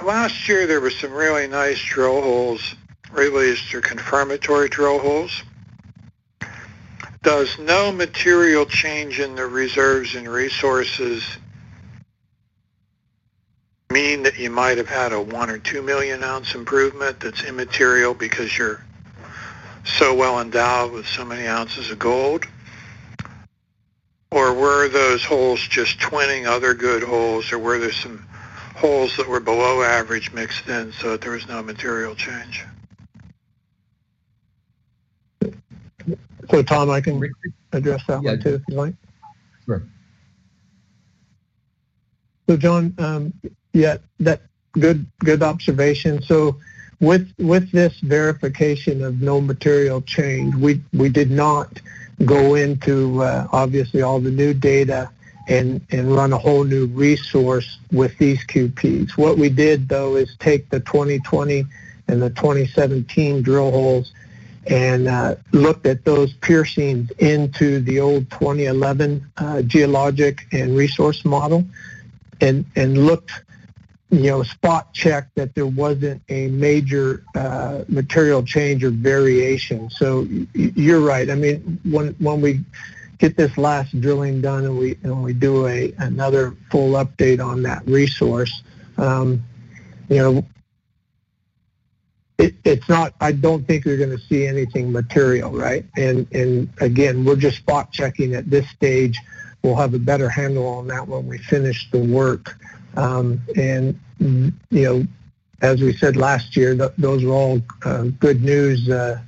last 0.04 0.48
year 0.48 0.68
there 0.68 0.82
were 0.82 0.92
some 0.92 1.12
really 1.12 1.48
nice 1.48 1.82
drill 1.84 2.22
holes 2.22 2.76
released 3.12 3.74
or 3.74 3.82
confirmatory 3.82 4.70
drill 4.70 5.00
holes. 5.00 5.44
Does 7.24 7.58
no 7.58 7.92
material 7.92 8.66
change 8.66 9.20
in 9.20 9.36
the 9.36 9.48
reserves 9.48 10.14
and 10.14 10.28
resources 10.28 11.24
mean 13.96 14.24
that 14.24 14.38
you 14.38 14.50
might 14.50 14.78
have 14.78 14.90
had 14.90 15.14
a 15.14 15.22
one 15.22 15.50
or 15.50 15.58
two 15.58 15.82
million 15.82 16.22
ounce 16.22 16.54
improvement 16.54 17.18
that's 17.22 17.46
immaterial 17.46 18.14
because 18.14 18.58
you're 18.58 18.84
so 19.86 20.14
well 20.14 20.42
endowed 20.42 20.92
with 20.92 21.08
so 21.08 21.24
many 21.24 21.48
ounces 21.48 21.90
of 21.92 21.98
gold? 21.98 22.46
Or 24.32 24.54
were 24.54 24.90
those 24.90 25.24
holes 25.24 25.62
just 25.62 25.98
twinning 25.98 26.46
other 26.46 26.74
good 26.74 27.04
holes, 27.04 27.54
or 27.54 27.58
were 27.58 27.80
there 27.80 27.94
some 27.94 28.28
holes 28.76 29.16
that 29.16 29.30
were 29.30 29.40
below 29.40 29.82
average 29.82 30.34
mixed 30.34 30.68
in 30.68 30.92
so 30.92 31.12
that 31.12 31.22
there 31.22 31.32
was 31.32 31.48
no 31.48 31.64
material 31.64 32.16
change? 32.16 32.66
So, 36.52 36.62
Tom, 36.64 36.90
I 36.90 37.00
can 37.00 37.24
address 37.72 38.04
that 38.08 38.22
Yeah. 38.22 38.32
one 38.32 38.42
too, 38.42 38.56
if 38.56 38.62
you'd 38.68 38.78
like. 38.78 38.96
Sure. 39.66 39.84
So, 42.50 42.58
John, 42.58 42.94
um, 42.98 43.34
yeah, 43.76 43.98
that 44.22 44.42
good 44.72 45.06
good 45.20 45.44
observation. 45.44 46.22
So, 46.22 46.58
with 47.02 47.32
with 47.38 47.72
this 47.72 48.00
verification 48.00 49.04
of 49.04 49.22
no 49.22 49.42
material 49.42 50.02
change, 50.02 50.56
we 50.56 50.82
we 50.94 51.10
did 51.10 51.30
not 51.30 51.80
go 52.24 52.56
into 52.56 53.22
uh, 53.22 53.48
obviously 53.52 54.02
all 54.02 54.22
the 54.22 54.32
new 54.32 54.54
data 54.54 55.10
and 55.50 55.82
and 55.92 56.16
run 56.16 56.32
a 56.32 56.38
whole 56.38 56.64
new 56.64 56.88
resource 56.88 57.78
with 57.92 58.18
these 58.18 58.44
QPs. 58.46 59.18
What 59.18 59.38
we 59.38 59.50
did 59.50 59.90
though 59.90 60.16
is 60.16 60.34
take 60.40 60.70
the 60.70 60.80
2020 60.80 61.66
and 62.08 62.22
the 62.22 62.30
2017 62.30 63.42
drill 63.42 63.72
holes 63.72 64.14
and 64.68 65.08
uh, 65.08 65.36
looked 65.52 65.86
at 65.86 66.06
those 66.06 66.34
piercings 66.36 67.12
into 67.20 67.82
the 67.82 68.00
old 68.00 68.32
2011 68.32 69.30
uh, 69.38 69.62
geologic 69.64 70.48
and 70.54 70.78
resource 70.78 71.26
model 71.26 71.66
and 72.42 72.66
and 72.76 73.06
looked 73.06 73.32
you 74.12 74.30
know 74.30 74.44
spot 74.44 74.94
check 74.94 75.28
that 75.36 75.56
there 75.56 75.66
wasn't 75.66 76.22
a 76.30 76.48
major 76.48 77.24
uh, 77.36 77.84
material 77.88 78.44
change 78.44 78.84
or 78.84 78.92
variation. 78.92 79.90
So 79.90 80.28
you're 80.54 81.02
right. 81.02 81.30
I 81.30 81.36
mean 81.36 81.80
when 81.84 82.14
when 82.20 82.42
we 82.42 82.64
get 83.18 83.38
this 83.38 83.58
last 83.58 84.00
drilling 84.02 84.42
done 84.42 84.66
and 84.66 84.78
we 84.78 84.98
and 85.04 85.24
we 85.24 85.34
do 85.34 85.68
a 85.68 85.94
another 86.00 86.56
full 86.70 86.94
update 86.94 87.44
on 87.44 87.64
that 87.64 87.86
resource 87.88 88.62
um, 88.98 89.42
you 90.10 90.18
know 90.18 90.46
it, 92.38 92.54
it's 92.66 92.88
not 92.90 93.14
i 93.22 93.32
don't 93.32 93.66
think 93.66 93.86
you're 93.86 93.98
going 93.98 94.10
to 94.10 94.20
see 94.26 94.46
anything 94.46 94.92
material 94.92 95.52
right? 95.52 95.86
And 95.98 96.28
and 96.34 96.70
again 96.80 97.24
we're 97.24 97.36
just 97.38 97.58
spot 97.58 97.92
checking 97.92 98.36
at 98.36 98.50
this 98.50 98.70
stage. 98.70 99.18
We'll 99.64 99.76
have 99.76 99.94
a 99.96 100.00
better 100.00 100.30
handle 100.30 100.68
on 100.68 100.88
that 100.88 101.08
when 101.08 101.26
we 101.26 101.40
finish 101.40 101.90
the 101.90 102.00
work 102.00 102.56
and 102.96 104.00
you 104.20 104.54
know 104.72 105.08
as 105.62 105.82
we 105.82 105.94
said 105.94 106.16
last 106.16 106.56
year 106.56 106.76
th- 106.76 106.92
those 106.98 107.24
were 107.24 107.34
all 107.34 107.62
uh, 107.84 108.04
good 108.20 108.44
news 108.44 108.90
uh, 108.90 109.20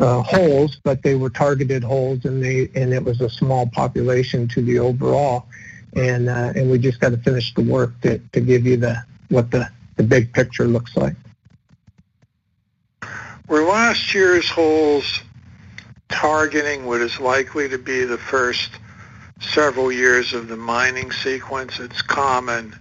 uh, 0.00 0.22
holes, 0.22 0.78
but 0.82 1.02
they 1.02 1.14
were 1.14 1.30
targeted 1.30 1.84
holes, 1.84 2.24
and 2.24 2.42
they 2.42 2.68
and 2.74 2.92
it 2.92 3.02
was 3.02 3.20
a 3.20 3.30
small 3.30 3.66
population 3.66 4.48
to 4.48 4.62
the 4.62 4.78
overall, 4.78 5.46
and 5.94 6.28
and 6.28 6.70
we 6.70 6.78
just 6.78 7.00
got 7.00 7.10
to 7.10 7.18
finish 7.18 7.54
the 7.54 7.62
work 7.62 7.98
to, 8.00 8.18
to 8.32 8.40
give 8.40 8.66
you 8.66 8.76
the 8.76 8.96
what 9.28 9.50
the, 9.50 9.68
the 9.96 10.02
big 10.02 10.32
picture 10.32 10.66
looks 10.66 10.96
like. 10.96 11.14
Were 13.48 13.62
last 13.62 14.14
year's 14.14 14.48
holes 14.48 15.20
targeting 16.08 16.86
what 16.86 17.00
is 17.00 17.20
likely 17.20 17.68
to 17.68 17.78
be 17.78 18.04
the 18.04 18.18
first 18.18 18.70
several 19.40 19.92
years 19.92 20.32
of 20.32 20.48
the 20.48 20.56
mining 20.56 21.12
sequence? 21.12 21.78
It's 21.78 22.02
common 22.02 22.74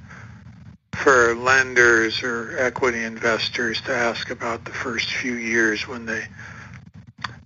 for 0.95 1.35
lenders 1.35 2.23
or 2.23 2.57
equity 2.59 3.03
investors 3.03 3.81
to 3.81 3.95
ask 3.95 4.29
about 4.29 4.63
the 4.65 4.71
first 4.71 5.11
few 5.11 5.33
years 5.35 5.87
when 5.87 6.05
they 6.05 6.23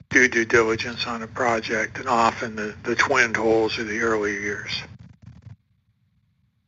do 0.10 0.28
due 0.28 0.46
diligence 0.46 1.06
on 1.08 1.24
a 1.24 1.28
project, 1.28 1.98
and 2.00 2.08
often 2.08 2.56
the, 2.56 2.76
the 2.84 2.96
twinned 2.96 3.36
holes 3.36 3.78
are 3.78 3.84
the 3.84 4.00
early 4.00 4.34
years. 4.34 4.82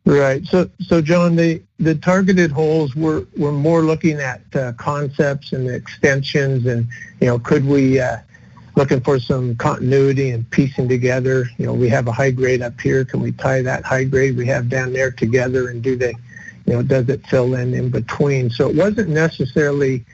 Right. 0.05 0.45
So, 0.45 0.69
so 0.81 1.01
John, 1.01 1.35
the, 1.35 1.61
the 1.77 1.95
targeted 1.95 2.51
holes 2.51 2.95
were, 2.95 3.27
were 3.37 3.51
more 3.51 3.81
looking 3.83 4.19
at 4.19 4.41
uh, 4.55 4.73
concepts 4.73 5.53
and 5.53 5.69
extensions, 5.69 6.65
and 6.65 6.87
you 7.21 7.27
know, 7.27 7.39
could 7.39 7.65
we 7.65 7.99
uh, 7.99 8.17
looking 8.79 9.01
for 9.01 9.19
some 9.19 9.57
continuity 9.57 10.31
and 10.31 10.49
piecing 10.51 10.87
together. 10.87 11.49
You 11.57 11.65
know, 11.65 11.73
we 11.73 11.89
have 11.89 12.07
a 12.07 12.13
high 12.13 12.31
grade 12.31 12.61
up 12.61 12.79
here. 12.79 13.03
Can 13.03 13.19
we 13.19 13.33
tie 13.33 13.61
that 13.61 13.83
high 13.83 14.05
grade 14.05 14.37
we 14.37 14.45
have 14.47 14.69
down 14.69 14.93
there 14.93 15.11
together 15.11 15.67
and 15.67 15.83
do 15.83 15.97
the, 15.97 16.13
you 16.69 16.75
know, 16.75 16.83
does 16.83 17.09
it 17.09 17.25
fill 17.25 17.55
in 17.55 17.73
in 17.73 17.89
between? 17.89 18.51
So 18.51 18.69
it 18.69 18.75
wasn't 18.75 19.09
necessarily 19.09 20.05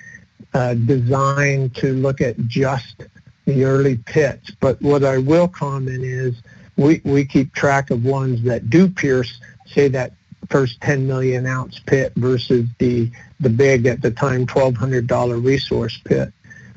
uh, 0.53 0.75
designed 0.75 1.75
to 1.75 1.93
look 1.93 2.21
at 2.21 2.37
just 2.47 3.03
the 3.43 3.65
early 3.65 3.97
pits. 3.97 4.51
But 4.51 4.81
what 4.81 5.03
I 5.03 5.17
will 5.17 5.49
comment 5.49 6.03
is 6.05 6.41
we, 6.77 7.01
we 7.03 7.25
keep 7.25 7.53
track 7.53 7.91
of 7.91 8.05
ones 8.05 8.41
that 8.43 8.69
do 8.69 8.87
pierce, 8.87 9.41
say 9.65 9.89
that 9.89 10.13
first 10.49 10.79
10 10.79 11.05
million 11.05 11.45
ounce 11.45 11.79
pit 11.79 12.13
versus 12.15 12.69
the, 12.77 13.11
the 13.41 13.49
big 13.49 13.85
at 13.85 14.01
the 14.01 14.11
time 14.11 14.45
$1,200 14.45 15.43
resource 15.43 15.99
pit, 16.05 16.31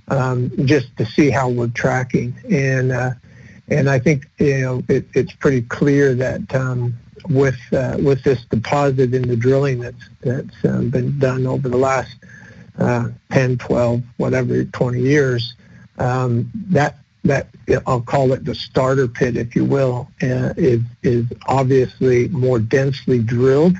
um, 0.08 0.50
just 0.66 0.96
to 0.96 1.06
see 1.06 1.30
how 1.30 1.48
we're 1.48 1.68
tracking. 1.68 2.34
And, 2.50 2.90
uh, 2.90 3.12
and 3.68 3.88
I 3.88 4.00
think, 4.00 4.28
you 4.38 4.58
know, 4.58 4.82
it, 4.88 5.06
it's 5.14 5.32
pretty 5.34 5.62
clear 5.62 6.16
that 6.16 6.52
um, 6.52 6.98
with, 7.28 7.58
uh, 7.72 7.96
with 8.00 8.22
this 8.24 8.44
deposit 8.46 9.14
in 9.14 9.28
the 9.28 9.36
drilling 9.36 9.80
that's, 9.80 10.08
that's 10.20 10.64
um, 10.64 10.90
been 10.90 11.18
done 11.18 11.46
over 11.46 11.68
the 11.68 11.76
last 11.76 12.16
uh, 12.78 13.08
10, 13.32 13.58
12, 13.58 14.02
whatever, 14.16 14.64
20 14.64 15.00
years, 15.00 15.54
um, 15.98 16.50
that 16.54 16.96
that 17.24 17.48
I'll 17.86 18.00
call 18.00 18.32
it 18.32 18.44
the 18.44 18.54
starter 18.54 19.08
pit, 19.08 19.36
if 19.36 19.54
you 19.54 19.64
will, 19.64 20.08
uh, 20.22 20.54
is 20.56 20.80
is 21.02 21.26
obviously 21.46 22.28
more 22.28 22.58
densely 22.58 23.18
drilled, 23.18 23.76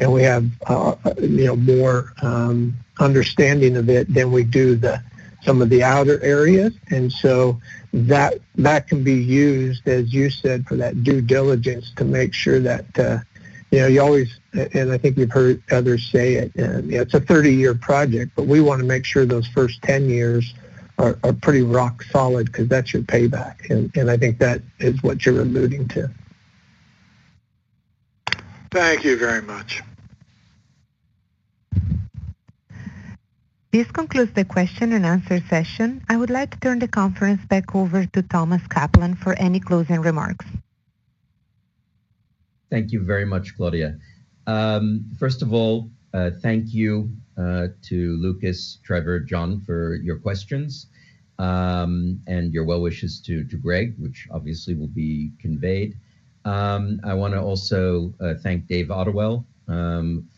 and 0.00 0.12
we 0.12 0.22
have 0.22 0.46
uh, 0.66 0.94
you 1.20 1.46
know 1.46 1.56
more 1.56 2.12
um, 2.22 2.74
understanding 2.98 3.76
of 3.76 3.88
it 3.88 4.12
than 4.12 4.32
we 4.32 4.44
do 4.44 4.76
the 4.76 5.02
some 5.42 5.62
of 5.62 5.68
the 5.68 5.82
outer 5.82 6.22
areas. 6.22 6.74
And 6.90 7.10
so 7.12 7.60
that 7.92 8.34
that 8.56 8.88
can 8.88 9.02
be 9.02 9.14
used, 9.14 9.86
as 9.88 10.12
you 10.12 10.30
said, 10.30 10.66
for 10.66 10.76
that 10.76 11.02
due 11.02 11.20
diligence 11.20 11.92
to 11.96 12.04
make 12.04 12.34
sure 12.34 12.60
that 12.60 12.98
uh, 12.98 13.18
you 13.70 13.80
know 13.80 13.86
you 13.86 14.00
always, 14.00 14.38
and 14.52 14.92
I 14.92 14.98
think 14.98 15.16
you've 15.16 15.32
heard 15.32 15.62
others 15.70 16.10
say 16.10 16.34
it. 16.34 16.52
Uh, 16.58 16.82
it's 16.84 17.14
a 17.14 17.20
30-year 17.20 17.74
project, 17.74 18.32
but 18.36 18.46
we 18.46 18.60
want 18.60 18.80
to 18.80 18.86
make 18.86 19.04
sure 19.04 19.24
those 19.24 19.46
first 19.48 19.82
10 19.82 20.08
years 20.08 20.54
are, 20.98 21.18
are 21.24 21.32
pretty 21.32 21.62
rock 21.62 22.02
solid 22.04 22.46
because 22.46 22.68
that's 22.68 22.92
your 22.92 23.02
payback, 23.02 23.70
and, 23.70 23.90
and 23.96 24.10
I 24.10 24.16
think 24.16 24.38
that 24.38 24.60
is 24.78 25.02
what 25.02 25.24
you're 25.24 25.40
alluding 25.40 25.88
to. 25.88 26.10
Thank 28.70 29.04
you 29.04 29.16
very 29.16 29.42
much. 29.42 29.82
This 33.72 33.88
concludes 33.92 34.32
the 34.32 34.44
question 34.44 34.92
and 34.92 35.06
answer 35.06 35.40
session. 35.48 36.02
I 36.08 36.16
would 36.16 36.30
like 36.30 36.50
to 36.50 36.58
turn 36.58 36.80
the 36.80 36.88
conference 36.88 37.44
back 37.44 37.72
over 37.72 38.04
to 38.04 38.22
Thomas 38.22 38.66
Kaplan 38.66 39.14
for 39.14 39.32
any 39.34 39.60
closing 39.60 40.00
remarks. 40.00 40.44
Thank 42.68 42.90
you 42.90 43.04
very 43.04 43.24
much, 43.24 43.56
Claudia. 43.56 43.96
Um, 44.48 45.04
first 45.20 45.40
of 45.40 45.54
all, 45.54 45.88
uh, 46.12 46.30
thank 46.42 46.74
you 46.74 47.12
uh, 47.36 47.68
to 47.82 48.16
Lucas, 48.16 48.78
Trevor, 48.82 49.20
John 49.20 49.60
for 49.60 49.94
your 50.02 50.18
questions 50.18 50.88
um, 51.38 52.20
and 52.26 52.52
your 52.52 52.64
well 52.64 52.80
wishes 52.80 53.20
to, 53.26 53.44
Greg, 53.44 53.94
which 53.98 54.26
obviously 54.32 54.74
will 54.74 54.88
be 54.88 55.30
conveyed. 55.40 55.96
Um, 56.44 57.00
I 57.04 57.14
want 57.14 57.34
to 57.34 57.40
also 57.40 58.12
uh, 58.20 58.34
thank 58.42 58.66
Dave 58.66 58.90
Ottewell 58.90 59.44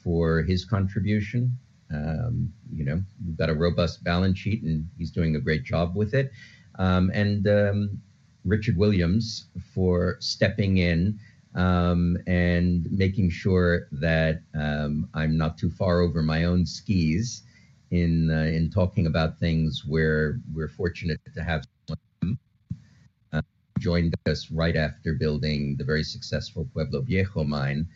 for 0.04 0.42
his 0.42 0.66
contribution. 0.66 1.56
Um, 1.92 2.52
you 2.72 2.84
know, 2.84 3.02
we've 3.24 3.36
got 3.36 3.50
a 3.50 3.54
robust 3.54 4.02
balance 4.04 4.38
sheet, 4.38 4.62
and 4.62 4.88
he's 4.98 5.10
doing 5.10 5.36
a 5.36 5.40
great 5.40 5.64
job 5.64 5.94
with 5.94 6.14
it. 6.14 6.32
Um, 6.78 7.10
and 7.14 7.46
um, 7.48 8.00
Richard 8.44 8.76
Williams 8.76 9.46
for 9.74 10.16
stepping 10.20 10.78
in 10.78 11.18
um, 11.54 12.16
and 12.26 12.90
making 12.90 13.30
sure 13.30 13.88
that 13.92 14.42
um, 14.54 15.08
I'm 15.14 15.36
not 15.36 15.58
too 15.58 15.70
far 15.70 16.00
over 16.00 16.22
my 16.22 16.44
own 16.44 16.64
skis 16.64 17.42
in 17.90 18.30
uh, 18.30 18.44
in 18.44 18.70
talking 18.70 19.06
about 19.06 19.38
things 19.38 19.84
where 19.86 20.40
we're 20.54 20.68
fortunate 20.68 21.20
to 21.34 21.42
have 21.42 21.64
someone 21.86 22.38
uh, 23.34 23.42
joined 23.78 24.14
us 24.26 24.50
right 24.50 24.76
after 24.76 25.12
building 25.12 25.76
the 25.76 25.84
very 25.84 26.02
successful 26.02 26.66
Pueblo 26.72 27.02
Viejo 27.02 27.44
mine, 27.44 27.86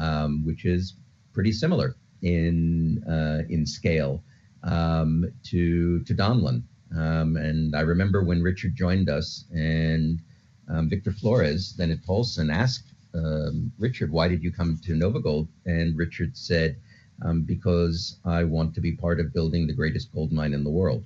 um, 0.00 0.44
which 0.44 0.64
is 0.64 0.94
pretty 1.32 1.52
similar 1.52 1.96
in 2.22 3.02
uh, 3.08 3.42
in 3.48 3.66
scale 3.66 4.22
um, 4.62 5.30
to 5.44 6.02
to 6.04 6.14
Donlin. 6.14 6.62
Um, 6.96 7.36
and 7.36 7.76
I 7.76 7.80
remember 7.80 8.22
when 8.22 8.42
Richard 8.42 8.74
joined 8.74 9.08
us, 9.08 9.44
and 9.52 10.20
um, 10.68 10.88
Victor 10.88 11.12
Flores, 11.12 11.74
then 11.76 11.90
at 11.90 12.04
Paulson, 12.04 12.50
asked 12.50 12.92
um, 13.14 13.72
Richard, 13.78 14.10
"Why 14.10 14.28
did 14.28 14.42
you 14.42 14.52
come 14.52 14.78
to 14.84 14.92
NovaGold?" 14.94 15.48
And 15.66 15.96
Richard 15.96 16.36
said, 16.36 16.76
um, 17.22 17.42
"Because 17.42 18.18
I 18.24 18.44
want 18.44 18.74
to 18.74 18.80
be 18.80 18.92
part 18.92 19.20
of 19.20 19.32
building 19.32 19.66
the 19.66 19.72
greatest 19.72 20.12
gold 20.12 20.32
mine 20.32 20.52
in 20.52 20.64
the 20.64 20.70
world." 20.70 21.04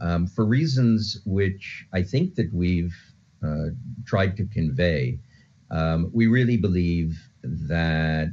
Um, 0.00 0.26
for 0.26 0.44
reasons 0.44 1.20
which 1.24 1.86
I 1.92 2.02
think 2.02 2.34
that 2.34 2.52
we've 2.52 2.96
uh, 3.42 3.68
tried 4.04 4.36
to 4.38 4.46
convey, 4.46 5.18
we 6.12 6.26
really 6.26 6.56
believe 6.56 7.18
that 7.42 8.32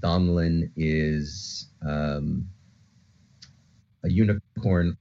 Donlin 0.00 0.70
is 0.76 1.68
um, 1.86 2.48
a 4.04 4.10
unicorn 4.10 4.96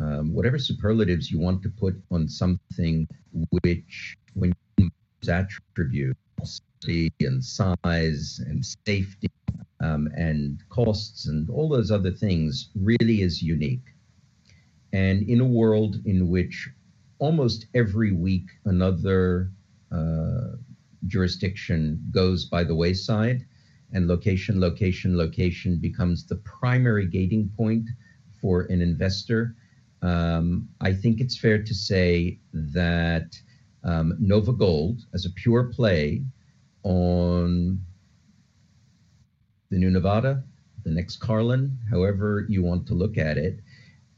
um, 0.00 0.32
whatever 0.32 0.58
superlatives 0.58 1.30
you 1.30 1.38
want 1.38 1.62
to 1.62 1.68
put 1.68 1.94
on 2.10 2.28
something 2.28 3.06
which, 3.50 4.16
when 4.34 4.52
you 4.76 4.90
attributes 5.28 6.62
and 7.20 7.44
size 7.44 8.40
and 8.46 8.64
safety 8.86 9.28
um, 9.80 10.08
and 10.16 10.62
costs 10.70 11.26
and 11.26 11.50
all 11.50 11.68
those 11.68 11.90
other 11.90 12.10
things, 12.10 12.70
really 12.74 13.22
is 13.22 13.42
unique. 13.42 13.84
And 14.92 15.22
in 15.28 15.40
a 15.40 15.44
world 15.44 15.96
in 16.06 16.28
which 16.28 16.68
almost 17.18 17.66
every 17.74 18.12
week 18.12 18.48
another 18.64 19.50
uh, 19.92 20.56
jurisdiction 21.06 22.02
goes 22.10 22.46
by 22.46 22.64
the 22.64 22.74
wayside, 22.74 23.46
and 23.92 24.06
location, 24.08 24.60
location, 24.60 25.16
location 25.16 25.78
becomes 25.78 26.26
the 26.26 26.36
primary 26.36 27.06
gating 27.06 27.50
point 27.56 27.88
for 28.40 28.62
an 28.62 28.80
investor, 28.80 29.54
um, 30.02 30.68
I 30.80 30.92
think 30.92 31.20
it's 31.20 31.36
fair 31.36 31.62
to 31.62 31.74
say 31.74 32.38
that 32.52 33.38
um, 33.84 34.16
NovaGold, 34.20 35.02
as 35.14 35.26
a 35.26 35.30
pure 35.30 35.64
play 35.64 36.24
on 36.82 37.80
the 39.70 39.78
new 39.78 39.90
Nevada, 39.90 40.42
the 40.84 40.90
next 40.90 41.18
Carlin, 41.18 41.76
however 41.90 42.46
you 42.48 42.62
want 42.62 42.86
to 42.86 42.94
look 42.94 43.18
at 43.18 43.36
it, 43.36 43.60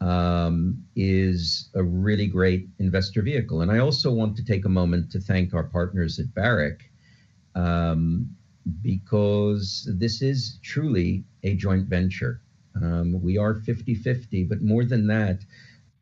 um, 0.01 0.85
is 0.97 1.71
a 1.75 1.83
really 1.83 2.27
great 2.27 2.69
investor 2.79 3.23
vehicle. 3.23 3.61
And 3.61 3.71
I 3.71 3.79
also 3.79 4.11
want 4.11 4.37
to 4.37 4.45
take 4.45 4.65
a 4.65 4.69
moment 4.69 5.11
to 5.13 5.21
thank 5.21 5.55
our 5.55 5.65
partners 5.65 6.19
at 6.19 6.33
Barrick 6.35 6.91
because 8.83 9.89
this 9.95 10.23
is 10.23 10.59
truly 10.63 11.25
a 11.43 11.55
joint 11.55 11.87
venture. 11.87 12.41
Um, 12.81 13.21
we 13.23 13.39
are 13.39 13.55
50 13.55 13.95
50, 13.95 14.45
but 14.45 14.63
more 14.63 14.85
than 14.85 15.07
that, 15.09 15.41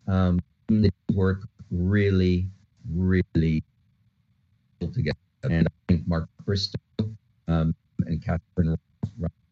um, 0.06 0.40
they 0.68 0.90
work 1.12 1.48
really, 1.70 2.48
really 2.92 3.62
together. 4.92 5.18
And 5.44 5.66
I 5.66 5.70
think 5.88 6.06
Mark 6.06 6.28
Bristow 6.44 6.78
um, 7.48 7.74
and 8.06 8.22
Catherine 8.24 8.76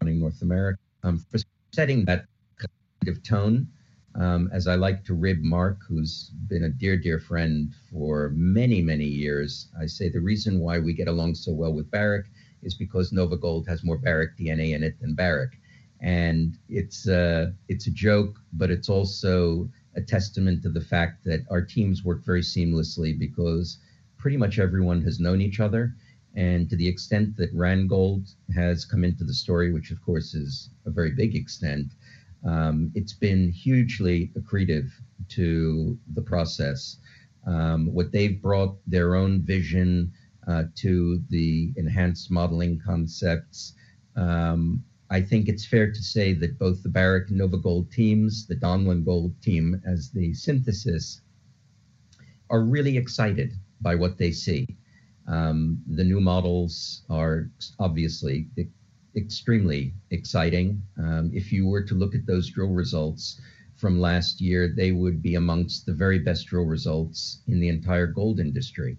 running 0.00 0.20
North 0.20 0.42
America 0.42 0.78
um, 1.02 1.18
for 1.30 1.38
setting 1.72 2.04
that 2.04 2.26
kind 2.56 3.08
of 3.08 3.22
tone. 3.22 3.68
Um, 4.14 4.50
as 4.52 4.66
I 4.66 4.74
like 4.74 5.04
to 5.04 5.14
rib 5.14 5.38
Mark, 5.42 5.78
who's 5.86 6.30
been 6.48 6.64
a 6.64 6.68
dear, 6.68 6.96
dear 6.96 7.20
friend 7.20 7.72
for 7.90 8.32
many, 8.34 8.82
many 8.82 9.04
years, 9.04 9.68
I 9.80 9.86
say 9.86 10.08
the 10.08 10.20
reason 10.20 10.58
why 10.58 10.78
we 10.78 10.92
get 10.92 11.08
along 11.08 11.36
so 11.36 11.52
well 11.52 11.72
with 11.72 11.90
Barrick 11.90 12.26
is 12.62 12.74
because 12.74 13.12
NovaGold 13.12 13.66
has 13.68 13.84
more 13.84 13.98
Barrick 13.98 14.36
DNA 14.38 14.74
in 14.74 14.82
it 14.82 15.00
than 15.00 15.14
Barrick. 15.14 15.58
And 16.00 16.56
it's 16.68 17.06
it's 17.06 17.86
a 17.86 17.90
joke, 17.90 18.38
but 18.52 18.70
it's 18.70 18.88
also 18.88 19.68
a 19.96 20.00
testament 20.00 20.62
to 20.62 20.68
the 20.68 20.80
fact 20.80 21.24
that 21.24 21.44
our 21.50 21.62
teams 21.62 22.04
work 22.04 22.24
very 22.24 22.42
seamlessly 22.42 23.18
because 23.18 23.78
pretty 24.16 24.36
much 24.36 24.58
everyone 24.58 25.02
has 25.02 25.18
known 25.18 25.40
each 25.40 25.60
other. 25.60 25.94
And 26.34 26.70
to 26.70 26.76
the 26.76 26.86
extent 26.86 27.36
that 27.36 27.54
Randgold 27.54 28.34
has 28.54 28.84
come 28.84 29.02
into 29.02 29.24
the 29.24 29.34
story, 29.34 29.72
which 29.72 29.90
of 29.90 30.00
course 30.04 30.34
is 30.34 30.70
a 30.86 30.90
very 30.90 31.10
big 31.10 31.34
extent, 31.34 31.92
um, 32.44 32.92
it's 32.94 33.12
been 33.12 33.50
hugely 33.50 34.30
accretive 34.38 34.90
to 35.30 35.98
the 36.14 36.22
process. 36.22 36.98
Um, 37.46 37.92
what 37.92 38.12
they've 38.12 38.40
brought 38.40 38.76
their 38.86 39.14
own 39.16 39.42
vision, 39.42 40.12
to 40.74 41.22
the 41.28 41.72
enhanced 41.76 42.30
modeling 42.30 42.80
concepts. 42.84 43.74
Um, 44.16 44.82
I 45.10 45.20
think 45.22 45.48
it's 45.48 45.66
fair 45.66 45.90
to 45.90 46.02
say 46.02 46.32
that 46.34 46.58
both 46.58 46.82
the 46.82 46.88
Barrick 46.88 47.30
and 47.30 47.40
NovaGold 47.40 47.90
teams, 47.90 48.46
the 48.46 48.56
Donlin 48.56 49.04
Gold 49.04 49.40
team 49.42 49.80
as 49.86 50.10
the 50.10 50.34
synthesis, 50.34 51.20
are 52.50 52.62
really 52.62 52.96
excited 52.96 53.52
by 53.80 53.94
what 53.94 54.18
they 54.18 54.32
see. 54.32 54.66
Um, 55.26 55.82
the 55.86 56.04
new 56.04 56.20
models 56.20 57.02
are 57.10 57.50
obviously 57.78 58.48
extremely 59.14 59.94
exciting. 60.10 60.82
Um, 60.98 61.30
if 61.34 61.52
you 61.52 61.66
were 61.66 61.82
to 61.82 61.94
look 61.94 62.14
at 62.14 62.26
those 62.26 62.50
drill 62.50 62.72
results 62.72 63.40
from 63.76 64.00
last 64.00 64.40
year, 64.40 64.72
they 64.74 64.92
would 64.92 65.22
be 65.22 65.34
amongst 65.34 65.86
the 65.86 65.92
very 65.92 66.18
best 66.18 66.46
drill 66.46 66.64
results 66.64 67.42
in 67.46 67.60
the 67.60 67.68
entire 67.68 68.06
gold 68.06 68.40
industry 68.40 68.98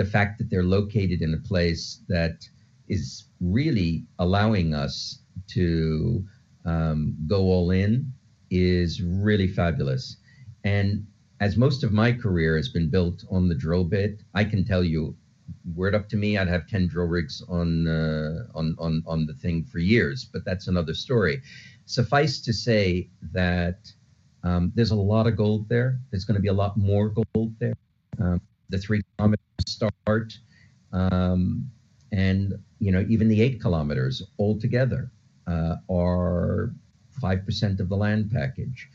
the 0.00 0.06
fact 0.06 0.38
that 0.38 0.48
they're 0.48 0.72
located 0.78 1.20
in 1.20 1.34
a 1.34 1.46
place 1.46 2.00
that 2.08 2.48
is 2.88 3.26
really 3.38 4.06
allowing 4.18 4.72
us 4.72 5.18
to 5.46 6.24
um, 6.64 7.14
go 7.26 7.42
all 7.42 7.70
in 7.70 8.10
is 8.50 9.02
really 9.02 9.46
fabulous. 9.46 10.16
And 10.64 11.06
as 11.40 11.58
most 11.58 11.84
of 11.84 11.92
my 11.92 12.12
career 12.12 12.56
has 12.56 12.70
been 12.70 12.88
built 12.88 13.24
on 13.30 13.46
the 13.46 13.54
drill 13.54 13.84
bit, 13.84 14.22
I 14.32 14.42
can 14.42 14.64
tell 14.64 14.82
you, 14.82 15.14
it 15.76 15.94
up 15.94 16.08
to 16.08 16.16
me, 16.16 16.38
I'd 16.38 16.48
have 16.48 16.66
10 16.66 16.88
drill 16.88 17.06
rigs 17.06 17.42
on, 17.46 17.86
uh, 17.86 18.46
on, 18.54 18.74
on, 18.78 19.02
on 19.06 19.26
the 19.26 19.34
thing 19.34 19.64
for 19.64 19.80
years, 19.80 20.24
but 20.24 20.46
that's 20.46 20.66
another 20.66 20.94
story. 20.94 21.42
Suffice 21.84 22.40
to 22.40 22.54
say 22.54 23.10
that 23.32 23.92
um, 24.44 24.72
there's 24.74 24.92
a 24.92 24.96
lot 25.14 25.26
of 25.26 25.36
gold 25.36 25.68
there. 25.68 26.00
There's 26.10 26.24
going 26.24 26.36
to 26.36 26.40
be 26.40 26.48
a 26.48 26.54
lot 26.64 26.78
more 26.78 27.10
gold 27.10 27.54
there. 27.58 27.74
Um, 28.18 28.40
the 28.70 28.78
three 28.78 29.02
kilometer 29.16 29.42
start, 29.66 30.32
um, 30.92 31.70
and 32.12 32.54
you 32.78 32.92
know 32.92 33.04
even 33.08 33.28
the 33.28 33.42
eight 33.42 33.60
kilometers 33.60 34.22
altogether 34.38 35.10
uh, 35.46 35.76
are 35.90 36.72
five 37.20 37.44
percent 37.44 37.80
of 37.80 37.88
the 37.88 37.96
land 37.96 38.30
package. 38.30 38.88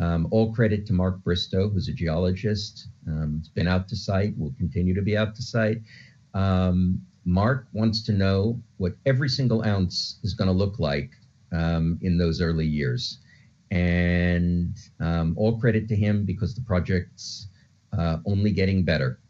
Um, 0.00 0.26
all 0.30 0.54
credit 0.54 0.86
to 0.86 0.92
Mark 0.94 1.22
Bristow, 1.22 1.68
who's 1.68 1.88
a 1.88 1.92
geologist. 1.92 2.88
Um, 3.06 3.36
it's 3.40 3.48
been 3.48 3.68
out 3.68 3.88
to 3.88 3.96
site, 3.96 4.36
will 4.38 4.54
continue 4.56 4.94
to 4.94 5.02
be 5.02 5.16
out 5.16 5.34
to 5.34 5.42
site. 5.42 5.82
Um, 6.32 7.02
Mark 7.24 7.68
wants 7.72 8.02
to 8.04 8.12
know 8.12 8.60
what 8.78 8.94
every 9.06 9.28
single 9.28 9.64
ounce 9.64 10.18
is 10.22 10.34
going 10.34 10.48
to 10.48 10.54
look 10.54 10.78
like 10.78 11.10
um, 11.52 11.98
in 12.02 12.18
those 12.18 12.40
early 12.40 12.66
years. 12.66 13.18
And 13.70 14.76
um, 15.00 15.34
all 15.36 15.58
credit 15.58 15.88
to 15.88 15.96
him 15.96 16.24
because 16.24 16.54
the 16.54 16.62
project's 16.62 17.48
uh, 17.96 18.18
only 18.26 18.50
getting 18.50 18.84
better. 18.84 19.20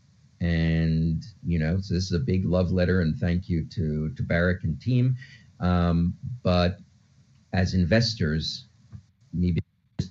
And, 0.43 1.23
you 1.47 1.61
know, 1.61 1.79
so 1.81 1.95
this 1.95 2.05
is 2.05 2.13
a 2.13 2.19
big 2.19 2.45
love 2.45 2.73
letter 2.73 3.01
and 3.01 3.17
thank 3.17 3.49
you 3.49 3.65
to, 3.77 4.13
to 4.17 4.23
Barrick 4.25 4.65
and 4.65 4.81
team. 4.81 5.17
Um, 5.61 6.15
but 6.43 6.79
as 7.53 7.75
investors, 7.75 8.67
maybe 9.33 9.61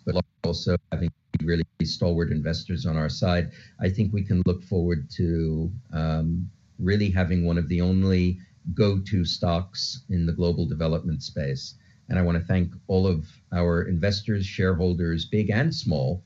but 0.05 0.23
also 0.45 0.77
having 0.93 1.11
really 1.43 1.65
stalwart 1.83 2.31
investors 2.31 2.85
on 2.85 2.95
our 2.95 3.09
side, 3.09 3.51
I 3.81 3.89
think 3.89 4.13
we 4.13 4.23
can 4.23 4.41
look 4.45 4.63
forward 4.63 5.09
to 5.17 5.69
um, 5.91 6.49
really 6.79 7.09
having 7.09 7.45
one 7.45 7.57
of 7.57 7.67
the 7.67 7.81
only 7.81 8.39
go-to 8.73 9.25
stocks 9.25 10.03
in 10.09 10.25
the 10.25 10.31
global 10.31 10.65
development 10.65 11.23
space. 11.23 11.75
And 12.07 12.17
I 12.17 12.21
want 12.21 12.37
to 12.37 12.45
thank 12.45 12.71
all 12.87 13.05
of 13.05 13.27
our 13.51 13.83
investors, 13.83 14.45
shareholders, 14.45 15.25
big 15.25 15.49
and 15.49 15.75
small, 15.75 16.23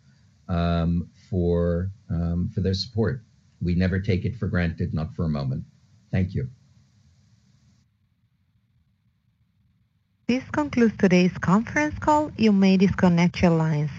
um, 0.47 1.10
for 1.30 1.89
um, 2.12 2.51
for 2.53 2.62
their 2.62 2.76
support. 2.76 3.24
We 3.66 3.74
never 3.74 3.99
take 3.99 4.24
it 4.26 4.38
for 4.38 4.47
granted, 4.47 4.93
not 4.93 5.16
for 5.16 5.26
a 5.26 5.30
moment. 5.30 5.63
Thank 6.11 6.36
you. 6.36 6.49
This 10.28 10.43
concludes 10.51 10.95
today's 10.97 11.38
conference 11.39 11.97
call. 11.99 12.32
You 12.38 12.51
may 12.51 12.78
disconnect 12.78 13.41
your 13.41 13.51
lines. 13.51 13.91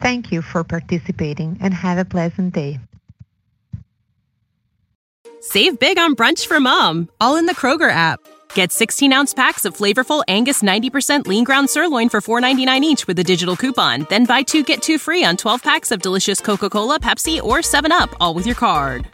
Thank 0.00 0.30
you 0.30 0.42
for 0.42 0.62
participating 0.64 1.58
and 1.60 1.74
have 1.74 1.98
a 1.98 2.04
pleasant 2.04 2.54
day. 2.54 2.80
Save 5.40 5.78
big 5.78 5.98
on 5.98 6.16
brunch 6.16 6.46
for 6.46 6.58
mom, 6.60 7.10
all 7.20 7.36
in 7.36 7.46
the 7.46 7.54
Kroger 7.54 7.90
app. 7.90 8.20
Get 8.54 8.72
16 8.72 9.12
ounce 9.12 9.34
packs 9.34 9.64
of 9.66 9.76
flavorful 9.76 10.22
Angus 10.26 10.62
90% 10.62 11.26
lean 11.26 11.44
ground 11.44 11.68
sirloin 11.68 12.08
for 12.08 12.20
$4.99 12.20 12.80
each 12.80 13.06
with 13.06 13.18
a 13.18 13.24
digital 13.24 13.56
coupon. 13.56 14.06
Then 14.08 14.24
buy 14.24 14.42
two 14.42 14.62
get 14.62 14.80
two 14.80 14.96
free 14.98 15.22
on 15.24 15.36
12 15.36 15.62
packs 15.62 15.90
of 15.90 16.00
delicious 16.00 16.40
Coca 16.40 16.70
Cola, 16.70 16.98
Pepsi, 16.98 17.42
or 17.42 17.58
7UP, 17.58 18.14
all 18.20 18.32
with 18.32 18.46
your 18.46 18.54
card. 18.54 19.13